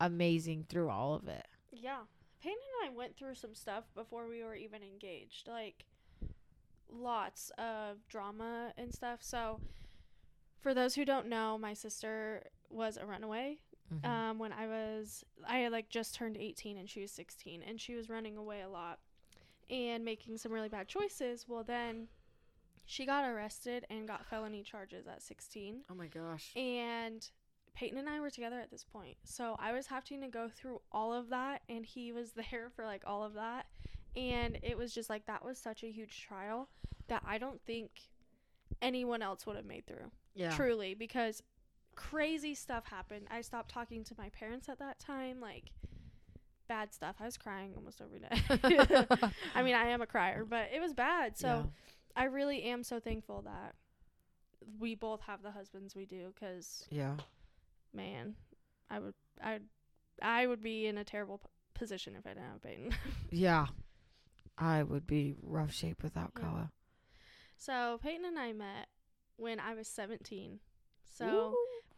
amazing 0.00 0.64
through 0.64 0.90
all 0.90 1.14
of 1.14 1.26
it. 1.28 1.46
Yeah. 1.72 2.02
Peyton 2.40 2.58
and 2.82 2.90
I 2.92 2.94
went 2.94 3.16
through 3.16 3.34
some 3.36 3.54
stuff 3.54 3.84
before 3.94 4.28
we 4.28 4.42
were 4.44 4.54
even 4.54 4.82
engaged. 4.82 5.48
Like 5.48 5.84
lots 6.90 7.50
of 7.58 8.06
drama 8.08 8.72
and 8.76 8.92
stuff. 8.94 9.22
So 9.22 9.60
for 10.60 10.74
those 10.74 10.94
who 10.94 11.04
don't 11.04 11.28
know, 11.28 11.58
my 11.58 11.74
sister 11.74 12.42
was 12.70 12.96
a 12.96 13.06
runaway. 13.06 13.58
Mhm. 13.92 14.04
Um 14.04 14.38
when 14.38 14.52
I 14.52 14.66
was 14.66 15.24
I 15.46 15.58
had 15.58 15.72
like 15.72 15.88
just 15.88 16.14
turned 16.14 16.36
18 16.36 16.76
and 16.76 16.88
she 16.90 17.00
was 17.00 17.10
16 17.12 17.62
and 17.62 17.80
she 17.80 17.94
was 17.94 18.08
running 18.10 18.36
away 18.36 18.60
a 18.60 18.68
lot 18.68 18.98
and 19.70 20.04
making 20.04 20.36
some 20.38 20.52
really 20.52 20.68
bad 20.68 20.88
choices. 20.88 21.46
Well, 21.48 21.64
then 21.64 22.08
she 22.84 23.04
got 23.06 23.24
arrested 23.24 23.86
and 23.90 24.06
got 24.08 24.24
felony 24.26 24.62
charges 24.62 25.06
at 25.06 25.22
16 25.22 25.82
oh 25.90 25.94
my 25.94 26.06
gosh. 26.06 26.52
and 26.56 27.30
Peyton 27.74 27.98
and 27.98 28.08
I 28.08 28.18
were 28.18 28.30
together 28.30 28.58
at 28.58 28.70
this 28.70 28.82
point. 28.82 29.16
So 29.24 29.56
I 29.60 29.72
was 29.72 29.86
having 29.86 30.20
to 30.22 30.28
go 30.28 30.48
through 30.48 30.80
all 30.90 31.12
of 31.12 31.28
that 31.28 31.62
and 31.68 31.86
he 31.86 32.12
was 32.12 32.32
there 32.50 32.70
for 32.74 32.84
like 32.84 33.02
all 33.06 33.22
of 33.22 33.34
that. 33.34 33.66
And 34.18 34.58
it 34.62 34.76
was 34.76 34.92
just 34.92 35.08
like 35.08 35.26
that 35.26 35.44
was 35.44 35.58
such 35.58 35.84
a 35.84 35.90
huge 35.90 36.26
trial 36.26 36.68
that 37.06 37.22
I 37.24 37.38
don't 37.38 37.60
think 37.64 37.90
anyone 38.82 39.22
else 39.22 39.46
would 39.46 39.54
have 39.56 39.64
made 39.64 39.86
through. 39.86 40.10
Yeah. 40.34 40.50
Truly, 40.50 40.94
because 40.94 41.40
crazy 41.94 42.54
stuff 42.54 42.86
happened. 42.86 43.26
I 43.30 43.42
stopped 43.42 43.70
talking 43.70 44.02
to 44.04 44.14
my 44.18 44.28
parents 44.30 44.68
at 44.68 44.80
that 44.80 44.98
time, 44.98 45.40
like 45.40 45.70
bad 46.68 46.92
stuff. 46.92 47.16
I 47.20 47.26
was 47.26 47.36
crying 47.36 47.74
almost 47.76 48.00
every 48.00 48.18
day. 48.18 49.30
I 49.54 49.62
mean, 49.62 49.74
I 49.76 49.88
am 49.88 50.02
a 50.02 50.06
crier, 50.06 50.44
but 50.44 50.68
it 50.74 50.80
was 50.80 50.92
bad. 50.92 51.38
So 51.38 51.70
I 52.16 52.24
really 52.24 52.64
am 52.64 52.82
so 52.82 52.98
thankful 52.98 53.42
that 53.42 53.74
we 54.80 54.96
both 54.96 55.20
have 55.22 55.42
the 55.42 55.52
husbands 55.52 55.94
we 55.94 56.04
do 56.04 56.32
cuz 56.38 56.86
yeah. 56.90 57.16
man, 57.94 58.34
I 58.90 58.98
would 58.98 59.14
I 59.40 59.60
I 60.20 60.46
would 60.46 60.62
be 60.62 60.86
in 60.86 60.98
a 60.98 61.04
terrible 61.04 61.38
p- 61.38 61.46
position 61.74 62.16
if 62.16 62.26
I 62.26 62.30
didn't 62.30 62.50
have 62.50 62.62
Peyton. 62.62 62.94
Yeah. 63.30 63.66
I 64.60 64.82
would 64.82 65.06
be 65.06 65.34
rough 65.42 65.72
shape 65.72 66.02
without 66.02 66.32
Yeah. 66.36 66.42
Koa. 66.44 66.72
so 67.56 67.98
Peyton 68.02 68.24
and 68.24 68.38
I 68.38 68.52
met 68.52 68.88
when 69.36 69.60
I 69.60 69.74
was 69.74 69.88
17. 69.88 70.60
So 71.04 71.54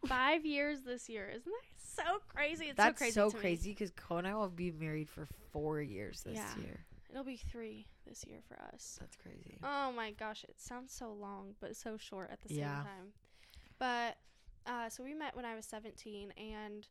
5 0.07 0.45
years 0.45 0.81
this 0.83 1.07
year. 1.09 1.27
Isn't 1.29 1.45
that 1.51 1.81
so 2.03 2.19
crazy? 2.27 2.65
It's 2.65 2.77
That's 2.77 2.95
so 2.99 3.03
crazy. 3.03 3.13
so 3.13 3.31
crazy 3.31 3.69
because 3.71 3.91
Koa 3.91 4.17
and 4.19 4.27
I 4.27 4.35
will 4.35 4.49
be 4.49 4.71
married 4.71 5.09
for 5.09 5.27
four 5.51 5.81
years 5.81 6.21
this 6.23 6.35
Yeah. 6.35 6.55
year. 6.57 6.85
It'll 7.09 7.23
be 7.23 7.35
3 7.37 7.87
this 8.07 8.23
year 8.25 8.39
for 8.47 8.57
us. 8.73 8.97
That's 8.99 9.15
crazy. 9.17 9.57
Oh 9.63 9.91
my 9.91 10.11
gosh, 10.11 10.43
it 10.45 10.59
sounds 10.59 10.91
so 10.93 11.11
long 11.11 11.55
but 11.59 11.75
so 11.75 11.97
short 11.97 12.29
at 12.31 12.41
the 12.41 12.49
same 12.49 12.57
Yeah. 12.59 12.83
time. 12.83 13.13
But 13.79 14.17
uh 14.65 14.89
so 14.89 15.03
we 15.03 15.13
met 15.13 15.35
when 15.35 15.45
I 15.45 15.55
was 15.55 15.65
17 15.65 16.31
and 16.37 16.87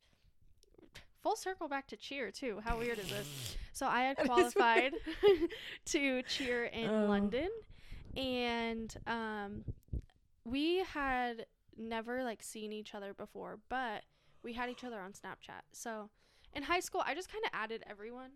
full 1.23 1.37
circle 1.37 1.69
back 1.69 1.87
to 1.89 1.97
cheer 1.97 2.31
too. 2.31 2.61
How 2.65 2.79
weird 2.79 2.99
is 2.99 3.09
this? 3.11 3.57
So 3.73 3.87
I 3.87 4.03
had 4.03 4.17
qualified 4.27 4.93
to 5.87 6.23
cheer 6.25 6.65
in 6.65 6.91
Oh. 6.91 7.07
London 7.07 7.49
and 8.17 8.95
um 9.07 9.65
we 10.45 10.79
had 10.79 11.47
never 11.79 12.25
like 12.25 12.43
seen 12.43 12.73
each 12.73 12.95
other 12.95 13.15
before, 13.15 13.59
but 13.69 14.03
we 14.43 14.53
had 14.55 14.69
each 14.71 14.85
other 14.85 14.99
on 15.01 15.13
Snapchat. 15.13 15.63
So 15.73 16.11
in 16.53 16.65
high 16.65 16.81
school, 16.81 17.03
I 17.07 17.15
just 17.15 17.31
kind 17.33 17.45
of 17.45 17.51
added 17.55 17.85
everyone. 17.89 18.31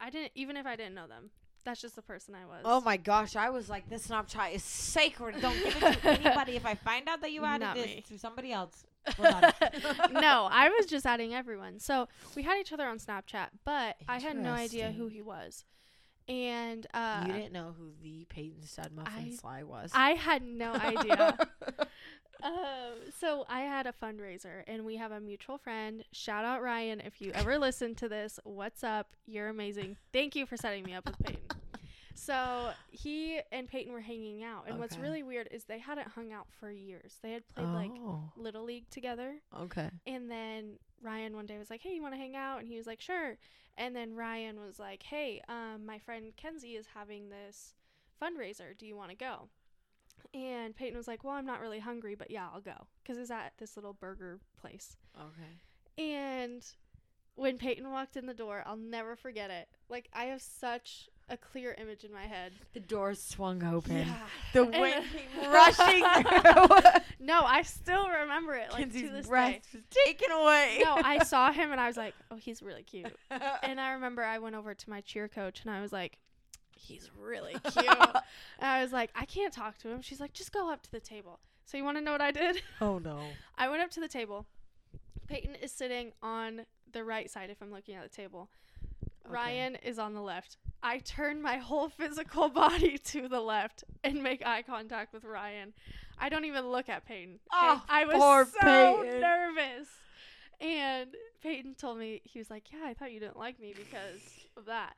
I 0.00 0.10
didn't 0.10 0.32
even 0.36 0.56
if 0.56 0.64
I 0.64 0.76
didn't 0.76 0.94
know 0.94 1.06
them. 1.08 1.30
That's 1.64 1.80
just 1.80 1.94
the 1.96 2.02
person 2.02 2.34
I 2.34 2.44
was. 2.46 2.62
Oh 2.64 2.80
my 2.80 2.96
gosh, 2.96 3.36
I 3.36 3.50
was 3.50 3.68
like, 3.68 3.88
this 3.90 4.06
Snapchat 4.08 4.52
is 4.54 4.62
sacred. 4.64 5.40
Don't 5.40 5.56
give 5.62 5.76
it 5.82 6.00
to 6.02 6.08
anybody. 6.26 6.56
If 6.56 6.66
I 6.66 6.74
find 6.74 7.08
out 7.08 7.20
that 7.20 7.30
you 7.32 7.44
added 7.44 7.64
Not 7.64 7.76
this 7.76 7.86
me. 7.86 8.04
to 8.08 8.18
somebody 8.18 8.52
else. 8.52 8.84
no, 9.18 10.48
I 10.50 10.72
was 10.76 10.86
just 10.86 11.06
adding 11.06 11.34
everyone. 11.34 11.78
So 11.78 12.08
we 12.36 12.42
had 12.42 12.58
each 12.60 12.72
other 12.72 12.86
on 12.86 12.98
Snapchat, 12.98 13.48
but 13.64 13.96
I 14.08 14.18
had 14.18 14.36
no 14.36 14.52
idea 14.52 14.92
who 14.92 15.08
he 15.08 15.22
was. 15.22 15.64
And 16.28 16.86
uh, 16.94 17.24
you 17.26 17.32
didn't 17.32 17.52
know 17.52 17.74
who 17.76 17.90
the 18.00 18.26
Peyton 18.28 18.62
Stud 18.62 18.92
Muffin 18.94 19.30
I- 19.32 19.36
Sly 19.36 19.62
was. 19.64 19.90
I 19.92 20.10
had 20.10 20.42
no 20.44 20.72
idea. 20.72 21.36
um, 22.42 22.52
so 23.18 23.44
I 23.48 23.62
had 23.62 23.86
a 23.86 23.92
fundraiser, 23.92 24.62
and 24.68 24.84
we 24.84 24.96
have 24.96 25.10
a 25.10 25.20
mutual 25.20 25.58
friend. 25.58 26.04
Shout 26.12 26.44
out 26.44 26.62
Ryan 26.62 27.00
if 27.00 27.20
you 27.20 27.32
ever 27.34 27.58
listen 27.58 27.96
to 27.96 28.08
this. 28.08 28.38
What's 28.44 28.84
up? 28.84 29.08
You're 29.26 29.48
amazing. 29.48 29.96
Thank 30.12 30.36
you 30.36 30.46
for 30.46 30.56
setting 30.56 30.84
me 30.84 30.94
up 30.94 31.06
with 31.06 31.18
Peyton. 31.18 31.42
So 32.14 32.70
he 32.90 33.40
and 33.50 33.68
Peyton 33.68 33.92
were 33.92 34.00
hanging 34.00 34.42
out, 34.42 34.64
and 34.68 34.78
what's 34.78 34.98
really 34.98 35.22
weird 35.22 35.48
is 35.50 35.64
they 35.64 35.78
hadn't 35.78 36.08
hung 36.08 36.32
out 36.32 36.46
for 36.60 36.70
years. 36.70 37.18
They 37.22 37.32
had 37.32 37.46
played 37.48 37.68
like 37.68 37.90
oh, 37.98 38.30
little 38.36 38.64
league 38.64 38.88
together. 38.90 39.36
okay. 39.62 39.90
And 40.06 40.30
then 40.30 40.78
Ryan 41.00 41.34
one 41.34 41.46
day 41.46 41.58
was 41.58 41.70
like, 41.70 41.82
"Hey, 41.82 41.94
you 41.94 42.02
want 42.02 42.14
to 42.14 42.18
hang 42.20 42.36
out?" 42.36 42.58
And 42.58 42.68
he 42.68 42.76
was 42.76 42.86
like, 42.86 43.00
"Sure." 43.00 43.38
And 43.76 43.96
then 43.96 44.14
Ryan 44.14 44.60
was 44.60 44.78
like, 44.78 45.02
"Hey, 45.02 45.42
um, 45.48 45.86
my 45.86 45.98
friend 45.98 46.32
Kenzie 46.36 46.76
is 46.76 46.86
having 46.94 47.30
this 47.30 47.74
fundraiser. 48.20 48.76
Do 48.76 48.86
you 48.86 48.96
want 48.96 49.10
to 49.10 49.16
go?" 49.16 49.48
And 50.34 50.76
Peyton 50.76 50.96
was 50.96 51.08
like, 51.08 51.24
"Well, 51.24 51.34
I'm 51.34 51.46
not 51.46 51.60
really 51.60 51.80
hungry, 51.80 52.14
but 52.14 52.30
yeah, 52.30 52.48
I'll 52.52 52.60
go 52.60 52.86
because 53.02 53.18
it's 53.18 53.30
at 53.30 53.54
this 53.58 53.76
little 53.76 53.94
burger 53.94 54.40
place." 54.60 54.96
Okay. 55.16 56.02
And 56.02 56.64
when 57.34 57.58
Peyton 57.58 57.90
walked 57.90 58.16
in 58.16 58.26
the 58.26 58.34
door, 58.34 58.62
I'll 58.66 58.76
never 58.76 59.16
forget 59.16 59.50
it. 59.50 59.68
Like 59.88 60.08
I 60.12 60.24
have 60.26 60.42
such 60.42 61.08
a 61.28 61.36
clear 61.36 61.74
image 61.78 62.04
in 62.04 62.12
my 62.12 62.24
head. 62.26 62.52
The 62.74 62.80
door 62.80 63.14
swung 63.14 63.62
open. 63.64 63.98
Yeah. 63.98 64.16
The 64.52 64.62
And- 64.64 64.80
wind 64.80 65.04
came 65.40 65.50
rushing 65.50 66.04
through. 66.30 67.00
No, 67.20 67.42
I 67.44 67.62
still 67.62 68.08
remember 68.08 68.54
it 68.54 68.70
like 68.72 68.90
Kenzie's 68.90 69.02
to 69.02 69.08
this 69.14 69.26
day. 69.26 69.30
breath 69.30 69.68
was 69.72 69.82
taken 70.06 70.30
away. 70.30 70.80
No, 70.84 70.94
I 70.96 71.22
saw 71.24 71.52
him 71.52 71.70
and 71.72 71.80
I 71.80 71.86
was 71.86 71.96
like, 71.96 72.14
"Oh, 72.30 72.36
he's 72.36 72.62
really 72.62 72.82
cute." 72.82 73.14
and 73.62 73.80
I 73.80 73.92
remember 73.92 74.22
I 74.24 74.38
went 74.38 74.56
over 74.56 74.74
to 74.74 74.90
my 74.90 75.00
cheer 75.00 75.28
coach 75.28 75.62
and 75.62 75.70
I 75.70 75.80
was 75.80 75.92
like, 75.92 76.18
he's 76.76 77.10
really 77.18 77.52
cute. 77.70 77.86
and 77.86 78.20
I 78.60 78.82
was 78.82 78.92
like, 78.92 79.10
I 79.14 79.24
can't 79.24 79.52
talk 79.54 79.78
to 79.78 79.88
him. 79.88 80.02
She's 80.02 80.20
like, 80.20 80.32
just 80.32 80.52
go 80.52 80.70
up 80.70 80.82
to 80.82 80.90
the 80.90 81.00
table. 81.00 81.38
So 81.64 81.76
you 81.78 81.84
want 81.84 81.96
to 81.96 82.02
know 82.02 82.12
what 82.12 82.20
I 82.20 82.32
did? 82.32 82.60
oh 82.80 82.98
no. 82.98 83.20
I 83.56 83.68
went 83.68 83.82
up 83.82 83.90
to 83.92 84.00
the 84.00 84.08
table. 84.08 84.46
Peyton 85.28 85.54
is 85.54 85.70
sitting 85.72 86.12
on 86.22 86.66
the 86.92 87.04
right 87.04 87.30
side 87.30 87.48
if 87.48 87.62
I'm 87.62 87.70
looking 87.70 87.94
at 87.94 88.02
the 88.02 88.14
table. 88.14 88.50
Okay. 89.26 89.34
Ryan 89.34 89.76
is 89.76 89.98
on 89.98 90.14
the 90.14 90.20
left. 90.20 90.56
I 90.82 90.98
turn 90.98 91.40
my 91.40 91.56
whole 91.56 91.88
physical 91.88 92.48
body 92.62 92.98
to 92.98 93.28
the 93.28 93.40
left 93.40 93.84
and 94.02 94.22
make 94.22 94.44
eye 94.44 94.62
contact 94.62 95.12
with 95.12 95.24
Ryan. 95.24 95.72
I 96.18 96.28
don't 96.28 96.44
even 96.44 96.68
look 96.68 96.88
at 96.88 97.06
Peyton. 97.06 97.38
Oh, 97.52 97.82
I 97.88 98.04
was 98.04 98.52
so 98.52 99.02
Peyton. 99.02 99.20
nervous. 99.20 99.88
And 100.60 101.10
Peyton 101.42 101.74
told 101.74 101.98
me, 101.98 102.20
he 102.24 102.38
was 102.38 102.50
like, 102.50 102.72
Yeah, 102.72 102.86
I 102.86 102.94
thought 102.94 103.12
you 103.12 103.20
didn't 103.20 103.38
like 103.38 103.60
me 103.60 103.74
because 103.76 104.22
of 104.56 104.66
that. 104.66 104.94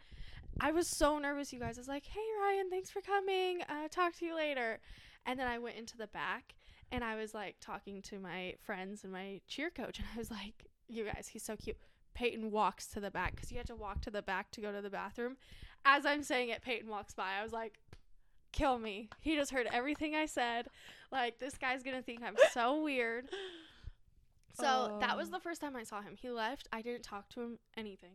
I 0.61 0.73
was 0.73 0.87
so 0.89 1.19
nervous, 1.19 1.53
you 1.53 1.59
guys. 1.59 1.79
I 1.79 1.81
was 1.81 1.89
like, 1.89 2.05
Hey, 2.05 2.21
Ryan, 2.43 2.71
thanks 2.71 2.91
for 2.91 3.01
coming. 3.01 3.63
Uh, 3.63 3.89
talk 3.91 4.15
to 4.17 4.27
you 4.27 4.35
later. 4.35 4.81
And 5.27 5.39
then 5.39 5.47
I 5.47 5.59
went 5.59 5.77
into 5.77 5.97
the 5.97 6.07
back 6.09 6.55
and 6.93 7.03
I 7.03 7.17
was 7.17 7.33
like 7.35 7.57
talking 7.61 8.03
to 8.03 8.19
my 8.19 8.55
friends 8.65 9.05
and 9.05 9.13
my 9.13 9.41
cheer 9.49 9.71
coach. 9.71 9.99
And 9.99 10.09
I 10.15 10.19
was 10.19 10.31
like, 10.31 10.67
You 10.89 11.05
guys, 11.05 11.29
he's 11.33 11.43
so 11.45 11.57
cute. 11.57 11.77
Peyton 12.15 12.51
walks 12.51 12.87
to 12.89 13.01
the 13.01 13.11
back 13.11 13.35
because 13.35 13.51
you 13.53 13.59
had 13.59 13.67
to 13.67 13.75
walk 13.77 14.01
to 14.03 14.11
the 14.11 14.23
back 14.23 14.51
to 14.53 14.61
go 14.61 14.73
to 14.73 14.81
the 14.81 14.91
bathroom. 14.91 15.37
As 15.85 16.07
I'm 16.07 16.23
saying 16.23 16.49
it, 16.49 16.63
Peyton 16.63 16.89
walks 16.89 17.15
by. 17.15 17.33
I 17.39 17.43
was 17.43 17.53
like, 17.53 17.79
Kill 18.53 18.79
me. 18.79 19.09
He 19.21 19.35
just 19.35 19.51
heard 19.51 19.67
everything 19.73 20.15
I 20.15 20.27
said. 20.27 20.69
Like, 21.11 21.41
this 21.41 21.59
guy's 21.59 21.83
going 21.83 21.97
to 21.97 22.03
think 22.03 22.23
I'm 22.23 22.37
so 22.53 22.85
weird. 22.85 23.29
So 24.57 24.99
that 25.01 25.17
was 25.17 25.29
Oh. 25.29 25.33
the 25.33 25.41
first 25.41 25.61
time 25.61 25.75
I 25.75 25.83
saw 25.83 26.01
him. 26.01 26.15
He 26.17 26.31
left. 26.31 26.69
I 26.73 26.81
didn't 26.81 27.03
talk 27.03 27.29
to 27.31 27.41
him 27.41 27.59
anything. 27.77 28.13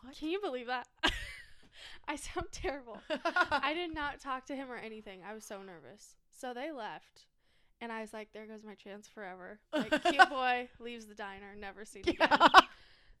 What? 0.00 0.16
Can 0.16 0.28
you 0.30 0.40
believe 0.40 0.68
that? 0.68 0.86
I 2.06 2.14
sound 2.14 2.46
terrible. 2.52 2.98
I 3.50 3.74
did 3.76 3.92
not 3.92 4.20
talk 4.20 4.46
to 4.46 4.54
him 4.54 4.70
or 4.70 4.76
anything. 4.76 5.20
I 5.28 5.34
was 5.34 5.44
so 5.44 5.60
nervous. 5.62 6.14
So 6.30 6.54
they 6.54 6.70
left. 6.70 7.26
And 7.80 7.90
I 7.90 8.00
was 8.00 8.12
like, 8.12 8.28
there 8.32 8.46
goes 8.46 8.62
my 8.64 8.74
chance 8.74 9.08
forever. 9.08 9.58
Like, 9.72 9.90
cute 10.04 10.28
boy 10.30 10.68
leaves 10.78 11.06
the 11.06 11.14
diner, 11.14 11.56
never 11.58 11.84
seen 11.84 12.04
again. 12.06 12.28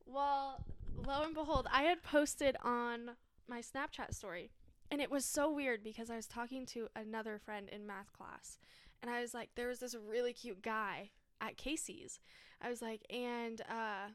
Well, 0.06 0.64
lo 1.06 1.22
and 1.24 1.34
behold, 1.34 1.66
I 1.72 1.82
had 1.82 2.02
posted 2.02 2.56
on 2.62 3.12
my 3.48 3.60
Snapchat 3.60 4.14
story. 4.14 4.50
And 4.90 5.00
it 5.00 5.10
was 5.10 5.24
so 5.24 5.50
weird 5.50 5.82
because 5.82 6.10
I 6.10 6.16
was 6.16 6.26
talking 6.26 6.66
to 6.66 6.88
another 6.94 7.38
friend 7.38 7.68
in 7.70 7.86
math 7.86 8.12
class. 8.12 8.58
And 9.00 9.10
I 9.10 9.22
was 9.22 9.32
like, 9.32 9.50
there 9.54 9.68
was 9.68 9.80
this 9.80 9.94
really 9.94 10.32
cute 10.34 10.62
guy 10.62 11.10
at 11.40 11.56
Casey's. 11.56 12.20
I 12.60 12.68
was 12.68 12.82
like, 12.82 13.00
and 13.10 13.60
uh, 13.62 14.10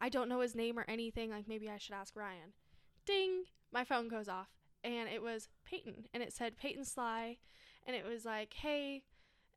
I 0.00 0.08
don't 0.08 0.28
know 0.28 0.40
his 0.40 0.56
name 0.56 0.78
or 0.78 0.84
anything. 0.88 1.30
Like, 1.30 1.46
maybe 1.46 1.70
I 1.70 1.78
should 1.78 1.94
ask 1.94 2.16
Ryan. 2.16 2.54
Ding! 3.06 3.44
My 3.72 3.84
phone 3.84 4.08
goes 4.08 4.28
off. 4.28 4.48
And 4.82 5.08
it 5.08 5.22
was 5.22 5.48
Peyton. 5.64 6.06
And 6.12 6.22
it 6.22 6.32
said 6.32 6.56
Peyton 6.56 6.84
Sly. 6.84 7.38
And 7.86 7.94
it 7.94 8.04
was 8.04 8.24
like, 8.24 8.52
hey, 8.54 9.04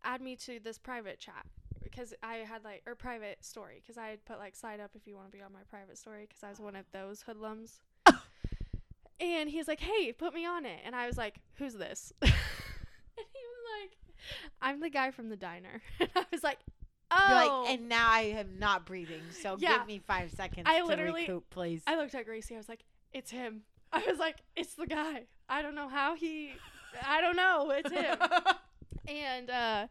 add 0.04 0.22
me 0.22 0.36
to 0.36 0.60
this 0.60 0.78
private 0.78 1.20
chat 1.20 1.46
because 1.90 2.14
I 2.24 2.36
had 2.38 2.64
like 2.64 2.84
or 2.86 2.96
private 2.96 3.44
story 3.44 3.82
because 3.82 3.98
I 3.98 4.08
had 4.08 4.24
put 4.26 4.38
like 4.40 4.56
sign 4.56 4.80
up 4.80 4.92
if 4.96 5.08
you 5.08 5.16
want 5.16 5.32
to 5.32 5.38
be 5.38 5.44
on 5.44 5.52
my 5.54 5.62
private 5.70 5.98
story 5.98 6.26
because 6.28 6.44
I 6.44 6.50
was 6.50 6.60
one 6.60 6.76
of 6.76 6.86
those 6.92 7.22
hoodlums. 7.22 7.80
and 9.20 9.50
he's 9.50 9.68
like, 9.68 9.80
"Hey, 9.80 10.12
put 10.14 10.34
me 10.34 10.46
on 10.46 10.66
it," 10.66 10.80
and 10.86 10.96
I 10.96 11.08
was 11.08 11.18
like, 11.18 11.40
"Who's 11.56 11.74
this?" 11.74 12.14
and 12.22 12.32
he 12.32 12.36
was 13.24 13.82
like, 13.82 13.98
"I'm 14.62 14.80
the 14.80 14.90
guy 14.90 15.12
from 15.12 15.30
the 15.30 15.36
diner," 15.38 15.82
and 16.00 16.10
I 16.16 16.26
was 16.32 16.44
like, 16.44 16.60
"Oh." 17.12 17.64
Like, 17.66 17.74
and 17.80 17.90
now 17.90 18.08
I 18.10 18.22
am 18.38 18.60
not 18.60 18.86
breathing. 18.86 19.22
So 19.32 19.58
Yeah. 19.60 19.78
give 19.80 19.88
me 19.88 20.00
five 20.06 20.32
seconds 20.32 20.68
I 20.70 20.80
to 20.80 20.86
literally- 20.86 21.22
recoup, 21.22 21.50
please. 21.50 21.82
I 21.88 21.96
looked 21.98 22.16
at 22.16 22.26
Gracie. 22.26 22.56
I 22.56 22.58
was 22.58 22.70
like, 22.70 22.84
"It's 23.14 23.32
him." 23.32 23.64
I 23.92 24.04
was 24.08 24.20
like, 24.20 24.38
"It's 24.56 24.74
the 24.76 24.86
guy." 24.88 25.24
I 25.50 25.62
don't 25.62 25.76
know 25.76 25.88
how 25.88 26.16
he. 26.16 26.52
I 27.06 27.22
don't 27.22 27.36
know. 27.38 27.72
It's 27.72 27.92
him. 27.92 28.18
And 29.08 29.50
uh, 29.50 29.88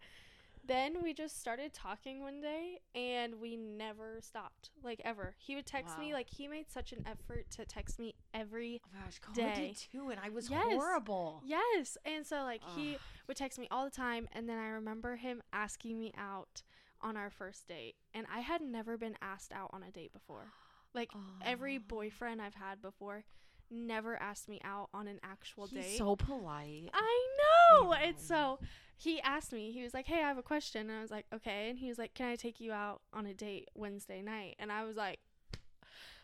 then 0.67 1.03
we 1.03 1.13
just 1.15 1.41
started 1.41 1.73
talking 1.73 2.21
one 2.21 2.41
day, 2.41 2.81
and 2.95 3.41
we 3.41 3.57
never 3.57 4.19
stopped, 4.21 4.71
like 4.83 5.01
ever. 5.05 5.35
He 5.39 5.55
would 5.55 5.67
text 5.67 5.99
me, 5.99 6.13
like 6.13 6.29
he 6.31 6.49
made 6.49 6.71
such 6.71 6.93
an 6.93 7.03
effort 7.07 7.51
to 7.53 7.65
text 7.65 7.99
me 7.99 8.15
every 8.35 8.81
oh 8.85 8.99
gosh, 9.05 9.21
day. 9.35 9.75
did 9.75 9.77
too, 9.93 10.11
and 10.11 10.21
I 10.23 10.29
was 10.31 10.51
Yes. 10.51 10.63
horrible. 10.75 11.43
yes. 11.45 11.97
And 12.05 12.27
so 12.27 12.43
like 12.43 12.63
he 12.77 12.97
would 13.29 13.37
text 13.37 13.59
me 13.59 13.69
all 13.71 13.85
the 13.85 13.91
time, 13.91 14.29
and 14.33 14.49
then 14.49 14.59
I 14.59 14.69
remember 14.69 15.17
him 15.17 15.43
asking 15.53 15.99
me 15.99 16.13
out 16.17 16.63
on 17.01 17.17
our 17.17 17.31
first 17.31 17.67
date, 17.69 17.97
and 18.15 18.27
I 18.33 18.41
had 18.41 18.61
never 18.63 18.97
been 18.97 19.17
asked 19.21 19.53
out 19.53 19.71
on 19.73 19.83
a 19.83 19.91
date 19.91 20.13
before. 20.13 20.53
Like 20.95 21.11
every 21.45 21.77
Oh. 21.79 21.83
boyfriend 21.87 22.41
I've 22.41 22.55
had 22.55 22.81
before 22.81 23.25
never 23.71 24.17
asked 24.21 24.49
me 24.49 24.61
out 24.65 24.89
on 24.95 25.09
an 25.09 25.19
actual 25.23 25.67
He's 25.67 25.85
date. 25.85 25.99
so 25.99 26.17
polite. 26.17 26.91
I 26.93 27.27
know. 27.39 27.93
I 27.93 28.01
And 28.03 28.19
so 28.19 28.59
he 28.97 29.21
asked 29.21 29.53
me, 29.53 29.73
he 29.73 29.83
was 29.83 29.95
like, 29.95 30.07
Hey, 30.07 30.23
I 30.23 30.29
have 30.29 30.39
a 30.39 30.43
question. 30.43 30.89
And 30.89 30.99
I 30.99 31.03
was 31.03 31.11
like, 31.11 31.27
Okay. 31.35 31.69
And 31.71 31.79
he 31.79 31.89
was 31.89 31.99
like, 31.99 32.15
Can 32.15 32.29
I 32.29 32.37
take 32.37 32.61
you 32.61 32.73
out 32.73 33.01
on 33.13 33.27
a 33.27 33.35
date 33.35 33.69
Wednesday 33.75 34.23
night? 34.23 34.57
And 34.59 34.71
I 34.73 34.85
was 34.85 34.97
like, 34.97 35.19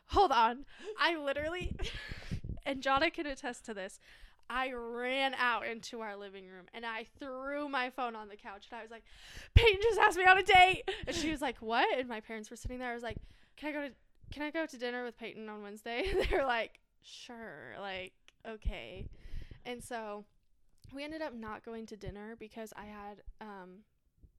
Hold 0.09 0.33
on. 0.33 0.65
I 0.99 1.17
literally, 1.17 1.75
and 2.67 2.83
Jonna 2.83 3.13
can 3.13 3.27
attest 3.27 3.65
to 3.67 3.75
this. 3.75 3.99
I 4.51 4.73
ran 4.73 5.35
out 5.35 5.67
into 5.67 6.01
our 6.01 6.15
living 6.17 6.47
room 6.47 6.67
and 6.75 6.85
I 6.85 7.07
threw 7.19 7.69
my 7.69 7.89
phone 7.89 8.15
on 8.15 8.29
the 8.29 8.37
couch 8.37 8.67
and 8.71 8.79
I 8.79 8.83
was 8.83 8.91
like, 8.91 9.05
Peyton 9.55 9.81
just 9.83 9.99
asked 9.99 10.19
me 10.19 10.25
on 10.27 10.37
a 10.37 10.43
date. 10.43 10.83
And 11.07 11.17
she 11.17 11.31
was 11.31 11.41
like, 11.41 11.59
What? 11.59 11.99
And 11.99 12.09
my 12.09 12.21
parents 12.21 12.51
were 12.51 12.57
sitting 12.57 12.79
there. 12.79 12.91
I 12.91 12.95
was 12.95 13.03
like, 13.03 13.17
Can 13.57 13.71
I 13.71 13.73
go 13.73 13.89
to 13.89 13.95
can 14.33 14.43
I 14.43 14.51
go 14.51 14.65
to 14.65 14.79
dinner 14.79 15.05
with 15.05 15.19
Peyton 15.19 15.49
on 15.49 15.63
Wednesday? 15.63 16.07
And 16.11 16.21
they 16.31 16.37
were 16.37 16.45
like, 16.45 16.81
Sure, 17.03 17.75
like, 17.81 18.13
okay. 18.49 19.07
And 19.65 19.83
so 19.83 20.25
we 20.93 21.05
ended 21.05 21.23
up 21.23 21.35
not 21.35 21.65
going 21.65 21.87
to 21.87 21.97
dinner 21.97 22.37
because 22.39 22.73
I 22.77 22.85
had 22.85 23.23
um 23.41 23.81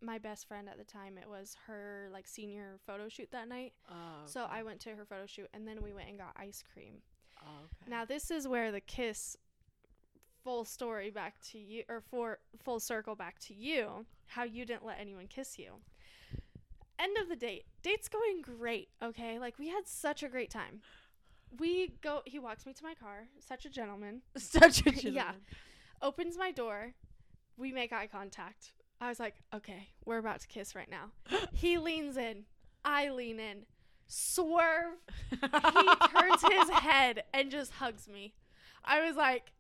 my 0.02 0.18
best 0.18 0.48
friend 0.48 0.68
at 0.68 0.78
the 0.78 0.84
time 0.84 1.18
it 1.18 1.30
was 1.30 1.56
her 1.66 2.10
like 2.12 2.28
senior 2.28 2.78
photo 2.86 3.08
shoot 3.08 3.30
that 3.32 3.48
night. 3.48 3.74
Oh, 3.90 4.26
so 4.26 4.46
i 4.50 4.64
went 4.64 4.80
to 4.82 4.90
her 4.96 5.06
photo 5.06 5.26
shoot 5.26 5.48
and 5.54 5.68
then 5.68 5.82
we 5.82 5.94
went 5.94 6.10
and 6.10 6.18
got 6.18 6.36
ice 6.36 6.64
cream. 6.74 6.96
Oh, 7.42 7.66
okay. 7.66 7.90
now 7.90 8.06
this 8.06 8.32
is 8.32 8.48
where 8.48 8.72
the 8.72 8.82
kiss 8.82 9.38
full 10.44 10.66
story 10.66 11.10
back 11.10 11.36
to 11.52 11.58
you 11.58 11.84
or 11.88 12.02
for 12.02 12.40
full 12.62 12.80
circle 12.80 13.16
back 13.16 13.40
to 13.40 13.54
you 13.54 14.06
how 14.28 14.44
you 14.44 14.66
didn't 14.66 14.86
let 14.86 15.00
anyone 15.00 15.28
kiss 15.28 15.58
you. 15.58 15.74
End 17.00 17.18
of 17.18 17.30
the 17.30 17.36
date. 17.36 17.66
Date's 17.82 18.10
going 18.10 18.42
great 18.42 18.90
okay? 19.02 19.40
Like 19.40 19.58
we 19.58 19.70
had 19.70 19.88
such 19.88 20.22
a 20.22 20.28
great 20.28 20.50
time 20.50 20.82
we 21.60 21.94
go 22.02 22.22
he 22.26 22.40
walks 22.40 22.66
me 22.66 22.74
to 22.74 22.84
my 22.84 22.94
car 22.94 23.28
such 23.40 23.66
a 23.66 23.70
gentleman 23.70 24.22
such 24.38 24.80
a 24.82 24.84
gentleman. 24.92 25.14
Yeah. 25.14 25.32
opens 26.02 26.38
my 26.38 26.52
door. 26.52 26.94
We 27.58 27.72
make 27.72 27.94
eye 27.94 28.08
contact. 28.08 28.74
I 29.00 29.10
was 29.10 29.20
like, 29.20 29.36
okay, 29.54 29.90
we're 30.06 30.18
about 30.18 30.40
to 30.40 30.48
kiss 30.48 30.76
right 30.76 30.90
now. 30.90 31.12
he 31.54 31.78
leans 31.78 32.18
in. 32.18 32.46
I 32.86 33.10
lean 33.10 33.40
in. 33.40 33.66
Swerve. 34.08 34.96
He 35.32 35.38
turns 35.40 36.42
his 36.50 36.70
head 36.70 37.24
and 37.34 37.52
just 37.52 37.72
hugs 37.74 38.08
me. 38.08 38.34
I 38.86 39.06
was 39.06 39.16
like, 39.16 39.52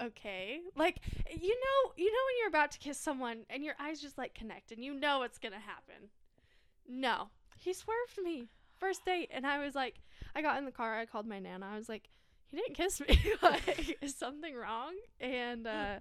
okay. 0.00 0.60
Like, 0.76 1.00
you 1.30 1.48
know, 1.54 1.92
you 1.96 2.06
know 2.10 2.18
when 2.26 2.38
you're 2.38 2.48
about 2.48 2.72
to 2.72 2.78
kiss 2.78 2.98
someone 2.98 3.44
and 3.50 3.62
your 3.64 3.74
eyes 3.78 4.00
just 4.00 4.18
like 4.18 4.34
connect 4.34 4.72
and 4.72 4.82
you 4.82 4.94
know 4.94 5.18
what's 5.20 5.38
going 5.38 5.52
to 5.52 5.58
happen. 5.58 6.08
No. 6.88 7.28
He 7.58 7.72
swerved 7.72 8.18
me. 8.22 8.48
First 8.78 9.04
date. 9.04 9.30
And 9.32 9.46
I 9.46 9.64
was 9.64 9.74
like, 9.74 9.96
I 10.34 10.42
got 10.42 10.58
in 10.58 10.64
the 10.64 10.72
car. 10.72 10.98
I 10.98 11.06
called 11.06 11.26
my 11.26 11.38
nana. 11.38 11.66
I 11.72 11.76
was 11.76 11.88
like, 11.88 12.08
he 12.50 12.56
didn't 12.56 12.74
kiss 12.74 13.00
me. 13.00 13.18
like, 13.42 13.98
is 14.00 14.14
something 14.14 14.54
wrong? 14.54 14.94
And 15.20 15.66
uh, 15.66 16.00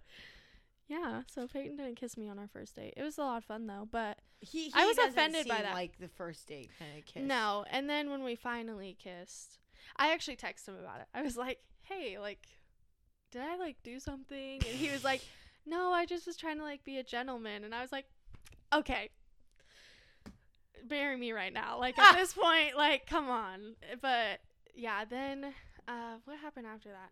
yeah, 0.87 1.21
so 1.33 1.47
Peyton 1.47 1.77
didn't 1.77 1.95
kiss 1.95 2.17
me 2.17 2.27
on 2.29 2.37
our 2.39 2.47
first 2.47 2.75
date. 2.75 2.93
It 2.97 3.03
was 3.03 3.17
a 3.17 3.21
lot 3.21 3.37
of 3.37 3.45
fun 3.45 3.67
though, 3.67 3.87
but 3.91 4.19
He, 4.39 4.71
I 4.73 4.85
was 4.85 4.97
offended 4.97 5.47
by 5.47 5.61
that. 5.61 5.73
Like 5.73 5.97
the 5.99 6.07
first 6.07 6.47
date 6.47 6.69
kind 6.77 6.97
of 6.97 7.05
kiss. 7.05 7.23
no. 7.23 7.65
And 7.71 7.89
then 7.89 8.09
when 8.09 8.23
we 8.23 8.35
finally 8.35 8.97
kissed, 9.01 9.59
I 9.97 10.11
actually 10.13 10.37
texted 10.37 10.69
him 10.69 10.75
about 10.79 11.01
it. 11.01 11.07
I 11.13 11.21
was 11.21 11.37
like, 11.37 11.59
hey, 11.83 12.17
like, 12.19 12.39
did 13.31 13.41
I 13.41 13.55
like 13.57 13.77
do 13.83 13.99
something? 13.99 14.55
And 14.55 14.63
he 14.77 14.89
was 14.91 15.03
like, 15.03 15.21
no, 15.65 15.91
I 15.91 16.05
just 16.05 16.27
was 16.27 16.37
trying 16.37 16.57
to 16.57 16.63
like 16.63 16.83
be 16.83 16.97
a 16.97 17.03
gentleman. 17.03 17.63
And 17.63 17.73
I 17.73 17.81
was 17.81 17.91
like, 17.91 18.05
okay. 18.73 19.09
Marry 20.89 21.17
me 21.17 21.31
right 21.31 21.53
now. 21.53 21.79
Like 21.79 21.97
at 21.97 22.15
this 22.15 22.33
point, 22.33 22.75
like, 22.75 23.05
come 23.07 23.29
on. 23.29 23.75
But 24.01 24.39
yeah, 24.75 25.05
then 25.05 25.53
uh 25.87 26.15
what 26.25 26.39
happened 26.39 26.67
after 26.67 26.89
that? 26.89 27.11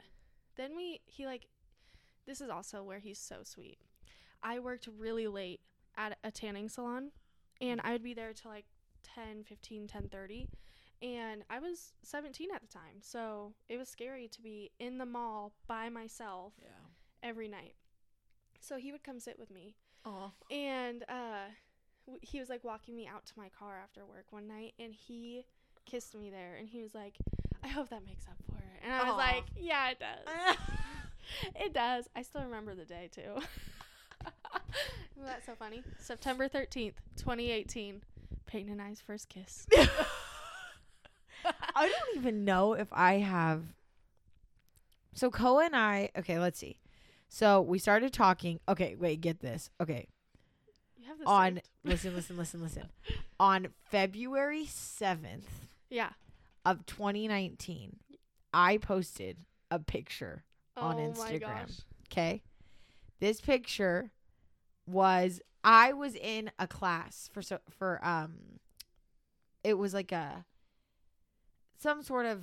Then 0.55 0.76
we 0.76 1.01
he 1.05 1.26
like 1.26 1.47
this 2.26 2.41
is 2.41 2.49
also 2.49 2.84
where 2.84 2.99
he's 2.99 3.19
so 3.19 3.38
sweet. 3.43 3.80
I 4.43 4.59
worked 4.59 4.88
really 4.97 5.28
late 5.28 5.61
at 5.97 6.17
a 6.24 6.32
tanning 6.32 6.69
salon 6.69 7.11
and 7.59 7.82
I 7.84 7.91
would 7.91 8.03
be 8.03 8.13
there 8.13 8.34
till 8.34 8.51
like 8.51 8.65
10, 9.03 9.43
15, 9.43 9.88
10:30 9.88 10.47
and 11.01 11.43
I 11.49 11.59
was 11.59 11.93
17 12.03 12.49
at 12.53 12.61
the 12.61 12.67
time. 12.67 13.01
So 13.01 13.53
it 13.69 13.78
was 13.78 13.89
scary 13.89 14.28
to 14.30 14.41
be 14.41 14.72
in 14.80 14.97
the 14.99 15.05
mall 15.05 15.53
by 15.67 15.89
myself 15.89 16.53
Yeah. 16.61 16.69
every 17.24 17.47
night. 17.47 17.76
So 18.59 18.78
he 18.78 18.91
would 18.91 19.03
come 19.03 19.19
sit 19.19 19.39
with 19.39 19.49
me 19.51 19.76
Oh. 20.05 20.32
and 20.49 21.03
uh 21.09 21.49
he 22.22 22.39
was 22.39 22.49
like 22.49 22.64
walking 22.64 22.95
me 22.95 23.07
out 23.07 23.26
to 23.26 23.34
my 23.38 23.49
car 23.57 23.80
after 23.82 24.05
work 24.05 24.26
one 24.32 24.47
night 24.47 24.74
and 24.80 24.93
he 24.93 25.45
kissed 25.86 26.16
me 26.16 26.30
there 26.30 26.55
and 26.59 26.70
he 26.70 26.82
was 26.82 26.93
like 26.93 27.16
i 27.64 27.68
hope 27.68 27.89
that 27.89 28.05
makes 28.05 28.26
up 28.28 28.36
for 28.45 28.57
it 28.57 28.84
and 28.84 28.93
i 28.93 29.03
was 29.03 29.18
like 29.18 29.43
yeah 29.59 29.89
it 29.89 29.99
does 29.99 30.55
it 31.55 31.74
does 31.74 32.07
i 32.16 32.22
still 32.22 32.43
remember 32.43 32.76
the 32.76 32.86
day 32.86 33.09
too 33.14 33.22
Isn't 35.16 35.26
that 35.26 35.45
so 35.45 35.53
funny 35.55 35.84
september 35.99 36.47
13th 36.47 36.93
2018 37.18 38.01
peyton 38.45 38.72
and 38.72 38.82
i's 38.82 39.01
first 39.01 39.30
kiss 39.30 39.68
I 41.76 41.88
don't 41.88 42.18
even 42.18 42.45
know 42.45 42.74
if 42.74 42.88
I 42.91 43.16
have. 43.16 43.64
So 45.14 45.30
Koa 45.30 45.66
and 45.66 45.76
I. 45.76 46.09
Okay, 46.18 46.39
let's 46.39 46.59
see. 46.59 46.78
So 47.30 47.62
we 47.62 47.80
started 47.80 48.14
talking. 48.14 48.59
Okay, 48.68 48.95
wait, 48.95 49.22
get 49.22 49.39
this. 49.39 49.70
Okay, 49.82 50.07
you 50.09 50.09
have 50.09 50.09
this 50.09 50.11
on 51.26 51.55
saved? 51.55 51.70
listen, 51.84 52.16
listen, 52.16 52.38
listen, 52.38 52.62
listen. 52.62 52.84
On 53.39 53.68
February 53.89 54.66
seventh 54.66 55.68
yeah 55.89 56.12
of 56.66 56.86
2019, 56.86 57.97
I 58.53 58.78
posted 58.78 59.38
a 59.70 59.80
picture 59.80 60.43
on 60.78 60.95
oh 60.95 61.14
my 61.18 61.32
Instagram. 61.32 61.82
Okay. 62.12 62.41
This 63.20 63.39
picture 63.39 64.12
was 64.86 65.41
I 65.64 65.93
was 65.93 66.16
in 66.16 66.51
a 66.59 66.68
class 66.68 67.30
for 67.32 67.41
so 67.41 67.59
for 67.70 68.03
um 68.03 68.59
it 69.64 69.78
was 69.78 69.93
like 69.93 70.12
a 70.12 70.45
some 71.80 72.03
sort 72.03 72.26
of 72.26 72.41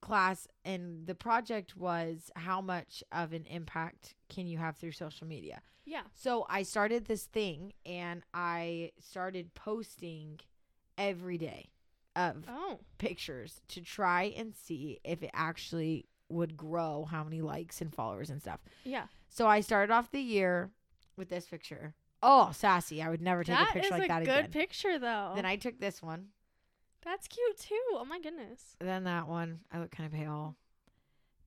class 0.00 0.46
and 0.64 1.06
the 1.06 1.14
project 1.14 1.76
was 1.76 2.30
how 2.36 2.60
much 2.60 3.02
of 3.12 3.32
an 3.32 3.44
impact 3.46 4.14
can 4.28 4.46
you 4.46 4.58
have 4.58 4.76
through 4.76 4.92
social 4.92 5.26
media. 5.26 5.60
yeah 5.84 6.02
So 6.14 6.46
I 6.48 6.62
started 6.62 7.06
this 7.06 7.24
thing 7.24 7.72
and 7.84 8.22
I 8.34 8.92
started 9.00 9.54
posting 9.54 10.40
every 10.96 11.38
day 11.38 11.70
of 12.16 12.44
oh 12.48 12.78
pictures 12.98 13.60
to 13.68 13.80
try 13.80 14.32
and 14.36 14.54
see 14.54 14.98
if 15.04 15.22
it 15.22 15.30
actually 15.34 16.06
would 16.28 16.56
grow 16.56 17.06
how 17.10 17.22
many 17.24 17.40
likes 17.40 17.80
and 17.80 17.94
followers 17.94 18.30
and 18.30 18.40
stuff. 18.40 18.60
yeah 18.84 19.04
So 19.28 19.46
I 19.46 19.60
started 19.60 19.92
off 19.92 20.10
the 20.10 20.20
year 20.20 20.70
with 21.16 21.28
this 21.28 21.46
picture 21.46 21.94
Oh, 22.20 22.50
sassy. 22.52 23.00
I 23.00 23.10
would 23.10 23.22
never 23.22 23.44
take 23.44 23.56
That 23.56 23.70
a 23.70 23.72
picture 23.74 23.90
like 23.94 24.02
a 24.04 24.08
that 24.08 24.24
good 24.24 24.38
again. 24.46 24.50
picture 24.50 24.98
though. 24.98 25.32
Then 25.36 25.44
I 25.46 25.54
took 25.54 25.78
this 25.78 26.02
one. 26.02 26.26
That's 27.04 27.28
cute 27.28 27.58
too. 27.58 27.80
Oh 27.92 28.04
my 28.04 28.20
goodness. 28.20 28.76
Then 28.80 29.04
that 29.04 29.28
one. 29.28 29.60
I 29.72 29.78
look 29.78 29.90
kind 29.90 30.06
of 30.06 30.12
pale. 30.18 30.56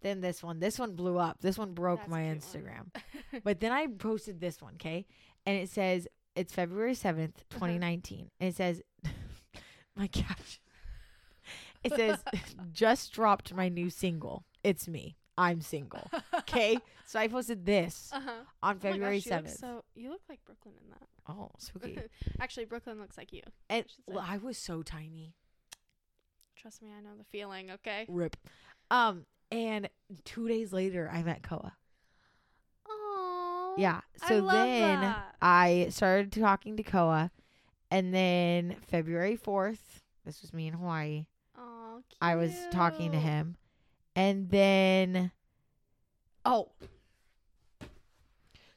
Then 0.01 0.21
this 0.21 0.41
one. 0.41 0.59
This 0.59 0.79
one 0.79 0.95
blew 0.95 1.17
up. 1.17 1.37
This 1.41 1.57
one 1.57 1.73
broke 1.73 1.99
That's 1.99 2.09
my 2.09 2.23
Instagram. 2.23 2.87
but 3.43 3.59
then 3.59 3.71
I 3.71 3.87
posted 3.87 4.39
this 4.39 4.61
one, 4.61 4.73
okay? 4.75 5.05
And 5.45 5.57
it 5.57 5.69
says 5.69 6.07
it's 6.35 6.53
February 6.53 6.93
7th, 6.93 7.35
Uh-huh. 7.35 7.43
2019. 7.51 8.29
And 8.39 8.49
it 8.49 8.55
says 8.55 8.81
my 9.95 10.07
caption. 10.07 10.59
It 11.83 11.93
says 11.95 12.19
just 12.71 13.11
dropped 13.11 13.55
my 13.55 13.67
new 13.67 13.89
single. 13.89 14.45
It's 14.63 14.87
me. 14.87 15.17
I'm 15.35 15.61
single. 15.61 16.11
Okay? 16.35 16.77
so 17.07 17.19
I 17.19 17.27
posted 17.27 17.65
this 17.65 18.11
Uh 18.13 18.19
huh. 18.23 18.31
on 18.61 18.77
February 18.77 19.17
oh 19.25 19.29
gosh, 19.29 19.41
7th. 19.41 19.49
You 19.49 19.55
so 19.57 19.83
you 19.95 20.09
look 20.11 20.21
like 20.29 20.39
Brooklyn 20.45 20.75
in 20.83 20.89
that. 20.91 21.07
oh, 21.27 21.49
spooky. 21.57 21.97
Actually, 22.39 22.65
Brooklyn 22.65 22.99
looks 22.99 23.17
like 23.17 23.33
you. 23.33 23.41
and 23.67 23.85
well, 24.05 24.23
I 24.27 24.37
was 24.37 24.59
so 24.59 24.83
tiny. 24.83 25.33
Trust 26.55 26.81
me, 26.81 26.89
I 26.95 27.01
know 27.01 27.15
the 27.17 27.23
feeling. 27.23 27.71
Okay. 27.71 28.05
Rip. 28.07 28.37
Um 28.89 29.25
and 29.51 29.89
2 30.25 30.47
days 30.47 30.71
later 30.71 31.09
I 31.11 31.23
met 31.23 31.43
Koa. 31.43 31.73
Oh. 32.87 33.75
Yeah. 33.77 34.01
I 34.21 34.27
So 34.27 34.39
love 34.39 34.53
then 34.67 35.01
that. 35.01 35.35
I 35.41 35.87
started 35.89 36.31
talking 36.31 36.77
to 36.77 36.83
Koa 36.83 37.31
and 37.89 38.13
then 38.13 38.75
February 38.87 39.37
4th, 39.37 39.79
this 40.25 40.41
was 40.41 40.53
me 40.53 40.67
in 40.67 40.73
Hawaii. 40.75 41.25
Oh, 41.57 42.01
I 42.21 42.35
was 42.35 42.53
talking 42.71 43.11
to 43.11 43.17
him. 43.17 43.57
And 44.15 44.49
then 44.49 45.31
oh. 46.45 46.69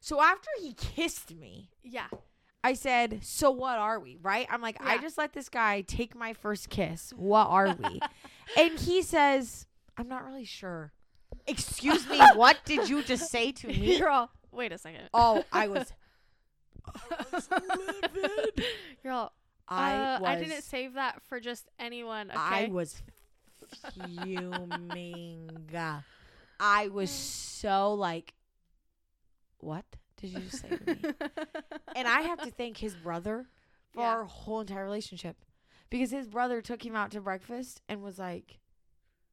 So 0.01 0.21
after 0.21 0.51
he 0.61 0.73
kissed 0.75 1.35
me, 1.35 1.71
Yeah. 1.83 2.09
I 2.65 2.73
said, 2.73 3.21
"So 3.23 3.51
what 3.51 3.79
are 3.79 4.01
we?" 4.01 4.17
Right? 4.21 4.47
I'm 4.51 4.63
like, 4.63 4.79
"I 4.81 4.97
just 4.99 5.19
let 5.19 5.35
this 5.35 5.51
guy 5.51 5.83
take 5.83 6.17
my 6.17 6.33
first 6.33 6.71
kiss. 6.71 7.13
What 7.15 7.47
are 7.49 7.77
we?" 7.79 8.01
and 8.57 8.79
he 8.81 9.03
says, 9.03 9.67
"I'm 9.99 10.09
not 10.09 10.25
really 10.25 10.47
sure." 10.47 10.93
Excuse 11.47 12.09
me, 12.09 12.19
what 12.35 12.59
did 12.65 12.89
you 12.89 13.03
just 13.03 13.31
say 13.31 13.53
to 13.53 13.67
me? 13.67 14.03
All. 14.03 14.31
Wait 14.51 14.73
a 14.73 14.79
second. 14.79 15.11
Oh, 15.13 15.45
I 15.53 15.69
was 15.69 15.93
You're 19.05 19.13
all. 19.13 19.33
I 19.69 19.95
uh, 19.95 20.21
was 20.21 20.29
I 20.29 20.37
didn't 20.37 20.63
save 20.63 20.95
that 20.95 21.23
for 21.23 21.41
just 21.41 21.71
anyone. 21.79 22.31
Okay. 22.31 22.39
I 22.41 22.69
was 22.71 23.03
fuming. 23.93 25.51
I 26.61 26.89
was 26.89 27.11
so 27.61 27.95
like, 27.95 28.33
what 29.59 29.85
did 30.25 30.33
you 30.33 30.41
just 30.49 30.63
say 30.63 30.69
to 30.77 30.87
me? 30.87 30.99
and 31.97 32.09
I 32.09 32.23
have 32.23 32.41
to 32.43 32.51
thank 32.57 32.79
his 32.79 32.95
brother 32.97 33.47
for 33.93 34.01
Yeah. 34.03 34.09
our 34.09 34.25
whole 34.25 34.61
entire 34.61 34.85
relationship 34.85 35.37
because 35.91 36.11
his 36.11 36.27
brother 36.29 36.61
took 36.61 36.85
him 36.85 36.97
out 36.97 37.11
to 37.13 37.21
breakfast 37.21 37.81
and 37.89 38.03
was 38.03 38.19
like, 38.19 38.59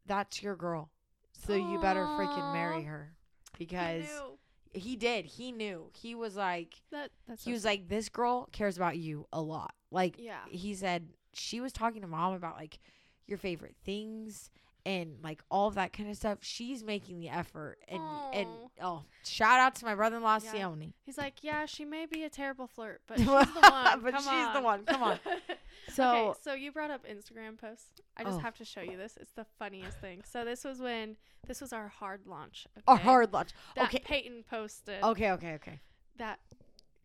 "That's 0.05 0.41
your 0.43 0.55
girl, 0.55 0.89
so 1.33 1.53
you 1.53 1.79
better 1.79 2.05
freaking 2.05 2.53
marry 2.53 2.83
her." 2.83 3.13
Because 3.57 4.03
knew. 4.03 4.37
he 4.73 4.95
did, 4.95 5.25
he 5.25 5.51
knew. 5.51 5.89
He 5.93 6.15
was 6.15 6.35
like, 6.35 6.81
that. 6.91 7.11
That's 7.27 7.43
he 7.43 7.51
was 7.51 7.65
like, 7.65 7.87
"This 7.87 8.09
girl 8.09 8.47
cares 8.51 8.77
about 8.77 8.97
you 8.97 9.27
a 9.31 9.41
lot." 9.41 9.73
Like, 9.91 10.15
Yeah. 10.19 10.39
he 10.49 10.73
said 10.73 11.09
she 11.33 11.59
was 11.61 11.71
talking 11.73 12.01
to 12.01 12.07
mom 12.07 12.33
about 12.33 12.55
like 12.55 12.79
your 13.27 13.37
favorite 13.37 13.75
things 13.85 14.49
and 14.86 15.17
like 15.23 15.41
all 15.51 15.67
of 15.67 15.75
that 15.75 15.93
kind 15.93 16.09
of 16.09 16.15
stuff. 16.15 16.39
She's 16.41 16.84
making 16.84 17.19
the 17.19 17.29
effort 17.29 17.77
and 17.88 18.01
and 18.34 18.47
oh, 18.82 19.03
shout 19.23 19.59
out 19.59 19.75
to 19.75 19.86
my 19.86 19.95
brother-in-law 19.95 20.39
Yeah. 20.43 20.51
Sione. 20.53 20.93
He's 21.03 21.17
like, 21.17 21.43
yeah, 21.43 21.65
she 21.65 21.86
may 21.86 22.05
be 22.05 22.23
a 22.23 22.29
terrible 22.29 22.67
flirt, 22.67 23.01
but 23.07 23.17
she's 23.19 23.25
the 23.27 23.32
one. 23.34 24.01
But 24.01 24.13
Come 24.13 24.23
she's 24.23 24.25
the 24.25 24.57
on." 24.57 24.63
one. 24.63 24.86
Come 24.86 25.03
on. 25.03 25.19
So 25.93 26.03
okay, 26.29 26.39
so 26.43 26.53
you 26.53 26.71
brought 26.71 26.91
up 26.91 27.05
Instagram 27.07 27.57
posts. 27.57 27.99
I 28.15 28.23
just 28.23 28.38
Oh. 28.38 28.39
have 28.41 28.55
to 28.57 28.65
show 28.65 28.82
you 28.82 28.97
this. 28.97 29.17
It's 29.19 29.32
the 29.34 29.45
funniest 29.57 29.99
thing. 29.99 30.21
So 30.23 30.45
this 30.45 30.63
was 30.63 30.79
when 30.79 31.17
this 31.47 31.59
was 31.59 31.73
our 31.73 31.88
hard 31.88 32.27
launch. 32.27 32.67
a 32.88 32.91
okay? 32.93 33.01
hard 33.03 33.34
launch. 33.34 33.49
that 33.75 33.86
okay. 33.86 33.99
Peyton 33.99 34.43
posted. 34.49 35.03
Okay, 35.03 35.32
okay, 35.32 35.53
okay. 35.55 35.79
That 36.17 36.39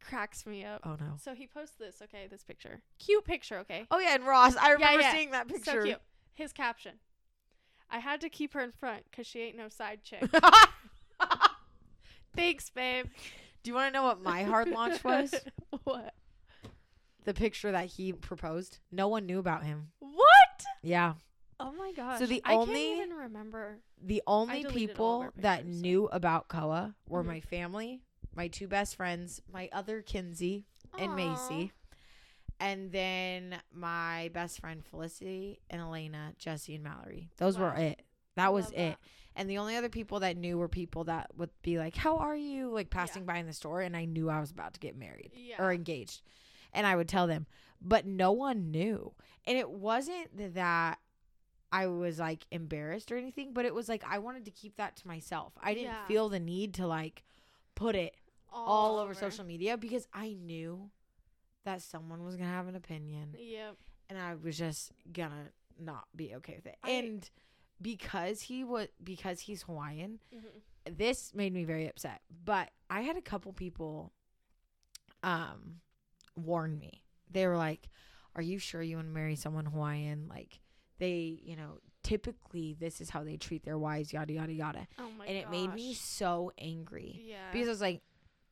cracks 0.04 0.46
me 0.46 0.64
up. 0.64 0.82
Oh 0.84 0.96
no. 1.00 1.14
So 1.20 1.34
he 1.34 1.46
posts 1.46 1.76
this. 1.78 2.00
Okay, 2.02 2.26
this 2.30 2.44
picture. 2.44 2.80
Cute 2.98 3.24
picture. 3.24 3.58
Okay. 3.60 3.86
Oh 3.90 3.98
yeah, 3.98 4.14
and 4.14 4.24
Ross, 4.26 4.54
I 4.56 4.72
remember 4.72 5.00
yeah. 5.00 5.12
seeing 5.12 5.30
that 5.30 5.48
picture. 5.48 5.80
So 5.80 5.82
cute. 5.82 6.00
His 6.34 6.52
caption. 6.52 6.92
I 7.90 7.98
had 7.98 8.20
to 8.22 8.28
keep 8.28 8.52
her 8.54 8.60
in 8.60 8.72
front 8.72 9.04
because 9.10 9.26
she 9.26 9.40
ain't 9.40 9.56
no 9.56 9.68
side 9.68 10.00
chick. 10.02 10.24
Thanks, 12.34 12.70
babe. 12.70 13.06
Do 13.62 13.70
you 13.70 13.74
want 13.74 13.92
to 13.92 13.98
know 13.98 14.04
what 14.04 14.22
my 14.22 14.42
hard 14.42 14.68
launch 14.68 15.02
was? 15.02 15.34
what? 15.84 16.14
the 17.24 17.34
picture 17.34 17.72
that 17.72 17.86
he 17.86 18.12
proposed. 18.12 18.78
No 18.92 19.08
one 19.08 19.26
knew 19.26 19.40
about 19.40 19.64
him. 19.64 19.88
What? 19.98 20.64
Yeah. 20.82 21.14
Oh 21.58 21.72
my 21.72 21.90
gosh. 21.92 22.20
So 22.20 22.26
the 22.26 22.40
I 22.44 22.54
only- 22.54 22.74
can't 22.74 23.06
even 23.08 23.16
remember. 23.16 23.78
The 24.00 24.22
only 24.28 24.62
deleted 24.62 25.00
all 25.00 25.22
of 25.22 25.28
people 25.32 25.42
that 25.42 25.56
pictures, 25.58 25.76
so- 25.76 25.82
knew 25.82 26.04
about 26.12 26.46
Koa 26.48 26.94
were 27.08 27.24
Mhm. 27.24 27.26
my 27.26 27.40
family, 27.40 28.00
my 28.34 28.46
two 28.46 28.68
best 28.68 28.94
friends, 28.94 29.40
my 29.52 29.68
other 29.72 30.02
Kinsey 30.02 30.66
and 30.98 31.16
Macy, 31.16 31.72
and 32.60 32.90
then 32.92 33.56
my 33.72 34.30
best 34.34 34.60
friend 34.60 34.84
Felicity 34.84 35.60
and 35.70 35.80
Elena, 35.80 36.32
Jesse 36.38 36.74
and 36.74 36.84
Mallory. 36.84 37.30
Those 37.36 37.58
were 37.58 37.74
it. 37.74 38.02
That 38.36 38.52
was 38.52 38.70
it. 38.70 38.76
that. 38.76 38.98
And 39.34 39.50
the 39.50 39.58
only 39.58 39.76
other 39.76 39.88
people 39.90 40.20
that 40.20 40.36
knew 40.36 40.56
were 40.56 40.68
people 40.68 41.04
that 41.04 41.30
would 41.36 41.50
be 41.62 41.78
like, 41.78 41.94
"How 41.96 42.16
are 42.18 42.36
you?" 42.36 42.70
like 42.70 42.88
passing 42.90 43.24
by 43.26 43.36
in 43.38 43.46
the 43.46 43.52
store 43.52 43.80
and 43.82 43.96
I 43.96 44.04
knew 44.06 44.30
I 44.30 44.40
was 44.40 44.50
about 44.50 44.74
to 44.74 44.80
get 44.80 44.96
married 44.96 45.32
Yeah. 45.34 45.62
or 45.62 45.72
engaged. 45.72 46.22
And 46.72 46.86
I 46.86 46.96
would 46.96 47.08
tell 47.08 47.26
them, 47.26 47.46
but 47.80 48.06
no 48.06 48.32
one 48.32 48.70
knew. 48.70 49.12
And 49.46 49.56
it 49.58 49.70
wasn't 49.70 50.54
that 50.54 50.98
I 51.72 51.86
was 51.86 52.18
like 52.18 52.46
embarrassed 52.50 53.10
or 53.12 53.16
anything, 53.16 53.52
but 53.52 53.64
it 53.66 53.74
was 53.74 53.88
like 53.88 54.04
I 54.08 54.18
wanted 54.18 54.44
to 54.46 54.50
keep 54.50 54.76
that 54.76 54.96
to 54.96 55.06
myself. 55.08 55.52
I 55.62 55.74
didn't 55.74 55.86
Yeah. 55.92 56.06
feel 56.06 56.28
the 56.30 56.40
need 56.40 56.74
to 56.74 56.86
like 56.86 57.22
put 57.74 57.94
it 57.94 58.16
all 58.50 58.98
over 58.98 59.12
social 59.12 59.44
media 59.44 59.76
because 59.76 60.06
I 60.14 60.32
knew 60.32 60.90
that 61.66 61.82
someone 61.82 62.24
was 62.24 62.36
to 62.36 62.44
have 62.44 62.66
an 62.68 62.74
opinion 62.76 63.36
Yep. 63.38 63.76
and 64.08 64.18
I 64.18 64.34
was 64.34 64.56
just 64.56 64.92
to 65.06 65.30
not 65.78 66.06
be 66.16 66.34
okay 66.36 66.54
with 66.56 66.66
it. 66.66 66.78
I- 66.82 66.90
and 66.90 67.30
because 67.82 68.40
he 68.42 68.64
was 68.64 68.88
because 69.04 69.40
he's 69.40 69.62
Hawaiian, 69.64 70.18
Mhm. 70.34 70.96
this 70.96 71.34
made 71.34 71.52
me 71.52 71.64
very 71.64 71.86
upset. 71.88 72.22
But 72.44 72.70
I 72.88 73.02
had 73.02 73.16
a 73.16 73.22
couple 73.22 73.52
people 73.52 74.12
um 75.22 75.80
warn 76.36 76.78
me. 76.78 77.02
They 77.30 77.46
were 77.46 77.56
like, 77.56 77.88
"Are 78.34 78.42
you 78.42 78.58
sure 78.58 78.82
you 78.82 78.96
want 78.96 79.08
to 79.08 79.12
marry 79.14 79.36
someone 79.36 79.66
Hawaiian?" 79.66 80.28
Like 80.28 80.60
they, 80.98 81.40
you 81.42 81.56
know, 81.56 81.80
typically 82.02 82.74
this 82.74 83.00
is 83.00 83.10
how 83.10 83.24
they 83.24 83.36
treat 83.36 83.64
their 83.64 83.78
wives, 83.78 84.12
yada 84.12 84.32
yada 84.32 84.52
yada. 84.52 84.88
Oh 84.98 85.10
my 85.10 85.26
and 85.26 85.36
it 85.36 85.50
made 85.50 85.74
me 85.74 85.92
so 85.94 86.52
angry 86.58 87.20
Yeah. 87.24 87.50
because 87.52 87.68
I 87.68 87.70
was 87.72 87.80
like, 87.80 88.02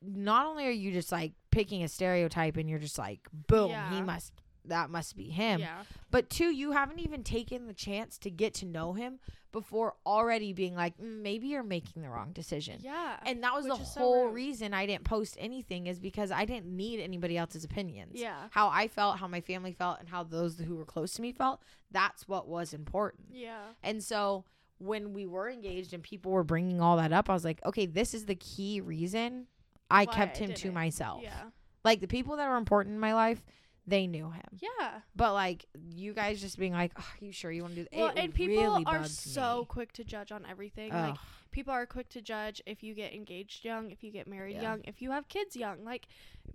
not 0.01 0.45
only 0.45 0.65
are 0.67 0.71
you 0.71 0.91
just 0.91 1.11
like 1.11 1.33
picking 1.51 1.83
a 1.83 1.87
stereotype 1.87 2.57
and 2.57 2.69
you're 2.69 2.79
just 2.79 2.97
like, 2.97 3.19
boom, 3.47 3.73
he 3.91 4.01
must 4.01 4.33
that 4.67 4.89
must 4.89 5.15
be 5.15 5.29
him. 5.29 5.59
Yeah. 5.59 5.83
But 6.09 6.29
two, 6.29 6.45
you 6.51 6.71
haven't 6.71 6.99
even 6.99 7.23
taken 7.23 7.67
the 7.67 7.73
chance 7.73 8.17
to 8.19 8.31
get 8.31 8.55
to 8.55 8.65
know 8.65 8.93
him 8.93 9.19
before 9.51 9.93
already 10.05 10.53
being 10.53 10.75
like, 10.75 10.97
"Mm, 10.97 11.21
maybe 11.21 11.47
you're 11.47 11.63
making 11.63 12.01
the 12.01 12.09
wrong 12.09 12.31
decision. 12.33 12.79
Yeah. 12.81 13.17
And 13.25 13.41
that 13.43 13.53
was 13.53 13.65
Which 13.65 13.75
the 13.77 13.81
is 13.83 13.93
so 13.93 13.99
whole 13.99 14.27
reason 14.27 14.73
I 14.73 14.85
didn't 14.85 15.05
post 15.05 15.37
anything 15.39 15.87
is 15.87 15.99
because 15.99 16.31
I 16.31 16.45
didn't 16.45 16.65
need 16.65 16.99
anybody 16.99 17.37
else's 17.37 17.63
opinions. 17.63 18.13
yeah. 18.15 18.47
How 18.51 18.67
I 18.69 18.87
felt, 18.87 19.19
how 19.19 19.27
my 19.27 19.39
family 19.39 19.71
felt, 19.71 19.99
and 19.99 20.09
how 20.09 20.23
those 20.23 20.59
who 20.59 20.75
were 20.75 20.83
close 20.85 21.13
to 21.13 21.21
me 21.21 21.31
felt, 21.31 21.61
that's 21.91 22.27
what 22.27 22.47
was 22.47 22.73
important. 22.73 23.27
Yeah. 23.31 23.59
And 23.83 24.03
so 24.03 24.43
when 24.77 25.13
we 25.13 25.25
were 25.25 25.49
engaged 25.49 25.93
and 25.93 26.03
people 26.03 26.31
were 26.31 26.43
bringing 26.43 26.81
all 26.81 26.97
that 26.97 27.13
up, 27.13 27.29
I 27.29 27.33
was 27.33 27.45
like, 27.45 27.63
okay, 27.65 27.85
this 27.85 28.13
is 28.13 28.25
the 28.25 28.35
key 28.35 28.81
reason 28.81 29.47
I 29.89 30.05
kept 30.05 30.37
him 30.37 30.47
did 30.47 30.57
to 30.57 30.71
myself. 30.71 31.21
Yeah. 31.23 31.49
Like 31.83 31.99
the 32.01 32.07
people 32.07 32.37
that 32.37 32.49
were 32.49 32.57
important 32.57 32.93
in 32.95 32.99
my 32.99 33.13
life, 33.13 33.43
they 33.87 34.07
knew 34.07 34.31
him. 34.31 34.59
Yeah. 34.59 35.01
But 35.15 35.33
like 35.33 35.65
you 35.91 36.13
guys 36.13 36.41
just 36.41 36.57
being 36.57 36.73
like, 36.73 36.91
oh, 36.97 37.01
"Are 37.01 37.25
you 37.25 37.31
sure 37.31 37.51
you 37.51 37.61
want 37.61 37.75
to 37.75 37.83
do 37.83 37.87
that?" 37.91 37.97
Well, 37.99 38.09
it 38.09 38.17
and 38.17 38.33
people 38.33 38.55
really 38.61 38.83
are 38.85 39.03
so 39.05 39.59
me. 39.59 39.65
quick 39.65 39.93
to 39.93 40.03
judge 40.03 40.31
on 40.31 40.45
everything. 40.49 40.91
Like 40.91 41.15
people 41.51 41.73
are 41.73 41.85
quick 41.85 42.09
to 42.09 42.21
judge 42.21 42.61
if 42.65 42.81
you 42.83 42.95
get 42.95 43.13
engaged 43.13 43.63
young, 43.63 43.91
if 43.91 44.03
you 44.03 44.11
get 44.11 44.27
married 44.27 44.55
Yeah. 44.55 44.63
young, 44.63 44.81
if 44.85 45.01
you 45.01 45.11
have 45.11 45.27
kids 45.27 45.55
young. 45.55 45.83
Like 45.85 46.07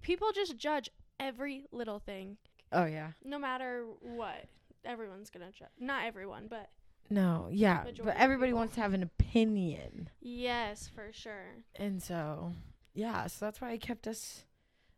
people 0.02 0.32
just 0.34 0.56
judge 0.56 0.90
every 1.20 1.66
little 1.70 2.00
thing, 2.00 2.36
oh 2.72 2.84
yeah. 2.86 3.12
no 3.24 3.38
matter 3.38 3.84
what. 4.00 4.46
Everyone's 4.84 5.28
gonna 5.30 5.52
judge. 5.52 5.68
Not 5.78 6.06
everyone, 6.06 6.46
but 6.48 6.70
No, 7.10 7.48
yeah, 7.52 7.84
but 8.02 8.16
everybody 8.16 8.52
wants 8.54 8.74
to 8.76 8.80
have 8.80 8.94
an 8.94 9.02
opinion, 9.02 10.08
yes, 10.20 10.88
for 10.92 11.12
sure. 11.12 11.64
and 11.76 12.02
so 12.02 12.54
yeah, 12.94 13.26
so 13.26 13.46
that's 13.46 13.60
why 13.60 13.70
I 13.70 13.78
kept 13.78 14.06
us 14.06 14.44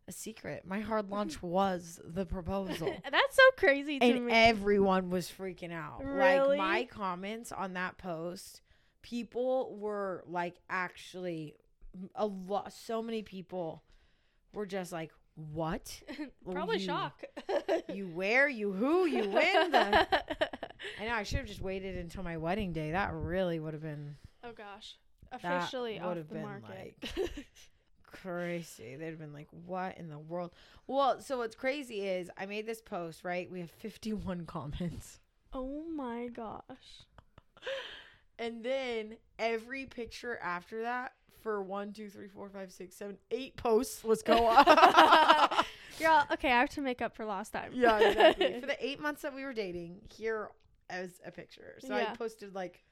a 0.07 0.11
secret. 0.11 0.65
My 0.65 0.81
hard 0.81 1.09
launch 1.09 1.41
was 1.43 1.99
the 2.03 2.25
proposal. 2.25 2.93
That's 3.11 3.35
so 3.35 3.43
crazy 3.57 3.99
to 3.99 4.05
and 4.05 4.25
me. 4.25 4.33
everyone 4.33 5.09
was 5.09 5.29
freaking 5.31 5.71
out. 5.71 6.03
Really? 6.03 6.57
Like 6.57 6.67
my 6.67 6.83
comments 6.85 7.51
on 7.51 7.73
that 7.73 7.97
post, 7.97 8.61
people 9.01 9.75
were 9.77 10.23
like 10.27 10.55
actually 10.69 11.55
a 12.15 12.25
lot. 12.25 12.73
So 12.73 13.01
many 13.01 13.21
people 13.23 13.83
were 14.53 14.65
just 14.65 14.91
like, 14.91 15.11
what? 15.35 16.01
Probably 16.51 16.79
you- 16.79 16.85
shock. 16.85 17.23
You 17.91 18.07
where? 18.07 18.49
You 18.49 18.73
who? 18.73 19.05
You 19.05 19.29
win? 19.29 19.71
The 19.71 20.07
I 20.99 21.05
know. 21.05 21.13
I 21.13 21.23
should 21.23 21.39
have 21.39 21.47
just 21.47 21.61
waited 21.61 21.97
until 21.97 22.23
my 22.23 22.37
wedding 22.37 22.73
day. 22.73 22.91
That 22.91 23.13
really 23.13 23.59
would 23.59 23.73
have 23.73 23.81
been 23.81 24.15
oh 24.43 24.51
gosh. 24.51 24.97
Officially 25.31 25.99
off 25.99 26.15
the 26.15 26.23
been 26.23 26.41
market. 26.43 26.95
Crazy. 28.13 28.95
They'd 28.95 29.07
have 29.09 29.19
been 29.19 29.33
like, 29.33 29.47
"What 29.65 29.97
in 29.97 30.09
the 30.09 30.17
world?" 30.19 30.51
Well, 30.87 31.19
so 31.19 31.39
what's 31.39 31.55
crazy 31.55 32.01
is 32.07 32.29
I 32.37 32.45
made 32.45 32.65
this 32.65 32.81
post. 32.81 33.23
Right, 33.25 33.51
we 33.51 33.59
have 33.59 33.71
fifty-one 33.71 34.45
comments, 34.47 35.19
oh 35.51 35.83
my 35.93 36.27
gosh. 36.27 37.05
and 38.39 38.63
then 38.63 39.17
every 39.39 39.85
picture 39.85 40.37
after 40.41 40.81
that 40.83 41.13
for 41.41 41.61
one, 41.61 41.91
two, 41.93 42.09
three, 42.09 42.27
four, 42.27 42.49
five, 42.49 42.71
six, 42.71 42.95
seven, 42.95 43.17
eight 43.31 43.55
posts. 43.57 44.03
Let's 44.05 44.23
go 44.23 44.47
up. 44.49 45.65
Girl, 45.99 46.25
okay, 46.31 46.47
I 46.51 46.59
have 46.59 46.69
to 46.71 46.81
make 46.81 47.01
up 47.01 47.15
for 47.15 47.25
lost 47.25 47.53
time. 47.53 47.71
yeah, 47.73 47.99
exactly. 47.99 48.59
For 48.61 48.65
the 48.67 48.83
eight 48.85 48.99
months 48.99 49.21
that 49.21 49.35
we 49.35 49.43
were 49.43 49.53
dating, 49.53 49.97
here 50.11 50.49
as 50.89 51.21
a 51.25 51.31
picture. 51.31 51.75
So 51.79 51.95
Yeah. 51.95 52.11
I 52.11 52.15
posted 52.15 52.55
like 52.55 52.83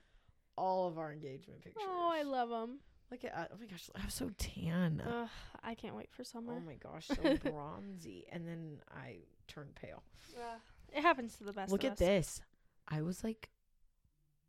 all 0.57 0.88
of 0.88 0.97
our 0.99 1.11
engagement 1.11 1.61
pictures. 1.63 1.82
oh, 1.86 2.11
I 2.13 2.22
love 2.24 2.49
them. 2.49 2.80
Look 3.12 3.26
at 3.26 3.49
oh 3.53 3.57
my 3.59 3.66
gosh, 3.66 3.89
I'm 3.95 4.09
so 4.09 4.32
tan. 4.38 5.03
Ugh, 5.05 5.28
I 5.64 5.76
can't 5.76 5.95
wait 5.95 6.09
for 6.12 6.24
summer. 6.24 6.53
Oh 6.57 6.66
my 6.66 6.76
gosh, 6.76 7.07
so 7.07 7.38
bronzy. 7.51 8.26
And 8.32 8.47
then 8.47 8.78
I 8.89 9.18
turned 9.47 9.76
pale. 9.76 10.01
Ugh. 10.38 10.59
It 10.93 11.01
happens 11.01 11.36
to 11.38 11.43
the 11.43 11.51
best. 11.53 11.72
look 11.72 11.84
at 11.84 11.93
us. 11.93 11.99
this. 11.99 12.41
I 12.88 13.01
was 13.01 13.24
like 13.24 13.49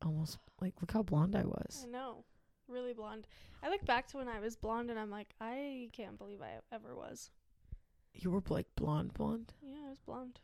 almost 0.04 0.38
like 0.60 0.74
look 0.80 0.92
how 0.92 1.02
blonde 1.02 1.34
I 1.36 1.44
was. 1.44 1.84
I 1.86 1.90
know, 1.90 2.24
really 2.68 2.92
blonde. 2.92 3.26
I 3.64 3.68
look 3.68 3.84
back 3.84 4.06
to 4.08 4.16
when 4.18 4.28
I 4.28 4.38
was 4.40 4.56
blonde, 4.56 4.90
and 4.90 4.98
I'm 4.98 5.10
like, 5.10 5.34
I 5.40 5.88
can't 5.92 6.16
believe 6.18 6.40
I 6.40 6.58
ever 6.74 6.94
was. 6.94 7.30
You 8.14 8.30
were 8.30 8.42
like 8.48 8.66
blonde 8.76 9.12
blonde. 9.14 9.54
Yeah, 9.60 9.86
I 9.86 9.90
was 9.90 10.00
blonde. 10.00 10.40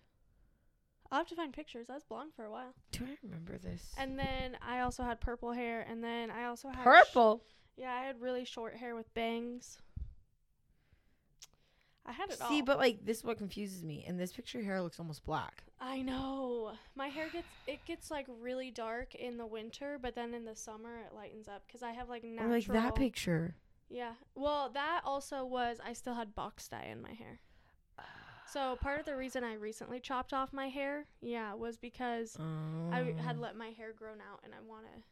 I'll 1.11 1.19
have 1.19 1.29
to 1.29 1.35
find 1.37 1.53
pictures. 1.53 1.89
I 1.89 1.95
was 1.95 2.05
blonde 2.05 2.33
for 2.37 2.45
a 2.45 2.51
while, 2.51 2.75
Do 2.93 3.05
I 3.05 3.16
remember 3.23 3.57
this? 3.59 3.95
and 3.97 4.19
then 4.19 4.59
I 4.61 4.81
also 4.81 5.03
had 5.05 5.21
purple 5.21 5.53
hair, 5.53 5.87
and 5.89 6.03
then 6.05 6.31
I 6.31 6.45
also 6.45 6.69
had 6.69 6.81
sh- 6.83 6.85
purple. 6.85 7.43
Yeah, 7.79 7.93
I 7.93 8.05
had 8.05 8.20
really 8.20 8.45
short 8.45 8.76
hair 8.76 8.95
with 8.95 9.12
bangs. 9.14 9.79
I 12.05 12.12
had 12.12 12.31
it 12.31 12.41
off 12.41 12.49
See, 12.49 12.61
all. 12.61 12.64
but 12.64 12.79
like 12.79 13.05
this 13.05 13.18
is 13.18 13.24
what 13.24 13.37
confuses 13.39 13.85
me. 13.85 14.05
In 14.07 14.16
this 14.16 14.33
picture, 14.33 14.62
hair 14.62 14.81
looks 14.81 14.99
almost 14.99 15.24
black. 15.24 15.64
I 15.81 16.01
know. 16.03 16.72
My 16.97 17.09
hair 17.09 17.29
gets 17.33 17.47
it 17.66 17.85
gets 17.87 18.11
like 18.11 18.26
really 18.41 18.70
dark 18.70 19.14
in 19.14 19.37
the 19.37 19.47
winter, 19.47 19.99
but 20.01 20.14
then 20.14 20.35
in 20.35 20.45
the 20.45 20.57
summer 20.57 21.01
it 21.07 21.14
lightens 21.14 21.49
up 21.49 21.62
cuz 21.70 21.83
I 21.83 21.93
have 21.93 22.09
like 22.09 22.24
natural 22.24 22.51
Or 22.51 22.59
like 22.59 22.66
that 22.66 22.95
picture. 22.95 23.55
Yeah. 23.91 24.14
Well, 24.35 24.70
that 24.70 25.03
also 25.05 25.45
was 25.45 25.79
I 25.85 25.93
still 25.93 26.14
had 26.14 26.35
box 26.35 26.66
dye 26.68 26.89
in 26.91 27.01
my 27.03 27.12
hair. 27.12 27.41
So 28.47 28.76
part 28.76 29.01
of 29.01 29.05
the 29.05 29.14
reason 29.14 29.45
I 29.45 29.55
recently 29.55 30.01
chopped 30.01 30.33
off 30.33 30.55
my 30.55 30.68
hair, 30.70 31.05
yeah, 31.20 31.53
was 31.53 31.76
because 31.76 32.35
I 32.39 32.43
oh. 33.03 33.14
had 33.22 33.37
Oh. 33.37 33.41
let 33.41 33.57
my 33.57 33.68
hair 33.68 33.93
grown 33.93 34.22
out 34.22 34.41
and 34.43 34.55
I 34.55 34.61
want 34.66 34.87
to 34.87 35.03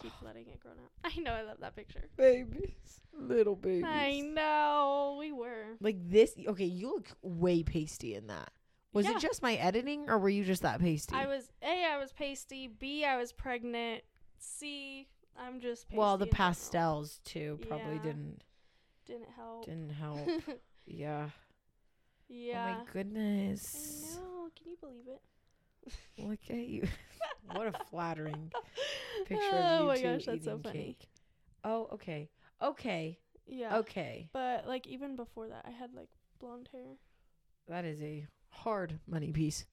keep 0.00 0.12
letting 0.22 0.46
it 0.48 0.60
grow 0.60 0.72
out. 0.72 0.90
I 1.16 1.18
know 1.20 1.32
I 1.32 1.42
love 1.42 1.58
that 1.60 1.74
picture. 1.76 2.04
babies, 2.16 3.00
little 3.12 3.56
babies. 3.56 3.84
I 3.86 4.20
know 4.20 5.16
we 5.18 5.32
were. 5.32 5.76
Like 5.80 5.96
this. 6.08 6.34
Okay, 6.46 6.64
you 6.64 6.88
look 6.88 7.08
way 7.22 7.62
pasty 7.62 8.14
in 8.14 8.26
that. 8.28 8.50
Was 8.92 9.06
Yeah. 9.06 9.12
it 9.16 9.20
just 9.20 9.42
my 9.42 9.54
editing, 9.54 10.08
or 10.08 10.18
were 10.18 10.28
you 10.28 10.44
just 10.44 10.62
that 10.62 10.80
pasty? 10.80 11.14
I 11.16 11.26
was 11.26 11.50
A, 11.62 11.84
I 11.84 11.98
was 11.98 12.12
pasty. 12.12 12.68
B, 12.68 13.04
I 13.04 13.16
was 13.16 13.32
pregnant. 13.32 14.02
C, 14.38 15.08
I'm 15.36 15.58
just 15.60 15.88
pasty. 15.88 15.98
well, 15.98 16.16
the 16.16 16.26
in 16.26 16.30
general. 16.30 16.36
pastels 16.48 17.20
too 17.24 17.58
probably 17.68 17.96
Yeah. 17.96 18.02
didn't 18.02 18.42
didn't 19.06 19.28
help. 19.36 19.64
didn't 19.66 19.90
help. 19.90 20.28
yeah. 20.86 21.28
yeah. 22.28 22.76
Oh 22.76 22.78
my 22.84 22.92
goodness. 22.92 24.14
I 24.14 24.20
know. 24.20 24.48
Can 24.56 24.70
you 24.70 24.76
believe 24.80 25.06
it? 25.08 25.20
Look 26.18 26.38
at 26.50 26.56
you. 26.56 26.86
what 27.52 27.66
a 27.66 27.72
flattering 27.90 28.50
picture 29.26 29.42
oh 29.52 29.58
of 29.58 29.80
you 29.80 29.86
my 29.88 29.96
two 29.96 30.02
gosh, 30.02 30.24
that's 30.26 30.44
so 30.44 30.58
funny. 30.62 30.78
cake. 30.78 31.08
Oh, 31.64 31.88
okay. 31.92 32.28
Okay. 32.62 33.18
Yeah. 33.46 33.78
Okay. 33.78 34.28
But 34.32 34.66
like 34.66 34.86
even 34.86 35.16
before 35.16 35.48
that, 35.48 35.64
I 35.66 35.70
had 35.70 35.94
like 35.94 36.08
blonde 36.40 36.68
hair. 36.72 36.96
That 37.68 37.84
is 37.84 38.00
a 38.00 38.26
hard 38.50 38.98
money 39.06 39.32
piece. 39.32 39.64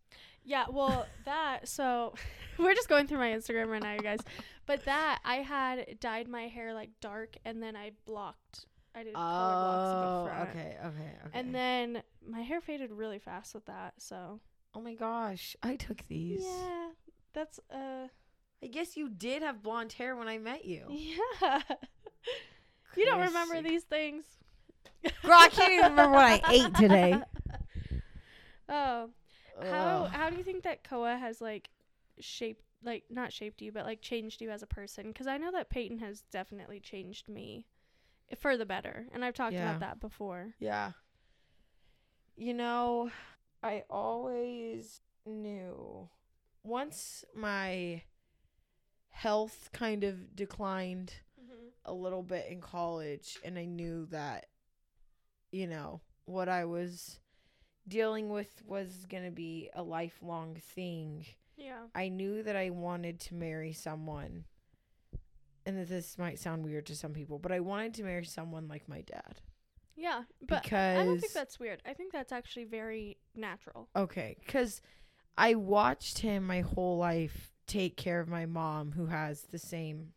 Yeah, 0.43 0.65
well, 0.71 1.05
that 1.25 1.67
so 1.67 2.13
we're 2.57 2.73
just 2.73 2.89
going 2.89 3.07
through 3.07 3.19
my 3.19 3.29
Instagram 3.29 3.67
right 3.67 3.81
now, 3.83 3.93
you 3.93 3.99
guys. 3.99 4.19
But 4.65 4.85
that 4.85 5.19
I 5.25 5.35
had 5.37 5.99
dyed 5.99 6.27
my 6.27 6.47
hair 6.47 6.73
like 6.73 6.89
dark, 7.01 7.35
and 7.45 7.61
then 7.61 7.75
I 7.75 7.91
blocked. 8.05 8.65
I 8.93 9.03
did 9.03 9.13
color 9.13 9.53
blocks 9.53 9.93
in 9.93 9.99
the 10.01 10.07
Oh, 10.07 10.25
front. 10.25 10.49
okay, 10.49 10.77
okay, 10.85 11.11
okay. 11.27 11.39
And 11.39 11.55
then 11.55 12.03
my 12.27 12.41
hair 12.41 12.59
faded 12.59 12.91
really 12.91 13.19
fast 13.19 13.53
with 13.53 13.65
that. 13.67 13.93
So 13.97 14.39
oh 14.73 14.81
my 14.81 14.93
gosh, 14.93 15.55
I 15.63 15.75
took 15.75 16.07
these. 16.07 16.43
yeah, 16.43 16.89
that's 17.33 17.59
uh 17.73 18.07
I 18.63 18.67
guess 18.67 18.95
you 18.95 19.09
did 19.09 19.41
have 19.41 19.63
blonde 19.63 19.93
hair 19.93 20.15
when 20.15 20.27
I 20.27 20.37
met 20.37 20.65
you. 20.65 20.85
yeah. 20.89 21.61
you 22.95 23.05
don't 23.05 23.21
remember 23.21 23.61
these 23.61 23.83
things. 23.83 24.23
Girl, 25.23 25.33
I 25.33 25.49
can't 25.49 25.73
even 25.73 25.91
remember 25.91 26.13
what 26.13 26.25
I 26.25 26.41
ate 26.51 26.75
today. 26.75 27.19
Oh, 28.69 29.09
how 29.63 30.03
Ugh. 30.05 30.09
how 30.11 30.29
do 30.29 30.37
you 30.37 30.43
think 30.43 30.63
that 30.63 30.83
Koa 30.83 31.17
has 31.17 31.41
like 31.41 31.69
shaped 32.19 32.63
like 32.83 33.03
not 33.09 33.31
shaped 33.33 33.61
you 33.61 33.71
but 33.71 33.85
like 33.85 34.01
changed 34.01 34.41
you 34.41 34.49
as 34.49 34.63
a 34.63 34.67
person 34.67 35.07
because 35.07 35.27
i 35.27 35.37
know 35.37 35.51
that 35.51 35.69
peyton 35.69 35.99
has 35.99 36.21
definitely 36.31 36.79
changed 36.79 37.29
me 37.29 37.65
for 38.39 38.57
the 38.57 38.65
better 38.65 39.05
and 39.13 39.23
i've 39.23 39.33
talked 39.35 39.53
Yeah. 39.53 39.69
about 39.69 39.79
that 39.81 39.99
before 39.99 40.53
Yeah. 40.59 40.91
You 42.37 42.53
know, 42.55 43.11
I 43.63 43.83
always 43.89 45.01
knew 45.25 46.09
once 46.63 47.23
my 47.35 48.01
health 49.09 49.69
kind 49.73 50.03
of 50.03 50.35
declined 50.35 51.13
mm-hmm. 51.39 51.67
a 51.85 51.93
little 51.93 52.23
bit 52.23 52.47
in 52.49 52.61
college 52.61 53.37
and 53.43 53.57
I 53.57 53.65
knew 53.65 54.07
that 54.07 54.47
you 55.51 55.67
know 55.67 56.01
what 56.25 56.49
I 56.49 56.65
was 56.65 57.19
dealing 57.87 58.29
with 58.29 58.61
was 58.65 59.05
going 59.09 59.25
to 59.25 59.31
be 59.31 59.69
a 59.73 59.83
lifelong 59.83 60.55
thing. 60.55 61.25
yeah. 61.57 61.83
I 61.93 62.09
knew 62.09 62.43
that 62.43 62.55
I 62.55 62.69
wanted 62.69 63.19
to 63.21 63.35
marry 63.35 63.73
someone 63.73 64.45
and 65.65 65.77
that 65.77 65.89
this 65.89 66.17
might 66.17 66.39
sound 66.39 66.63
weird 66.63 66.85
to 66.87 66.95
some 66.95 67.13
people, 67.13 67.37
but 67.37 67.51
I 67.51 67.59
wanted 67.59 67.93
to 67.95 68.03
marry 68.03 68.25
someone 68.25 68.67
like 68.67 68.87
my 68.87 69.01
dad 69.01 69.41
yeah 69.95 70.23
but 70.47 70.63
because 70.63 70.97
i 70.99 71.03
don't 71.05 71.19
think 71.19 71.33
that's 71.33 71.59
weird 71.59 71.81
i 71.85 71.93
think 71.93 72.11
that's 72.11 72.31
actually 72.31 72.65
very 72.65 73.17
natural 73.35 73.89
Okay, 73.95 74.37
because 74.45 74.81
I 75.37 75.55
watched 75.55 76.19
him 76.19 76.45
my 76.45 76.61
whole 76.61 76.97
life 76.97 77.51
take 77.67 77.95
care 77.95 78.19
of 78.19 78.27
my 78.27 78.45
mom 78.45 78.91
who 78.91 79.05
has 79.05 79.43
the 79.43 79.57
same 79.59 80.09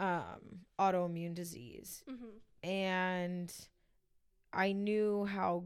um 0.00 0.60
autoimmune 0.78 1.34
disease 1.34 2.02
mm-hmm. 2.10 2.68
and 2.68 3.52
I 4.52 4.72
knew 4.72 5.24
how 5.24 5.64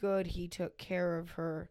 good 0.00 0.26
he 0.26 0.48
took 0.48 0.78
care 0.78 1.18
of 1.18 1.32
her 1.32 1.70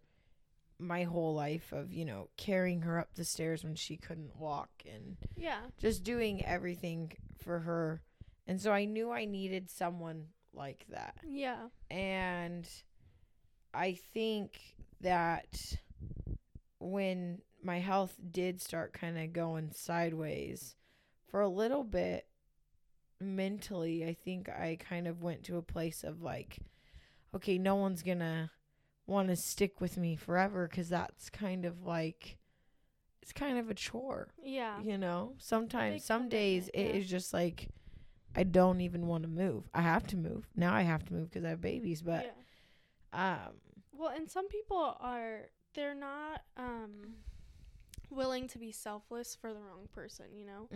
my 0.79 1.03
whole 1.03 1.33
life 1.33 1.71
of, 1.71 1.93
you 1.93 2.03
know, 2.03 2.29
carrying 2.35 2.81
her 2.81 2.99
up 2.99 3.13
the 3.15 3.23
stairs 3.23 3.63
when 3.63 3.75
she 3.75 3.95
couldn't 3.95 4.35
walk 4.35 4.69
and 4.91 5.15
yeah 5.37 5.59
just 5.77 6.03
doing 6.03 6.43
everything 6.45 7.11
for 7.43 7.59
her. 7.59 8.01
And 8.47 8.59
so 8.59 8.71
I 8.71 8.85
knew 8.85 9.11
I 9.11 9.25
needed 9.25 9.69
someone 9.69 10.25
like 10.53 10.85
that. 10.89 11.15
yeah 11.27 11.67
And 11.89 12.67
I 13.73 13.97
think 14.13 14.59
that 15.01 15.57
when 16.79 17.39
my 17.63 17.79
health 17.79 18.15
did 18.31 18.61
start 18.61 18.93
kind 18.93 19.17
of 19.17 19.33
going 19.33 19.71
sideways 19.73 20.75
for 21.27 21.41
a 21.41 21.47
little 21.47 21.83
bit 21.83 22.27
mentally, 23.19 24.05
I 24.05 24.13
think 24.13 24.49
I 24.49 24.77
kind 24.79 25.07
of 25.07 25.21
went 25.23 25.43
to 25.45 25.57
a 25.57 25.61
place 25.61 26.03
of 26.03 26.21
like, 26.21 26.59
okay, 27.33 27.57
no 27.57 27.75
one's 27.75 28.03
going 28.03 28.19
to 28.19 28.49
want 29.07 29.29
to 29.29 29.35
stick 29.35 29.81
with 29.81 29.97
me 29.97 30.15
forever 30.15 30.67
because 30.67 30.89
that's 30.89 31.29
kind 31.29 31.65
of 31.65 31.83
like, 31.83 32.37
it's 33.21 33.33
kind 33.33 33.57
of 33.57 33.69
a 33.69 33.73
chore, 33.73 34.27
yeah 34.43 34.79
you 34.81 34.97
know? 34.97 35.33
Sometimes, 35.37 36.03
some 36.03 36.29
days 36.29 36.69
it 36.73 36.87
yeah. 36.87 36.93
is 36.93 37.09
just 37.09 37.33
like, 37.33 37.69
I 38.35 38.43
don't 38.43 38.81
even 38.81 39.07
want 39.07 39.23
to 39.23 39.29
move. 39.29 39.69
I 39.73 39.81
have 39.81 40.07
to 40.07 40.17
move. 40.17 40.47
Now 40.55 40.73
I 40.73 40.81
have 40.81 41.03
to 41.05 41.13
move 41.13 41.29
because 41.29 41.45
I 41.45 41.49
have 41.49 41.61
babies, 41.61 42.01
but 42.01 42.35
yeah. 43.13 43.35
um 43.47 43.53
Well, 43.91 44.09
and 44.15 44.29
some 44.29 44.47
people 44.47 44.97
are 44.99 45.49
they're 45.75 45.95
not 45.95 46.41
um 46.57 47.15
willing 48.09 48.47
to 48.47 48.59
be 48.59 48.71
selfless 48.71 49.35
for 49.35 49.53
the 49.53 49.59
wrong 49.59 49.87
person, 49.91 50.25
you 50.35 50.45
know? 50.45 50.69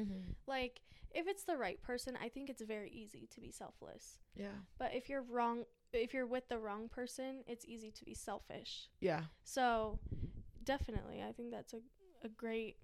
Like 0.48 0.82
if 1.14 1.28
it's 1.28 1.44
the 1.44 1.58
right 1.58 1.82
person, 1.82 2.18
I 2.22 2.30
think 2.30 2.50
it's 2.50 2.62
very 2.62 2.90
easy 2.90 3.28
to 3.34 3.40
be 3.42 3.52
selfless. 3.52 4.20
yeah. 4.36 4.48
But 4.78 4.94
if 4.94 5.10
you're 5.10 5.24
wrong 5.24 5.66
if 5.94 6.14
you're 6.14 6.28
with 6.28 6.50
the 6.50 6.60
wrong 6.60 6.90
person, 6.90 7.44
it's 7.48 7.66
easy 7.66 7.92
to 7.92 8.06
be 8.06 8.14
selfish. 8.14 8.90
Yeah. 9.00 9.22
So, 9.44 10.00
definitely, 10.64 11.24
I 11.28 11.32
think 11.32 11.52
that's 11.52 11.74
a 11.74 11.80
a 12.24 12.30
great 12.30 12.78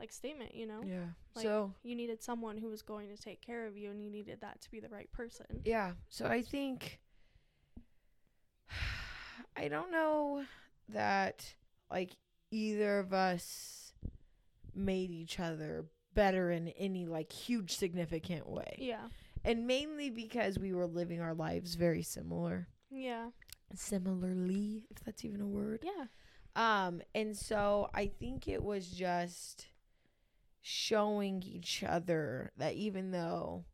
like 0.00 0.10
statement, 0.12 0.54
you 0.54 0.66
know? 0.66 0.80
Yeah. 0.84 1.04
Like- 1.36 1.44
so, 1.44 1.72
You 1.84 1.94
needed 1.94 2.22
someone 2.22 2.56
who 2.58 2.68
was 2.68 2.82
going 2.82 3.08
to 3.14 3.16
take 3.22 3.40
care 3.40 3.66
of 3.66 3.76
you 3.76 3.90
and 3.90 4.02
you 4.02 4.10
needed 4.10 4.40
that 4.40 4.60
to 4.62 4.70
be 4.70 4.80
the 4.80 4.88
right 4.88 5.10
person. 5.12 5.46
yeah. 5.64 5.92
So 6.08 6.26
I 6.26 6.42
think 6.42 7.00
I 9.56 9.68
don't 9.68 9.90
know 9.92 10.44
that 10.88 11.54
like 11.90 12.10
either 12.50 12.98
of 12.98 13.12
us 13.12 13.92
made 14.74 15.10
each 15.10 15.38
other 15.38 15.84
better 16.14 16.50
in 16.50 16.68
any 16.68 17.06
like 17.06 17.30
huge 17.32 17.76
significant 17.76 18.48
way. 18.48 18.76
Yeah. 18.78 19.08
And 19.44 19.66
mainly 19.66 20.10
because 20.10 20.58
we 20.58 20.72
were 20.74 20.86
living 20.86 21.20
our 21.20 21.34
lives 21.34 21.74
very 21.74 22.02
similar. 22.02 22.68
Yeah. 22.90 23.30
Similarly, 23.74 24.86
if 24.90 25.00
that's 25.04 25.24
even 25.24 25.40
a 25.40 25.46
word. 25.46 25.84
Yeah. 25.84 26.06
Um, 26.56 27.00
and 27.14 27.36
so 27.36 27.88
I 27.94 28.06
think 28.06 28.48
it 28.48 28.62
was 28.62 28.88
just 28.88 29.66
showing 30.62 31.42
each 31.42 31.82
other 31.86 32.52
that 32.56 32.74
even 32.74 33.10
though 33.10 33.64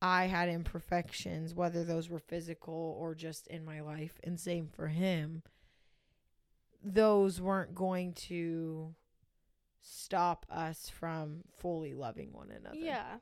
I 0.00 0.26
had 0.26 0.48
imperfections, 0.48 1.54
whether 1.54 1.84
those 1.84 2.08
were 2.08 2.18
physical 2.18 2.96
or 2.98 3.14
just 3.14 3.46
in 3.46 3.64
my 3.64 3.80
life, 3.80 4.20
and 4.22 4.38
same 4.38 4.68
for 4.68 4.88
him, 4.88 5.42
those 6.82 7.40
weren't 7.40 7.74
going 7.74 8.12
to 8.12 8.94
stop 9.80 10.46
us 10.50 10.88
from 10.88 11.42
fully 11.58 11.94
loving 11.94 12.32
one 12.32 12.50
another. 12.50 12.76
Yeah. 12.76 13.14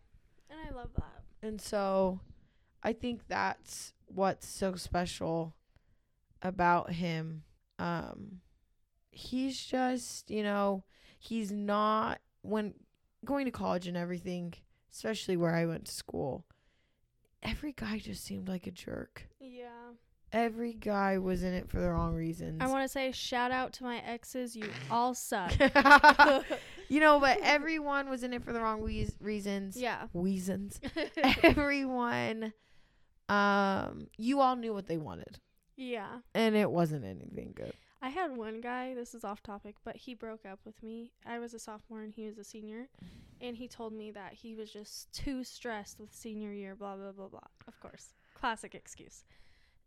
And 0.50 0.58
I 0.68 0.74
love 0.74 0.90
that. 0.96 1.22
And 1.42 1.60
so 1.60 2.20
I 2.82 2.92
think 2.92 3.26
that's 3.28 3.94
what's 4.06 4.46
so 4.46 4.74
special 4.74 5.54
about 6.42 6.92
him. 6.92 7.42
Um 7.78 8.40
he's 9.10 9.62
just, 9.64 10.30
you 10.30 10.42
know, 10.42 10.84
he's 11.18 11.52
not 11.52 12.20
when 12.42 12.74
going 13.24 13.44
to 13.46 13.50
college 13.50 13.86
and 13.86 13.96
everything, 13.96 14.54
especially 14.92 15.36
where 15.36 15.54
I 15.54 15.66
went 15.66 15.86
to 15.86 15.92
school. 15.92 16.44
Every 17.42 17.72
guy 17.72 17.98
just 17.98 18.24
seemed 18.24 18.48
like 18.48 18.66
a 18.66 18.70
jerk. 18.70 19.28
Yeah. 19.40 19.68
Every 20.32 20.72
guy 20.72 21.18
was 21.18 21.42
in 21.42 21.52
it 21.52 21.68
for 21.68 21.80
the 21.80 21.90
wrong 21.90 22.14
reasons. 22.14 22.62
I 22.62 22.66
want 22.68 22.84
to 22.84 22.88
say 22.88 23.12
shout 23.12 23.50
out 23.50 23.74
to 23.74 23.84
my 23.84 23.98
exes. 23.98 24.56
You 24.56 24.68
all 24.90 25.12
suck. 25.12 25.52
you 26.88 27.00
know, 27.00 27.20
but 27.20 27.38
everyone 27.42 28.08
was 28.08 28.22
in 28.22 28.32
it 28.32 28.42
for 28.42 28.52
the 28.52 28.60
wrong 28.60 28.80
weas 28.80 29.14
reasons. 29.20 29.76
yeah. 29.76 30.06
Reasons. 30.14 30.80
everyone 31.42 32.52
um 33.28 34.08
you 34.18 34.40
all 34.40 34.56
knew 34.56 34.74
what 34.74 34.86
they 34.86 34.98
wanted 34.98 35.38
yeah. 35.76 36.18
and 36.34 36.54
it 36.54 36.70
wasn't 36.70 37.04
anything 37.04 37.52
good 37.54 37.72
I 38.02 38.08
had 38.08 38.36
one 38.36 38.60
guy, 38.60 38.94
this 38.94 39.14
is 39.14 39.22
off 39.22 39.42
topic, 39.42 39.76
but 39.84 39.96
he 39.96 40.14
broke 40.14 40.44
up 40.44 40.58
with 40.64 40.82
me. 40.82 41.12
I 41.24 41.38
was 41.38 41.54
a 41.54 41.58
sophomore 41.58 42.02
and 42.02 42.12
he 42.12 42.26
was 42.26 42.36
a 42.36 42.44
senior. 42.44 42.88
And 43.40 43.56
he 43.56 43.68
told 43.68 43.92
me 43.92 44.10
that 44.10 44.34
he 44.34 44.54
was 44.54 44.70
just 44.70 45.12
too 45.12 45.44
stressed 45.44 46.00
with 46.00 46.12
senior 46.12 46.52
year, 46.52 46.74
blah, 46.74 46.96
blah, 46.96 47.12
blah, 47.12 47.28
blah. 47.28 47.40
Of 47.68 47.78
course. 47.80 48.14
Classic 48.34 48.74
excuse. 48.74 49.24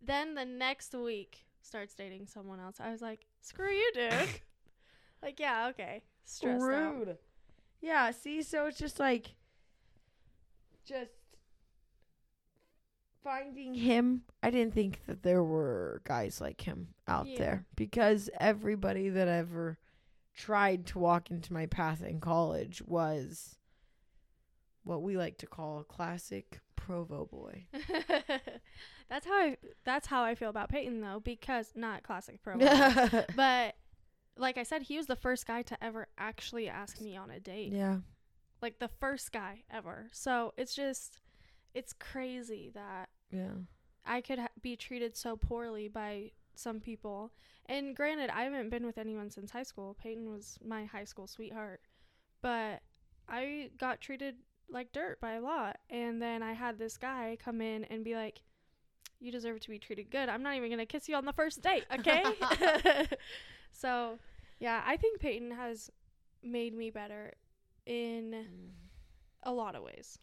Then 0.02 0.34
the 0.34 0.46
next 0.46 0.94
week, 0.94 1.46
starts 1.62 1.94
dating 1.94 2.28
someone 2.28 2.60
else. 2.60 2.78
I 2.80 2.92
was 2.92 3.02
like, 3.02 3.26
screw 3.42 3.72
you, 3.72 3.92
dude. 3.94 4.30
like, 5.22 5.40
yeah, 5.40 5.68
okay. 5.70 6.04
Stressed 6.24 6.62
out. 6.62 6.64
rude 6.64 7.18
yeah 7.86 8.10
see 8.12 8.42
so 8.42 8.66
it's 8.66 8.80
just 8.80 9.00
like 9.00 9.36
just 10.86 11.12
finding 13.26 13.74
him 13.74 14.22
i 14.44 14.50
didn't 14.50 14.74
think 14.74 15.02
that 15.08 15.22
there 15.24 15.44
were 15.44 16.02
guys 16.06 16.40
like 16.40 16.62
him 16.62 16.88
out 17.08 17.26
Yeah. 17.28 17.40
there 17.40 17.66
because 17.76 18.30
everybody 18.40 19.10
that 19.10 19.28
ever 19.28 19.78
tried 20.34 20.86
to 20.88 21.00
walk 21.00 21.32
into 21.32 21.52
my 21.52 21.66
path 21.66 22.02
in 22.04 22.20
college 22.22 22.82
was 22.86 23.58
what 24.84 25.02
we 25.02 25.18
like 25.18 25.40
to 25.40 25.48
call 25.48 25.80
a 25.80 25.84
classic 25.84 26.62
Provo 26.76 27.26
boy 27.26 27.66
that's 29.10 29.26
how 29.26 29.34
I 29.34 29.58
that's 29.86 30.06
how 30.08 30.24
I 30.24 30.36
feel 30.36 30.50
about 30.50 30.70
Peyton 30.70 31.02
though, 31.02 31.20
because 31.20 31.72
not 31.76 32.04
classic 32.04 32.42
pro. 32.44 32.58
but 33.36 33.76
like 34.38 34.58
I 34.60 34.64
said, 34.64 34.84
he 34.84 34.98
was 34.98 35.08
the 35.08 35.16
first 35.16 35.48
guy 35.48 35.62
to 35.64 35.84
ever 35.84 36.08
actually 36.18 36.68
ask 36.70 37.00
me 37.02 37.16
on 37.18 37.32
a 37.32 37.40
date. 37.40 37.72
yeah 37.72 37.98
Like 38.62 38.78
the 38.80 38.90
first 39.00 39.32
guy 39.32 39.64
ever. 39.72 40.10
So 40.12 40.54
it's 40.58 40.76
just 40.76 41.22
it's 41.74 41.94
crazy 41.94 42.72
that 42.76 43.10
yeah 43.32 43.52
I 44.06 44.22
could 44.22 44.40
ha- 44.40 44.48
be 44.62 44.76
treated 44.76 45.16
so 45.16 45.36
poorly 45.36 45.88
by 45.88 46.32
some 46.56 46.80
people. 46.80 47.32
And 47.66 47.96
granted, 47.96 48.30
I 48.30 48.44
haven't 48.44 48.70
been 48.70 48.86
with 48.86 48.98
anyone 48.98 49.30
since 49.30 49.52
high 49.52 49.64
school. 49.64 49.96
Peyton 50.02 50.32
was 50.32 50.58
my 50.64 50.86
high 50.86 51.04
school 51.04 51.28
sweetheart. 51.28 51.82
But 52.42 52.82
I 53.28 53.72
got 53.78 54.02
treated 54.02 54.36
like 54.70 54.94
dirt 54.94 55.20
by 55.20 55.34
a 55.34 55.42
lot. 55.42 55.78
And 55.90 56.22
then 56.22 56.44
I 56.44 56.54
had 56.54 56.78
this 56.78 56.98
guy 56.98 57.38
come 57.44 57.62
in 57.62 57.86
and 57.86 58.04
be 58.04 58.14
like, 58.14 58.42
You 59.20 59.32
deserve 59.32 59.60
to 59.62 59.70
be 59.70 59.80
treated 59.80 60.12
good. 60.12 60.30
I'm 60.30 60.44
not 60.44 60.56
even 60.56 60.70
going 60.70 60.80
to 60.80 60.86
kiss 60.86 61.10
you 61.10 61.16
on 61.16 61.26
the 61.26 61.34
first 61.34 61.62
date, 61.62 61.86
okay? 61.92 62.24
so, 63.72 64.20
yeah, 64.60 64.84
I 64.86 64.98
think 64.98 65.20
Peyton 65.20 65.52
has 65.52 65.90
made 66.44 66.76
me 66.76 66.92
better 66.92 67.34
in 67.88 68.32
mm. 68.32 68.70
a 69.44 69.52
lot 69.52 69.76
of 69.76 69.82
ways. 69.82 70.20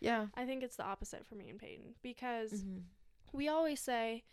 Yeah 0.00 0.26
I 0.34 0.44
think 0.46 0.62
it's 0.62 0.76
the 0.76 0.84
opposite 0.84 1.24
for 1.26 1.34
me 1.36 1.48
and 1.50 1.58
Peyton 1.58 1.94
because 2.02 2.52
Mhm. 2.64 2.82
we 3.32 3.48
always 3.48 3.80
say 3.80 4.24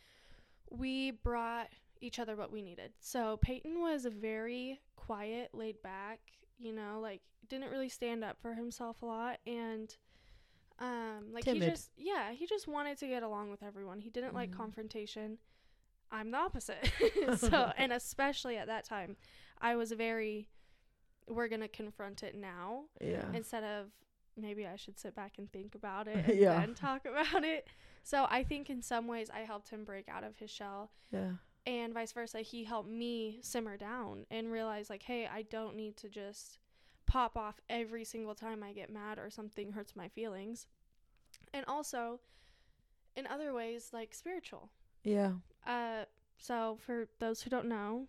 we 0.72 1.12
brought 1.12 1.70
each 2.02 2.20
other 2.20 2.36
what 2.36 2.52
we 2.52 2.62
needed. 2.62 2.94
So 3.00 3.38
Peyton 3.38 3.80
was 3.82 4.06
a 4.06 4.10
very 4.10 4.80
quiet, 4.96 5.50
laid 5.54 5.82
back, 5.82 6.20
you 6.58 6.74
know, 6.74 7.00
like 7.02 7.22
didn't 7.48 7.70
really 7.72 7.90
stand 7.90 8.24
up 8.24 8.38
for 8.42 8.54
himself 8.54 9.02
a 9.02 9.06
lot 9.06 9.40
and 9.48 9.96
um 10.80 11.32
like 11.34 11.44
he 11.46 11.60
just 11.72 11.92
yeah, 11.98 12.32
he 12.32 12.46
just 12.46 12.68
wanted 12.68 12.98
to 13.00 13.08
get 13.08 13.24
along 13.24 13.50
with 13.50 13.64
everyone. 13.64 14.00
He 14.02 14.10
didn't 14.10 14.34
like 14.36 14.52
Mhm. 14.52 14.58
confrontation. 14.58 15.38
I'm 16.12 16.32
the 16.32 16.38
opposite. 16.38 16.92
so 17.38 17.72
and 17.78 17.92
especially 17.92 18.58
at 18.58 18.68
that 18.68 18.84
time, 18.86 19.18
I 19.60 19.76
was 19.76 19.92
very 19.92 20.50
we're 21.28 21.48
going 21.50 21.60
to 21.62 21.68
confront 21.68 22.24
it 22.24 22.36
now 22.36 22.86
yeah 23.02 23.26
instead 23.34 23.64
of 23.64 23.92
maybe 24.38 24.66
I 24.68 24.76
should 24.76 24.98
sit 25.00 25.16
back 25.16 25.34
and 25.38 25.52
think 25.52 25.76
about 25.76 26.08
it 26.14 26.26
and 26.28 26.38
Yeah. 26.38 26.60
then 26.60 26.74
talk 26.76 27.06
about 27.06 27.44
it. 27.44 27.68
So 28.04 28.26
I 28.30 28.44
think 28.44 28.70
in 28.70 28.82
some 28.82 29.08
ways 29.08 29.30
I 29.34 29.40
helped 29.42 29.70
him 29.70 29.84
break 29.84 30.08
out 30.10 30.24
of 30.24 30.38
his 30.38 30.50
shell 30.52 30.92
yeah 31.12 31.32
and 31.66 31.94
vice 31.94 32.14
versa. 32.14 32.40
He 32.40 32.64
helped 32.64 32.90
me 32.90 33.40
simmer 33.42 33.76
down 33.76 34.26
and 34.32 34.50
realize 34.52 34.90
like, 34.90 35.04
hey, 35.04 35.28
I 35.28 35.42
don't 35.42 35.76
need 35.76 35.98
to 35.98 36.08
just 36.10 36.60
pop 37.06 37.38
off 37.38 37.60
every 37.70 38.04
single 38.06 38.36
time 38.36 38.64
I 38.64 38.72
get 38.74 38.90
mad 38.90 39.18
or 39.20 39.30
something 39.30 39.72
hurts 39.74 39.96
my 39.96 40.08
feelings. 40.08 40.68
And 41.54 41.66
also 41.68 42.20
in 43.16 43.28
other 43.28 43.54
ways 43.54 43.90
like 43.94 44.14
spiritual. 44.14 44.70
yeah 45.04 45.34
Uh 45.66 46.06
so 46.38 46.78
for 46.86 47.08
those 47.20 47.42
who 47.42 47.50
don't 47.50 47.68
know, 47.68 48.08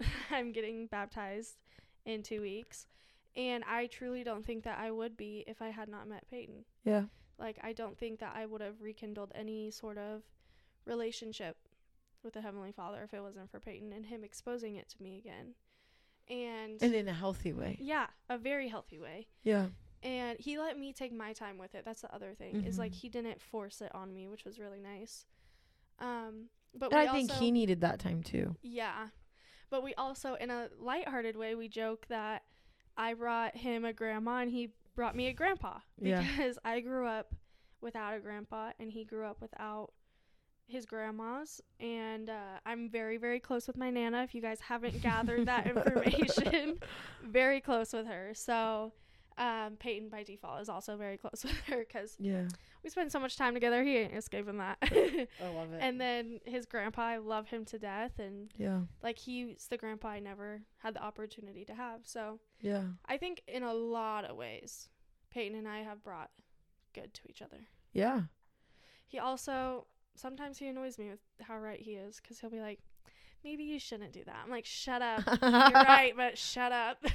I'm 0.30 0.52
getting 0.52 0.86
baptized 0.88 1.56
in 2.04 2.22
2 2.22 2.40
weeks. 2.42 2.86
And 3.36 3.62
I 3.64 3.86
truly 3.86 4.24
don't 4.24 4.44
think 4.44 4.64
that 4.64 4.78
I 4.78 4.90
would 4.90 5.16
be 5.16 5.44
if 5.46 5.62
I 5.62 5.68
had 5.68 5.88
not 5.88 6.08
met 6.08 6.28
Peyton. 6.30 6.64
yeah 6.84 7.04
Like, 7.38 7.58
I 7.62 7.72
don't 7.72 7.96
think 7.98 8.18
that 8.20 8.34
I 8.36 8.46
would 8.46 8.60
have 8.60 8.80
rekindled 8.80 9.32
any 9.34 9.70
sort 9.70 9.98
of 9.98 10.22
relationship 10.84 11.56
with 12.22 12.34
the 12.34 12.40
Heavenly 12.40 12.72
Father 12.72 13.02
if 13.02 13.14
it 13.14 13.22
wasn't 13.22 13.50
for 13.50 13.60
Peyton 13.60 13.92
and 13.92 14.06
him 14.06 14.24
exposing 14.24 14.76
it 14.76 14.88
to 14.90 15.02
me 15.02 15.16
again. 15.18 15.54
And, 16.28 16.80
and 16.82 16.94
in 16.94 17.08
a 17.08 17.12
healthy 17.12 17.52
way 17.52 17.76
yeah, 17.80 18.06
a 18.28 18.38
very 18.38 18.68
healthy 18.68 18.98
way. 19.00 19.26
yeah 19.42 19.66
And 20.02 20.38
he 20.38 20.58
let 20.58 20.78
me 20.78 20.92
take 20.92 21.12
my 21.12 21.32
time 21.32 21.58
with 21.58 21.74
it. 21.74 21.84
That's 21.84 22.02
the 22.02 22.14
other 22.14 22.34
thing. 22.34 22.64
Is 22.64 22.78
like 22.78 22.92
Mhm. 22.92 22.96
he 23.02 23.08
didn't 23.08 23.40
force 23.42 23.80
it 23.80 23.92
on 23.94 24.14
me, 24.14 24.28
which 24.28 24.44
was 24.44 24.58
really 24.58 24.80
nice. 24.80 25.26
Um, 25.98 26.48
but 26.74 26.92
we 26.92 26.98
i 26.98 27.08
think 27.08 27.30
he 27.32 27.50
needed 27.50 27.80
that 27.80 27.98
time 27.98 28.22
too 28.22 28.56
yeah. 28.62 29.08
But 29.70 29.82
we 29.84 29.94
also, 29.94 30.34
in 30.34 30.50
a 30.50 30.68
lighthearted 30.80 31.36
way, 31.36 31.54
we 31.54 31.68
joke 31.68 32.06
that 32.08 32.42
I 32.96 33.14
brought 33.14 33.56
him 33.56 33.84
a 33.84 33.92
grandma 33.92 34.38
and 34.40 34.50
he 34.50 34.70
brought 34.94 35.16
me 35.16 35.28
a 35.28 35.32
grandpa. 35.32 35.78
Yeah. 36.00 36.22
Because 36.22 36.58
I 36.64 36.80
grew 36.80 37.06
up 37.06 37.34
without 37.80 38.16
a 38.16 38.20
grandpa 38.20 38.72
and 38.78 38.90
he 38.90 39.04
grew 39.04 39.26
up 39.26 39.40
without 39.40 39.92
his 40.66 40.86
grandmas. 40.86 41.60
And 41.80 42.30
uh, 42.30 42.58
I'm 42.64 42.88
very, 42.88 43.16
very 43.16 43.40
close 43.40 43.66
with 43.66 43.76
my 43.76 43.90
Nana. 43.90 44.22
If 44.22 44.34
you 44.34 44.42
guys 44.42 44.60
haven't 44.60 45.02
gathered 45.02 45.46
that 45.46 45.66
information, 45.76 46.78
very 47.24 47.60
close 47.60 47.92
with 47.92 48.06
her. 48.06 48.32
So 48.34 48.92
um, 49.40 49.76
Peyton, 49.76 50.10
by 50.10 50.22
default, 50.22 50.60
is 50.60 50.68
also 50.68 50.96
very 50.96 51.16
close 51.16 51.42
with 51.44 51.58
her 51.66 51.78
because 51.78 52.14
yeah 52.20 52.46
we 52.84 52.90
spend 52.90 53.10
so 53.10 53.18
much 53.18 53.36
time 53.36 53.54
together. 53.54 53.82
He 53.82 53.96
ain't 53.96 54.14
escaping 54.14 54.58
that. 54.58 54.78
i 54.82 55.26
love 55.54 55.72
it 55.72 55.78
and 55.80 56.00
then 56.00 56.40
his 56.44 56.66
grandpa, 56.66 57.02
I 57.02 57.16
love 57.16 57.48
him 57.48 57.64
to 57.66 57.78
death. 57.78 58.18
And 58.18 58.52
yeah 58.56 58.80
like 59.02 59.18
he's 59.18 59.66
the 59.68 59.76
grandpa 59.78 60.08
I 60.08 60.20
never 60.20 60.60
had 60.78 60.94
the 60.94 61.02
opportunity 61.02 61.64
to 61.64 61.74
have. 61.74 62.00
So 62.04 62.38
yeah 62.60 62.84
I 63.06 63.16
think 63.16 63.42
in 63.48 63.62
a 63.62 63.74
lot 63.74 64.24
of 64.24 64.36
ways, 64.36 64.88
Peyton 65.30 65.56
and 65.58 65.66
I 65.66 65.78
have 65.78 66.04
brought 66.04 66.30
good 66.94 67.14
to 67.14 67.22
each 67.28 67.40
other. 67.42 67.68
yeah 67.92 68.22
He 69.08 69.18
also 69.18 69.86
sometimes 70.16 70.58
he 70.58 70.66
annoys 70.66 70.98
me 70.98 71.08
with 71.08 71.20
how 71.40 71.58
right 71.58 71.80
he 71.80 71.92
is 71.92 72.20
because 72.20 72.38
he'll 72.40 72.50
be 72.50 72.60
like, 72.60 72.80
maybe 73.44 73.64
you 73.64 73.78
shouldn't 73.78 74.12
do 74.12 74.22
that. 74.24 74.36
I'm 74.44 74.50
like, 74.50 74.64
shut 74.66 75.02
up. 75.02 75.22
You're 75.26 75.50
right, 75.72 76.12
but 76.16 76.36
shut 76.38 76.72
up. 76.72 76.98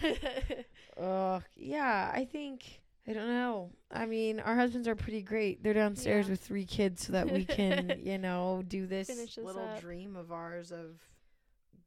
Uh, 0.98 1.42
yeah, 1.58 2.10
I 2.14 2.24
think 2.24 2.64
I 3.06 3.12
don't 3.12 3.28
know. 3.28 3.72
I 3.92 4.06
mean, 4.06 4.40
our 4.40 4.56
husbands 4.56 4.88
are 4.88 4.96
pretty 4.96 5.22
great. 5.22 5.62
They're 5.62 5.74
downstairs 5.74 6.26
Yeah. 6.28 6.32
with 6.32 6.40
three 6.40 6.64
kids 6.66 7.06
so 7.06 7.12
that 7.12 7.30
we 7.30 7.44
can, 7.44 8.00
you 8.02 8.18
know, 8.18 8.64
do 8.66 8.88
this, 8.88 9.08
this 9.10 9.38
little 9.38 9.62
up. 9.68 9.82
dream 9.82 10.16
of 10.16 10.32
ours 10.32 10.72
of 10.72 11.02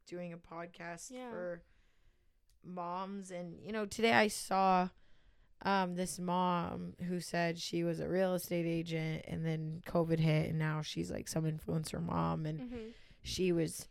doing 0.07 0.35
a 0.35 0.37
podcast 0.37 1.11
Yeah. 1.11 1.31
for 1.31 1.63
moms. 2.65 3.31
And, 3.31 3.59
you 3.65 3.73
know, 3.73 3.87
today 3.87 4.13
I 4.13 4.29
saw 4.29 4.89
um 5.63 5.95
this 5.97 6.19
mom 6.21 6.93
who 7.09 7.19
said 7.19 7.59
she 7.59 7.83
was 7.83 7.99
a 7.99 8.09
real 8.09 8.35
estate 8.35 8.65
agent 8.67 9.25
and 9.27 9.45
then 9.45 9.83
COVID 9.89 10.21
hit 10.21 10.51
and 10.51 10.59
now 10.59 10.83
she's 10.83 11.11
like 11.11 11.27
some 11.29 11.45
influencer 11.45 12.01
mom 12.01 12.47
and 12.47 12.61
Mm-hmm. 12.61 12.77
she 13.23 13.51
was 13.53 13.89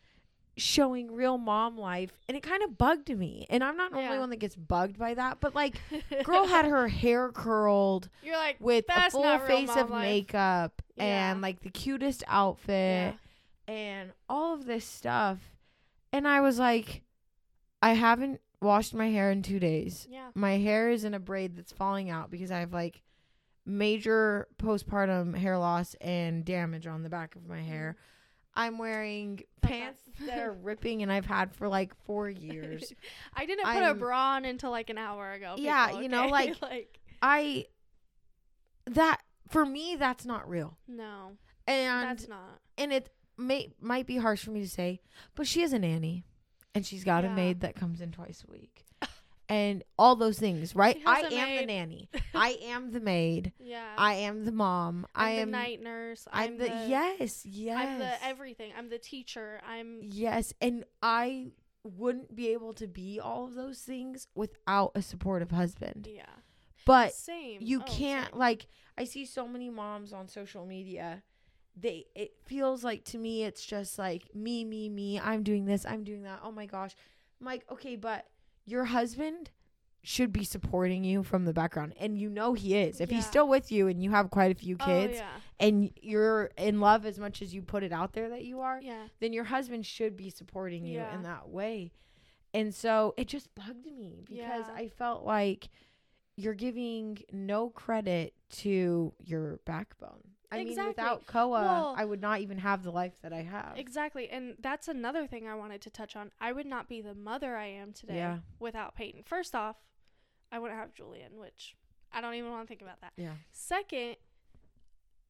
showing 0.58 1.14
real 1.14 1.38
mom 1.38 1.78
life 1.78 2.12
and 2.28 2.36
it 2.36 2.42
kind 2.42 2.64
of 2.64 2.78
bugged 2.78 3.16
me. 3.16 3.46
And 3.50 3.64
I'm 3.64 3.78
not 3.78 3.92
normally 3.92 4.16
Yeah. 4.16 4.20
one 4.20 4.30
that 4.32 4.38
gets 4.38 4.56
bugged 4.56 4.98
by 4.98 5.14
that, 5.14 5.40
but 5.40 5.54
like 5.56 5.76
girl 6.24 6.46
had 6.48 6.66
her 6.66 6.88
hair 6.88 7.30
curled 7.32 8.10
You're 8.24 8.36
like, 8.38 8.58
with 8.60 8.86
a 8.90 9.10
full 9.12 9.38
face 9.40 9.70
of 9.76 9.90
life. 9.92 10.02
makeup 10.02 10.82
Yeah. 10.96 11.32
and 11.32 11.42
like 11.42 11.62
the 11.62 11.70
cutest 11.70 12.24
outfit 12.28 13.16
yeah. 13.68 13.74
and 13.74 14.12
all 14.28 14.54
of 14.54 14.66
this 14.66 14.84
stuff. 14.86 15.38
And 16.12 16.28
I 16.28 16.42
was 16.42 16.58
like, 16.58 17.04
I 17.82 17.94
haven't 17.94 18.42
washed 18.60 18.94
my 18.96 19.10
hair 19.10 19.30
in 19.30 19.44
two 19.44 19.60
days. 19.60 20.08
Yeah. 20.10 20.30
My 20.34 20.58
hair 20.58 20.90
is 20.90 21.04
in 21.04 21.14
a 21.14 21.20
braid 21.20 21.56
that's 21.56 21.72
falling 21.72 22.10
out 22.10 22.32
because 22.32 22.50
I 22.52 22.60
have 22.62 22.74
like 22.74 23.04
major 23.66 24.48
postpartum 24.58 25.36
hair 25.36 25.58
loss 25.58 25.94
and 26.02 26.44
damage 26.46 26.88
on 26.88 27.04
the 27.04 27.10
back 27.10 27.36
of 27.36 27.48
my 27.48 27.62
hair. 27.62 27.96
Mm-hmm. 27.98 28.02
I'm 28.58 28.78
wearing 28.80 29.44
pants 29.62 30.02
that- 30.26 30.40
are 30.40 30.52
ripping 30.52 31.04
and 31.04 31.12
I've 31.12 31.26
had 31.28 31.54
for 31.56 31.68
like 31.68 31.94
four 32.06 32.28
years. 32.30 32.92
I 33.36 33.46
didn't 33.46 33.66
put 33.66 33.76
a 33.76 33.86
I'm- 33.86 34.00
bra 34.00 34.32
on 34.36 34.46
until 34.46 34.72
like 34.72 34.90
an 34.90 34.98
hour 34.98 35.32
ago. 35.32 35.56
Yeah, 35.58 35.88
people, 35.88 36.02
you 36.04 36.10
know, 36.10 36.28
like- 36.28 36.62
like 36.62 37.00
I 37.22 37.68
that 38.88 39.22
for 39.48 39.66
me 39.66 39.96
that's 39.98 40.26
not 40.26 40.50
real. 40.50 40.78
no, 40.88 41.34
And 41.68 42.04
that's 42.08 42.28
not. 42.28 42.60
and 42.78 42.92
it 42.92 43.10
may 43.38 43.70
might 43.80 44.08
be 44.08 44.18
harsh 44.18 44.44
for 44.44 44.52
me 44.52 44.62
to 44.62 44.70
say, 44.70 45.02
but 45.36 45.46
she 45.48 45.62
is 45.62 45.72
a 45.74 45.80
nanny, 45.80 46.24
and 46.74 46.86
she's 46.86 47.04
got 47.04 47.26
a 47.26 47.30
maid 47.30 47.62
that 47.62 47.76
comes 47.76 48.02
in 48.02 48.12
twice 48.12 48.44
a 48.48 48.52
week, 48.52 48.86
and 49.50 49.84
all 49.98 50.16
those 50.16 50.38
things, 50.40 50.76
right? 50.76 50.98
I 51.06 51.20
am 51.22 51.26
a 51.50 51.60
the 51.62 51.66
nanny. 51.66 52.10
I 52.36 52.58
am 52.64 52.92
the 52.92 53.00
maid. 53.00 53.54
Yeah. 53.60 53.94
I 53.98 54.16
am 54.16 54.46
the 54.46 54.52
mom. 54.52 55.06
I'm 55.16 55.26
I 55.28 55.40
the 55.40 55.46
night 55.46 55.82
nurse. 55.82 56.28
I'm, 56.32 56.58
the, 56.58 56.68
yes, 56.68 57.46
yes, 57.46 57.78
I'm 57.78 58.00
the 58.00 58.26
everything. 58.26 58.72
I'm 58.78 58.90
the 58.90 58.98
teacher. 59.00 59.62
I'm 59.68 60.00
yes, 60.04 60.54
and 60.62 60.84
I 61.02 61.48
wouldn't 61.84 62.36
be 62.36 62.50
able 62.50 62.74
to 62.74 62.88
be 62.88 63.20
all 63.20 63.46
of 63.46 63.56
those 63.56 63.80
things 63.80 64.28
without 64.36 64.92
a 64.96 65.02
supportive 65.02 65.52
husband. 65.52 66.08
yeah. 66.12 66.26
But 66.86 67.14
same. 67.14 67.60
you 67.62 67.82
Oh, 67.82 67.86
can't 67.86 68.30
same. 68.32 68.40
like 68.40 68.68
I 68.98 69.04
see 69.04 69.26
so 69.26 69.46
many 69.48 69.70
moms 69.70 70.14
on 70.14 70.28
social 70.30 70.66
media. 70.66 71.22
They 71.76 72.06
it 72.16 72.32
feels 72.46 72.82
like 72.84 73.04
to 73.06 73.18
me 73.18 73.44
it's 73.44 73.66
just 73.66 74.00
like 74.00 74.34
me, 74.34 74.64
me, 74.64 74.88
me. 74.90 75.20
I'm 75.20 75.44
doing 75.44 75.66
this. 75.66 75.86
I'm 75.86 76.04
doing 76.06 76.24
that. 76.24 76.40
Oh 76.44 76.52
my 76.52 76.66
gosh. 76.66 76.96
I'm 77.40 77.46
like, 77.46 77.66
okay, 77.72 77.98
but 77.98 78.26
your 78.68 78.86
husband 78.86 79.50
should 80.04 80.32
be 80.32 80.44
supporting 80.44 81.04
you 81.04 81.24
from 81.24 81.46
the 81.46 81.54
background 81.54 81.94
and 82.00 82.18
you 82.18 82.30
know 82.30 82.54
he 82.54 82.76
is. 82.76 83.02
If 83.02 83.10
he's 83.10 83.26
still 83.26 83.48
with 83.48 83.72
you 83.72 83.88
and 83.88 84.02
you 84.02 84.12
have 84.12 84.30
quite 84.30 84.52
a 84.52 84.56
few 84.56 84.78
oh, 84.80 84.86
kids 84.86 85.14
Oh, 85.16 85.18
yeah. 85.18 85.28
and 85.60 85.92
you're 86.02 86.52
in 86.58 86.80
love 86.80 87.06
as 87.06 87.18
much 87.20 87.42
as 87.42 87.54
you 87.54 87.62
put 87.62 87.84
it 87.84 87.92
out 87.92 88.14
there 88.14 88.30
that 88.30 88.46
you 88.46 88.62
are, 88.62 88.80
Yeah. 88.82 89.08
then 89.20 89.34
your 89.34 89.46
husband 89.46 89.86
should 89.86 90.16
be 90.16 90.30
supporting 90.30 90.86
you 90.86 91.00
Yeah. 91.00 91.14
in 91.16 91.24
that 91.24 91.50
way. 91.50 91.92
And 92.54 92.74
so 92.74 93.16
it 93.18 93.28
just 93.28 93.54
bugged 93.56 93.86
me 93.86 94.22
because 94.26 94.66
Yeah. 94.68 94.74
I 94.76 94.88
felt 94.88 95.26
like 95.26 95.70
you're 96.38 96.54
giving 96.54 97.18
no 97.34 97.70
credit 97.70 98.34
to 98.50 99.12
your 99.20 99.60
backbone. 99.66 100.22
I 100.52 100.64
mean, 100.64 100.86
without 100.88 101.26
Koa, 101.28 101.50
Well- 101.62 101.96
I 101.98 102.06
would 102.06 102.22
not 102.22 102.40
even 102.40 102.58
have 102.60 102.84
the 102.84 102.92
life 102.92 103.20
that 103.22 103.34
I 103.34 103.42
have. 103.44 103.78
Exactly. 103.78 104.30
And 104.30 104.56
that's 104.60 104.88
another 104.88 105.28
thing 105.28 105.48
I 105.48 105.56
wanted 105.56 105.82
to 105.82 105.90
touch 105.90 106.16
on. 106.16 106.32
I 106.40 106.54
would 106.54 106.66
not 106.66 106.88
be 106.88 107.02
the 107.02 107.14
mother 107.14 107.58
I 107.58 107.66
am 107.68 107.92
today 107.94 108.16
Yeah. 108.16 108.40
without 108.60 108.96
Peyton. 108.96 109.24
First 109.24 109.54
off, 109.56 109.76
I 110.52 110.60
wouldn't 110.60 110.80
have 110.80 110.94
Julian, 110.94 111.38
which 111.38 111.76
I 112.12 112.22
don't 112.22 112.34
even 112.36 112.52
want 112.52 112.64
to 112.66 112.68
think 112.70 112.82
about 112.82 113.02
that. 113.02 113.12
yeah. 113.18 113.36
Second, 113.52 114.16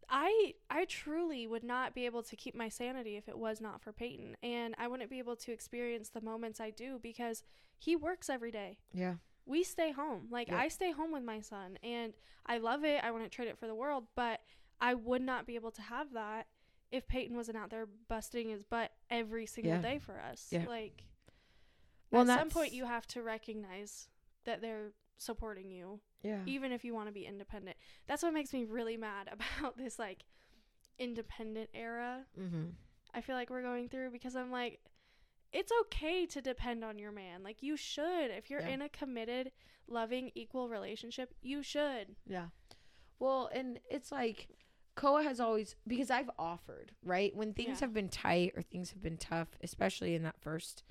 I 0.09 0.53
I 0.70 0.86
truly 0.86 1.47
would 1.47 1.63
not 1.63 1.93
be 1.93 2.05
able 2.05 2.24
to 2.24 2.36
keep 2.36 2.55
my 2.55 2.70
sanity 2.70 3.18
if 3.18 3.28
it 3.28 3.38
was 3.38 3.59
not 3.59 3.82
for 3.82 3.91
Peyton, 3.91 4.38
and 4.41 4.74
I 4.78 4.88
wouldn't 4.88 5.09
be 5.09 5.20
able 5.20 5.36
to 5.38 5.51
experience 5.51 6.09
the 6.09 6.22
moments 6.22 6.59
I 6.61 6.70
do 6.70 6.97
because 7.01 7.43
he 7.78 7.95
works 7.95 8.30
every 8.30 8.51
day. 8.51 8.78
Yeah. 8.93 9.15
We 9.45 9.63
stay 9.63 9.91
home. 9.91 10.28
Like 10.30 10.47
Yep. 10.49 10.57
I 10.59 10.68
stay 10.70 10.91
home 10.91 11.11
with 11.11 11.24
my 11.24 11.41
son, 11.41 11.78
and 11.84 12.13
I 12.45 12.57
love 12.57 12.86
it. 12.86 13.03
I 13.03 13.11
wouldn't 13.11 13.32
trade 13.34 13.49
it 13.49 13.57
for 13.57 13.68
the 13.68 13.76
world, 13.76 14.07
but 14.15 14.41
I 14.80 14.93
would 14.93 15.21
not 15.21 15.45
be 15.45 15.55
able 15.55 15.71
to 15.71 15.82
have 15.82 16.13
that 16.13 16.47
if 16.91 17.07
Peyton 17.07 17.36
wasn't 17.36 17.57
out 17.57 17.69
there 17.69 17.88
busting 18.07 18.49
his 18.49 18.63
butt 18.63 18.91
every 19.09 19.45
single 19.45 19.73
Yeah. 19.73 19.82
day 19.82 19.99
for 19.99 20.19
us. 20.19 20.47
Yeah. 20.51 20.65
Like 20.67 21.03
Well, 22.11 22.30
at 22.30 22.39
some 22.39 22.49
point 22.49 22.73
you 22.73 22.86
have 22.86 23.05
to 23.07 23.21
recognize 23.23 24.07
that 24.45 24.61
they're 24.61 24.91
supporting 25.17 25.71
you 25.71 25.99
Yeah. 26.23 26.43
even 26.45 26.71
if 26.71 26.86
you 26.86 26.93
want 26.93 27.07
to 27.07 27.11
be 27.13 27.25
independent. 27.25 27.75
That's 28.07 28.23
what 28.23 28.34
makes 28.34 28.53
me 28.53 28.63
really 28.65 28.95
mad 28.97 29.28
about 29.32 29.78
this 29.78 29.97
like 29.99 30.23
independent 30.99 31.69
era. 31.73 32.25
Mm-hmm. 32.39 32.65
I 33.13 33.21
feel 33.21 33.36
like 33.36 33.49
we're 33.49 33.61
going 33.61 33.89
through 33.89 34.11
because 34.11 34.36
I'm 34.36 34.51
like 34.51 34.80
it's 35.53 35.71
okay 35.82 36.25
to 36.25 36.41
depend 36.41 36.84
on 36.84 36.99
your 36.99 37.11
man. 37.11 37.41
Like 37.41 37.63
you 37.63 37.78
should. 37.78 38.32
If 38.32 38.49
you're 38.49 38.59
Yeah. 38.61 38.67
in 38.69 38.82
a 38.82 38.89
committed, 38.89 39.51
loving, 39.88 40.30
equal 40.36 40.67
relationship, 40.69 41.34
you 41.41 41.63
should. 41.63 42.15
Yeah. 42.25 42.47
Well, 43.19 43.49
and 43.53 43.80
it's 43.89 44.11
like 44.11 44.49
Koa 44.97 45.23
has 45.23 45.39
always 45.39 45.75
because 45.87 46.11
I've 46.11 46.29
offered, 46.37 46.91
right? 47.03 47.33
When 47.33 47.53
things 47.53 47.79
Yeah. 47.79 47.85
have 47.85 47.93
been 47.93 48.09
tight 48.09 48.51
or 48.57 48.61
things 48.61 48.89
have 48.89 49.01
been 49.01 49.15
tough, 49.17 49.47
especially 49.63 50.13
in 50.15 50.23
that 50.23 50.41
first 50.41 50.83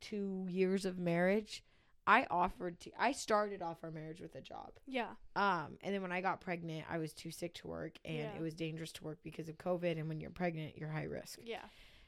2 0.00 0.46
years 0.48 0.84
of 0.84 0.98
marriage, 0.98 1.62
I 2.06 2.26
offered 2.30 2.80
to 2.80 2.90
I 2.98 3.12
started 3.12 3.62
off 3.62 3.84
our 3.84 3.90
marriage 3.90 4.20
with 4.20 4.34
a 4.34 4.40
job. 4.40 4.72
Yeah. 4.86 5.10
Um 5.36 5.76
and 5.82 5.94
then 5.94 6.02
when 6.02 6.10
I 6.12 6.20
got 6.22 6.40
pregnant, 6.40 6.86
I 6.90 6.98
was 6.98 7.12
too 7.12 7.30
sick 7.30 7.54
to 7.56 7.68
work 7.68 7.98
and 8.04 8.16
Yeah. 8.16 8.34
it 8.36 8.40
was 8.40 8.54
dangerous 8.54 8.90
to 8.92 9.04
work 9.04 9.18
because 9.22 9.48
of 9.48 9.58
COVID 9.58 9.98
and 9.98 10.08
when 10.08 10.18
you're 10.20 10.30
pregnant, 10.30 10.76
you're 10.78 10.88
high 10.88 11.04
risk. 11.04 11.38
Yeah. 11.44 11.64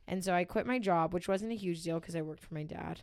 And 0.08 0.24
so 0.24 0.32
I 0.34 0.42
quit 0.44 0.66
my 0.66 0.78
job, 0.80 1.14
which 1.14 1.28
wasn't 1.28 1.52
a 1.52 1.56
huge 1.56 1.82
deal 1.84 2.00
cuz 2.00 2.16
I 2.16 2.22
worked 2.22 2.42
for 2.42 2.54
my 2.54 2.64
dad. 2.64 3.02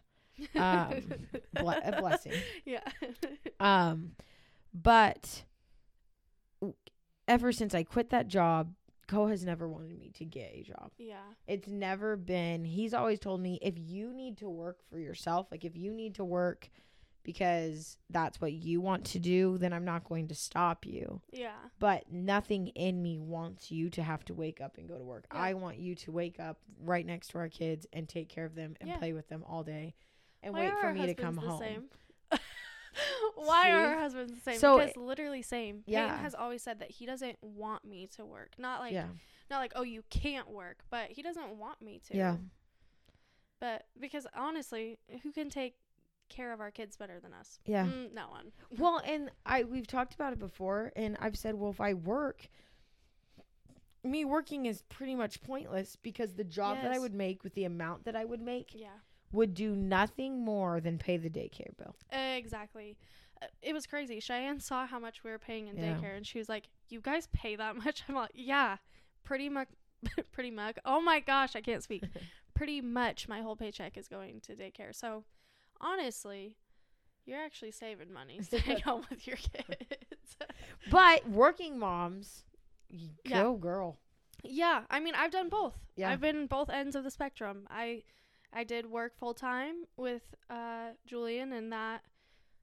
Um, 0.55 1.03
ble- 1.53 1.69
a 1.83 1.95
blessing. 1.99 2.33
Yeah. 2.65 2.83
Um, 3.61 4.15
but 4.73 5.43
ever 7.29 7.51
since 7.53 7.73
I 7.73 7.83
quit 7.83 8.09
that 8.09 8.27
job, 8.27 8.73
Koa 9.07 9.29
has 9.29 9.45
never 9.45 9.67
wanted 9.69 9.97
me 9.97 10.11
to 10.15 10.25
get 10.25 10.51
a 10.53 10.63
job. 10.63 10.91
yeah. 10.97 11.15
It's 11.47 11.67
never 11.67 12.15
been. 12.17 12.65
He's 12.65 12.93
always 12.93 13.19
told 13.19 13.39
me 13.41 13.57
if 13.61 13.75
you 13.77 14.13
need 14.13 14.37
to 14.39 14.49
work 14.49 14.79
for 14.89 14.99
yourself, 14.99 15.47
like 15.51 15.63
if 15.63 15.77
you 15.77 15.93
need 15.93 16.15
to 16.15 16.25
work 16.25 16.69
because 17.23 17.97
that's 18.09 18.39
what 18.41 18.53
you 18.53 18.81
want 18.81 19.05
to 19.05 19.19
do, 19.19 19.57
then 19.57 19.73
I'm 19.73 19.85
not 19.85 20.03
going 20.03 20.27
to 20.29 20.35
stop 20.35 20.85
you. 20.85 21.21
Yeah. 21.31 21.51
But 21.79 22.11
nothing 22.11 22.67
in 22.69 23.01
me 23.01 23.19
wants 23.19 23.71
you 23.71 23.89
to 23.91 24.03
have 24.03 24.23
to 24.25 24.33
wake 24.33 24.61
up 24.61 24.77
and 24.77 24.87
go 24.87 24.97
to 24.97 25.03
work. 25.03 25.25
Yeah. 25.33 25.39
I 25.41 25.53
want 25.53 25.77
you 25.79 25.95
to 25.95 26.11
wake 26.11 26.39
up 26.39 26.57
right 26.83 27.05
next 27.05 27.29
to 27.29 27.39
our 27.39 27.49
kids 27.49 27.85
and 27.93 28.07
take 28.07 28.29
care 28.29 28.45
of 28.45 28.55
them 28.55 28.75
and 28.79 28.89
Yeah. 28.89 28.97
play 28.97 29.13
with 29.13 29.27
them 29.27 29.43
all 29.47 29.63
day 29.63 29.95
and 30.41 30.53
Why 30.53 30.65
wait 30.69 30.79
for 30.79 30.93
me 30.93 31.05
to 31.07 31.13
come 31.13 31.35
home. 31.37 31.59
Same? 31.59 31.83
Why 33.47 33.71
are 33.71 33.85
See? 33.87 33.93
our 33.93 33.99
husbands 33.99 34.33
the 34.33 34.39
same? 34.41 34.59
So 34.59 34.77
because 34.77 34.91
it- 34.91 34.97
literally 34.97 35.41
same. 35.41 35.83
Yeah. 35.85 36.07
Peyton 36.07 36.23
has 36.23 36.35
always 36.35 36.61
said 36.63 36.79
that 36.79 36.91
he 36.91 37.05
doesn't 37.05 37.37
want 37.41 37.85
me 37.85 38.07
to 38.15 38.25
work. 38.25 38.51
Not 38.57 38.81
like 38.81 38.93
yeah. 38.93 39.07
not 39.49 39.59
like 39.59 39.73
oh 39.75 39.83
you 39.83 40.03
can't 40.09 40.49
work, 40.49 40.79
but 40.89 41.09
he 41.09 41.21
doesn't 41.21 41.57
want 41.57 41.81
me 41.81 42.01
to. 42.09 42.17
Yeah. 42.17 42.37
But 43.59 43.85
because 43.99 44.25
honestly, 44.35 44.99
who 45.23 45.31
can 45.31 45.49
take 45.49 45.75
care 46.29 46.53
of 46.53 46.61
our 46.61 46.71
kids 46.71 46.95
better 46.95 47.19
than 47.19 47.33
us? 47.33 47.59
Yeah. 47.65 47.85
Mm, 47.85 48.13
no 48.13 48.29
one. 48.29 48.51
Well, 48.77 49.01
and 49.03 49.31
I 49.45 49.63
we've 49.63 49.87
talked 49.87 50.13
about 50.13 50.33
it 50.33 50.39
before, 50.39 50.91
and 50.95 51.17
I've 51.19 51.37
said, 51.37 51.55
well, 51.55 51.71
if 51.71 51.81
I 51.81 51.93
work, 51.93 52.47
me 54.03 54.23
working 54.25 54.65
is 54.65 54.81
pretty 54.83 55.15
much 55.15 55.41
pointless 55.41 55.97
because 56.01 56.33
the 56.35 56.43
job 56.43 56.77
that 56.81 56.91
I 56.91 56.99
would 56.99 57.13
make 57.13 57.43
with 57.43 57.53
the 57.53 57.65
amount 57.65 58.05
that 58.05 58.15
I 58.15 58.23
would 58.25 58.41
make 58.41 58.73
Yeah. 58.73 58.87
would 59.31 59.53
do 59.53 59.75
nothing 59.75 60.43
more 60.43 60.79
than 60.79 60.97
pay 60.97 61.17
the 61.17 61.29
daycare 61.29 61.75
bill. 61.77 61.95
Exactly. 62.11 62.97
It 63.61 63.73
was 63.73 63.85
crazy. 63.87 64.19
Cheyenne 64.19 64.59
saw 64.59 64.85
how 64.85 64.99
much 64.99 65.23
we 65.23 65.31
were 65.31 65.39
paying 65.39 65.67
in 65.67 65.77
Yeah. 65.77 65.93
daycare, 65.95 66.15
and 66.17 66.25
she 66.27 66.37
was 66.37 66.49
like, 66.49 66.67
"You 66.89 66.99
guys 67.01 67.27
pay 67.33 67.55
that 67.55 67.75
much?" 67.85 68.03
I'm 68.07 68.15
like, 68.15 68.31
"Yeah, 68.33 68.77
pretty 69.23 69.49
much, 69.49 69.69
pretty 70.31 70.51
much." 70.51 70.77
Oh 70.85 70.99
my 71.01 71.19
gosh, 71.19 71.55
I 71.55 71.61
can't 71.61 71.83
speak. 71.83 72.03
pretty 72.53 72.81
much, 72.81 73.27
my 73.29 73.41
whole 73.41 73.55
paycheck 73.55 73.97
is 73.97 74.07
going 74.09 74.41
to 74.41 74.55
daycare. 74.55 74.93
So, 74.93 75.23
honestly, 75.79 76.57
you're 77.25 77.39
actually 77.39 77.71
saving 77.71 78.11
money 78.11 78.41
staying 78.41 78.81
home 78.81 79.05
with 79.09 79.25
your 79.27 79.37
kids. 79.37 80.35
But 80.91 81.27
working 81.29 81.77
moms, 81.79 82.43
Yeah. 82.89 83.43
go 83.43 83.55
girl. 83.55 83.99
yeah, 84.43 84.83
I 84.89 84.99
mean, 84.99 85.13
I've 85.15 85.31
done 85.31 85.49
both. 85.49 85.75
Yeah. 85.95 86.09
I've 86.11 86.21
been 86.21 86.47
both 86.47 86.69
ends 86.69 86.95
of 86.95 87.03
the 87.03 87.11
spectrum. 87.11 87.67
I 87.69 88.03
I 88.51 88.63
did 88.63 88.87
work 88.87 89.15
full 89.17 89.33
time 89.35 89.85
with 89.95 90.23
uh, 90.49 90.89
Julian, 91.05 91.53
and 91.53 91.71
that 91.71 92.01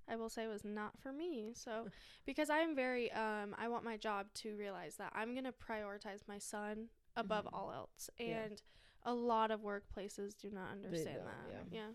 I 0.09 0.17
will 0.17 0.29
say 0.29 0.47
was 0.47 0.65
not 0.65 0.93
for 1.01 1.13
me. 1.13 1.53
So 1.55 1.89
because 2.27 2.49
I 2.51 2.59
am 2.59 2.75
very 2.77 3.11
um 3.13 3.55
I 3.59 3.69
want 3.69 3.85
my 3.85 3.97
job 3.97 4.27
to 4.43 4.55
realize 4.57 4.97
that 4.97 5.13
I'm 5.15 5.33
going 5.33 5.45
to 5.45 5.53
prioritize 5.53 6.21
my 6.29 6.39
son 6.39 6.89
above 7.17 7.45
Mhm. 7.47 7.53
all 7.55 7.73
else. 7.75 8.09
Yeah. 8.19 8.45
And 8.45 8.63
a 9.05 9.13
lot 9.15 9.51
of 9.51 9.61
workplaces 9.61 10.37
do 10.37 10.51
not 10.51 10.71
understand 10.73 11.19
that. 11.27 11.53
yeah. 11.53 11.79
Yeah. 11.81 11.89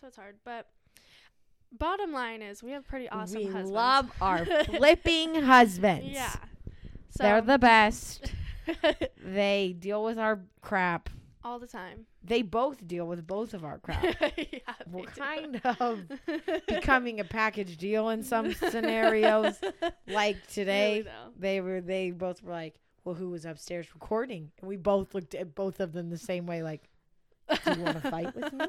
So 0.00 0.06
it's 0.08 0.16
hard, 0.16 0.36
but 0.44 0.68
bottom 1.72 2.12
line 2.12 2.42
is 2.42 2.62
we 2.62 2.70
have 2.72 2.86
pretty 2.86 3.08
awesome 3.08 3.38
we 3.38 3.44
husbands. 3.46 3.70
love 3.70 4.10
our 4.20 4.44
flipping 4.64 5.34
husbands. 5.42 6.06
Yeah. 6.08 6.34
So 7.10 7.22
They're 7.22 7.40
the 7.40 7.58
best. 7.58 8.32
They 9.24 9.74
deal 9.78 10.02
with 10.04 10.18
our 10.18 10.40
crap. 10.60 11.08
All 11.46 11.58
the 11.60 11.66
time. 11.66 12.06
They 12.24 12.42
both 12.42 12.86
deal 12.86 13.06
with 13.06 13.26
both 13.26 13.54
of 13.54 13.64
our 13.64 13.78
crap. 13.86 14.02
yeah, 14.36 14.58
We're 14.90 15.06
they 15.06 15.12
do. 15.14 15.20
kind 15.20 15.60
of 15.80 16.00
becoming 16.66 17.20
a 17.20 17.24
package 17.24 17.76
deal 17.76 18.08
in 18.10 18.22
some 18.22 18.52
scenarios. 18.54 19.56
Like 20.08 20.44
today, 20.48 21.02
Really 21.02 21.10
they 21.38 21.60
were 21.60 21.80
they 21.80 22.10
both 22.10 22.42
were 22.42 22.52
like, 22.52 22.80
"Well, 23.04 23.14
who 23.14 23.30
was 23.30 23.44
upstairs 23.44 23.86
recording?" 23.94 24.50
And 24.60 24.68
we 24.68 24.76
both 24.76 25.14
looked 25.14 25.34
at 25.34 25.54
both 25.54 25.78
of 25.80 25.92
them 25.92 26.10
the 26.10 26.18
same 26.18 26.46
way, 26.46 26.62
like, 26.62 26.82
"Do 27.64 27.74
you 27.76 27.82
want 27.82 28.02
to 28.02 28.10
fight 28.10 28.34
with 28.34 28.52
me? 28.52 28.66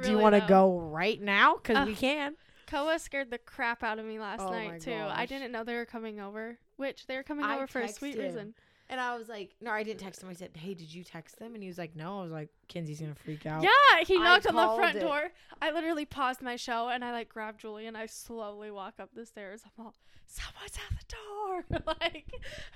Do 0.00 0.10
you 0.10 0.18
want 0.18 0.34
to 0.34 0.44
go 0.48 0.78
right 0.78 1.20
now? 1.20 1.56
Because 1.56 1.86
we 1.86 1.94
can." 1.94 2.34
Koa 2.68 2.98
scared 2.98 3.30
the 3.30 3.38
crap 3.38 3.82
out 3.82 3.98
of 3.98 4.06
me 4.06 4.18
last 4.18 4.40
Oh 4.40 4.50
night 4.50 4.80
too. 4.80 4.94
I 4.94 5.26
didn't 5.26 5.52
know 5.52 5.62
they 5.64 5.74
were 5.74 5.84
coming 5.84 6.20
over, 6.20 6.58
which 6.76 7.06
they 7.06 7.16
were 7.16 7.22
coming 7.22 7.44
I 7.44 7.56
over 7.56 7.66
for 7.66 7.80
a 7.80 7.88
sweet 7.88 8.14
him. 8.14 8.22
reason. 8.24 8.54
And 8.92 9.00
I 9.00 9.16
was 9.16 9.26
like, 9.28 9.54
"No, 9.60 9.70
I 9.70 9.82
didn't 9.82 10.00
text 10.00 10.22
him." 10.22 10.28
I 10.28 10.34
said, 10.34 10.50
"Hey, 10.54 10.74
did 10.74 10.92
you 10.94 11.02
text 11.02 11.38
them?" 11.38 11.54
And 11.54 11.62
he 11.62 11.68
was 11.68 11.78
like, 11.78 11.96
"No." 11.96 12.20
I 12.20 12.22
was 12.24 12.30
like, 12.30 12.50
"Kenzie's 12.68 13.00
gonna 13.00 13.14
freak 13.14 13.46
out." 13.46 13.62
Yeah, 13.62 14.04
he 14.06 14.18
knocked 14.18 14.46
on 14.46 14.54
the 14.54 14.76
front 14.76 14.96
it. 14.98 15.00
door. 15.00 15.32
I 15.62 15.70
literally 15.72 16.04
paused 16.04 16.42
my 16.42 16.56
show 16.56 16.88
and 16.90 17.02
I 17.02 17.10
like 17.12 17.30
grabbed 17.30 17.60
Julie 17.60 17.86
and 17.86 17.96
I 17.96 18.04
slowly 18.06 18.70
walk 18.70 18.94
up 19.00 19.08
the 19.14 19.24
stairs. 19.24 19.62
I'm 19.64 19.86
all, 19.86 19.94
someone's 20.26 20.76
at 20.76 20.98
the 20.98 21.16
door. 21.16 21.84
like, 22.02 22.30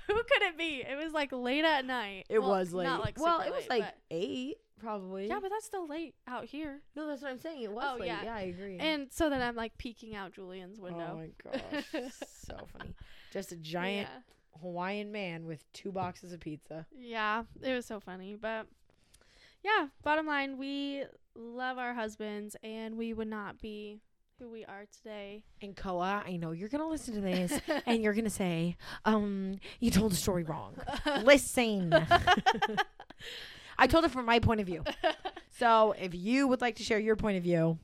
who 0.07 0.15
could 0.15 0.41
it 0.41 0.57
be? 0.57 0.83
It 0.89 0.97
was 0.97 1.13
like 1.13 1.31
late 1.31 1.63
at 1.65 1.85
night. 1.85 2.25
It 2.29 2.39
Well, 2.39 2.49
was 2.49 2.73
late. 2.73 2.85
Not 2.85 3.01
like 3.01 3.19
well, 3.19 3.41
it 3.41 3.51
was 3.53 3.69
late, 3.69 3.81
like 3.81 3.93
eight, 4.09 4.57
probably. 4.79 5.27
yeah, 5.27 5.39
but 5.39 5.49
that's 5.49 5.65
still 5.65 5.87
late 5.87 6.15
out 6.27 6.45
here. 6.45 6.81
no, 6.95 7.05
that's 7.07 7.21
what 7.21 7.29
I'm 7.31 7.39
saying. 7.39 7.61
It 7.61 7.71
was 7.71 7.83
Oh, 7.87 7.99
late. 7.99 8.07
yeah. 8.07 8.23
Yeah. 8.23 8.35
I 8.35 8.41
agree. 8.41 8.77
And 8.79 9.07
so 9.11 9.29
then 9.29 9.41
I'm 9.43 9.55
like 9.55 9.77
peeking 9.77 10.15
out 10.15 10.33
Julian's 10.33 10.79
oh, 10.79 10.83
window. 10.83 11.09
Oh 11.11 11.17
my 11.17 11.29
gosh, 11.43 12.11
so 12.43 12.55
funny. 12.77 12.95
Just 13.31 13.51
a 13.51 13.55
giant 13.57 14.09
Hawaiian 14.61 15.11
man 15.11 15.45
with 15.45 15.71
two 15.73 15.91
boxes 15.91 16.33
of 16.33 16.39
pizza. 16.39 16.85
Yeah, 16.95 17.43
it 17.61 17.73
was 17.73 17.85
so 17.85 17.99
funny. 17.99 18.35
But 18.35 18.67
yeah, 19.63 19.87
bottom 20.03 20.25
line, 20.25 20.57
we 20.57 21.03
love 21.35 21.77
our 21.77 21.93
husbands 21.93 22.55
and 22.63 22.97
we 22.97 23.13
would 23.13 23.27
not 23.27 23.59
be 23.59 23.99
who 24.39 24.49
we 24.49 24.65
are 24.65 24.85
today. 24.95 25.43
And 25.61 25.75
Koa, 25.75 26.23
I 26.25 26.37
know 26.37 26.51
you're 26.51 26.69
gonna 26.69 26.87
listen 26.87 27.15
to 27.15 27.21
this 27.21 27.59
and 27.85 28.03
you're 28.03 28.13
gonna 28.13 28.29
say, 28.29 28.77
um, 29.05 29.59
you 29.79 29.91
told 29.91 30.11
the 30.11 30.15
story 30.15 30.43
wrong. 30.43 30.75
Listen. 31.23 31.93
I 33.79 33.87
told 33.87 34.05
it 34.05 34.11
from 34.11 34.25
my 34.25 34.39
point 34.39 34.59
of 34.59 34.65
view. 34.65 34.83
So 35.49 35.93
if 35.99 36.13
you 36.13 36.47
would 36.47 36.61
like 36.61 36.75
to 36.75 36.83
share 36.83 36.99
your 36.99 37.15
point 37.15 37.37
of 37.37 37.43
view, 37.43 37.77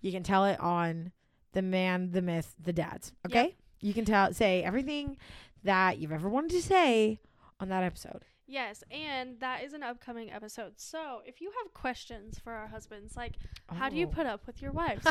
you 0.00 0.12
can 0.12 0.22
tell 0.22 0.44
it 0.44 0.58
on 0.60 1.12
the 1.52 1.62
man, 1.62 2.10
the 2.12 2.22
myth, 2.22 2.54
the 2.62 2.72
dads. 2.72 3.12
Okay? 3.26 3.56
You 3.80 3.94
can 3.94 4.04
tell 4.04 4.32
say 4.32 4.62
everything 4.62 5.16
that 5.64 5.98
you've 5.98 6.12
ever 6.12 6.28
wanted 6.28 6.50
to 6.52 6.62
say 6.62 7.20
on 7.60 7.68
that 7.70 7.82
episode. 7.82 8.24
yes, 8.46 8.82
and 8.90 9.38
that 9.40 9.62
is 9.62 9.72
an 9.74 9.82
upcoming 9.82 10.30
episode. 10.32 10.72
So 10.76 11.20
if 11.26 11.40
you 11.42 11.50
have 11.62 11.74
questions 11.74 12.38
for 12.38 12.52
our 12.52 12.68
husbands, 12.68 13.14
like 13.16 13.34
how 13.68 13.88
do 13.90 13.96
you 13.96 14.06
Oh. 14.06 14.10
put 14.10 14.26
up 14.26 14.46
with 14.46 14.62
your 14.62 14.72
wives? 14.72 15.04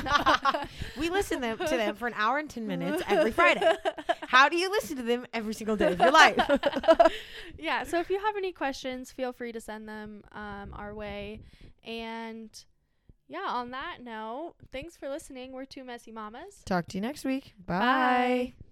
we 0.98 1.10
listen 1.10 1.42
them, 1.42 1.58
to 1.60 1.66
them 1.68 1.96
for 1.96 2.08
an 2.08 2.14
hour 2.16 2.38
and 2.40 2.50
10 2.50 2.66
minutes 2.66 3.04
every 3.08 3.32
Friday. 3.32 3.72
How 4.28 4.50
do 4.50 4.58
you 4.58 4.70
listen 4.72 4.98
to 4.98 5.04
them 5.04 5.26
every 5.34 5.54
single 5.54 5.76
day 5.78 5.92
of 5.94 6.00
your 6.00 6.12
life? 6.12 6.38
yeah, 7.58 7.84
so 7.84 8.00
if 8.00 8.10
you 8.10 8.20
have 8.20 8.36
any 8.36 8.52
questions, 8.52 9.12
feel 9.12 9.32
free 9.32 9.52
to 9.52 9.62
send 9.62 9.88
them 9.88 10.24
um, 10.34 10.74
our 10.74 10.94
way. 10.94 11.42
And 11.86 12.50
yeah, 13.30 13.46
on 13.48 13.72
that 13.72 13.98
note, 14.04 14.56
thanks 14.72 14.98
for 14.98 15.08
listening. 15.10 15.52
We're 15.54 15.66
two 15.66 15.84
messy 15.86 16.12
mamas. 16.12 16.62
Talk 16.66 16.88
to 16.90 16.98
you 16.98 17.02
next 17.02 17.24
week. 17.24 17.54
Bye. 17.66 18.54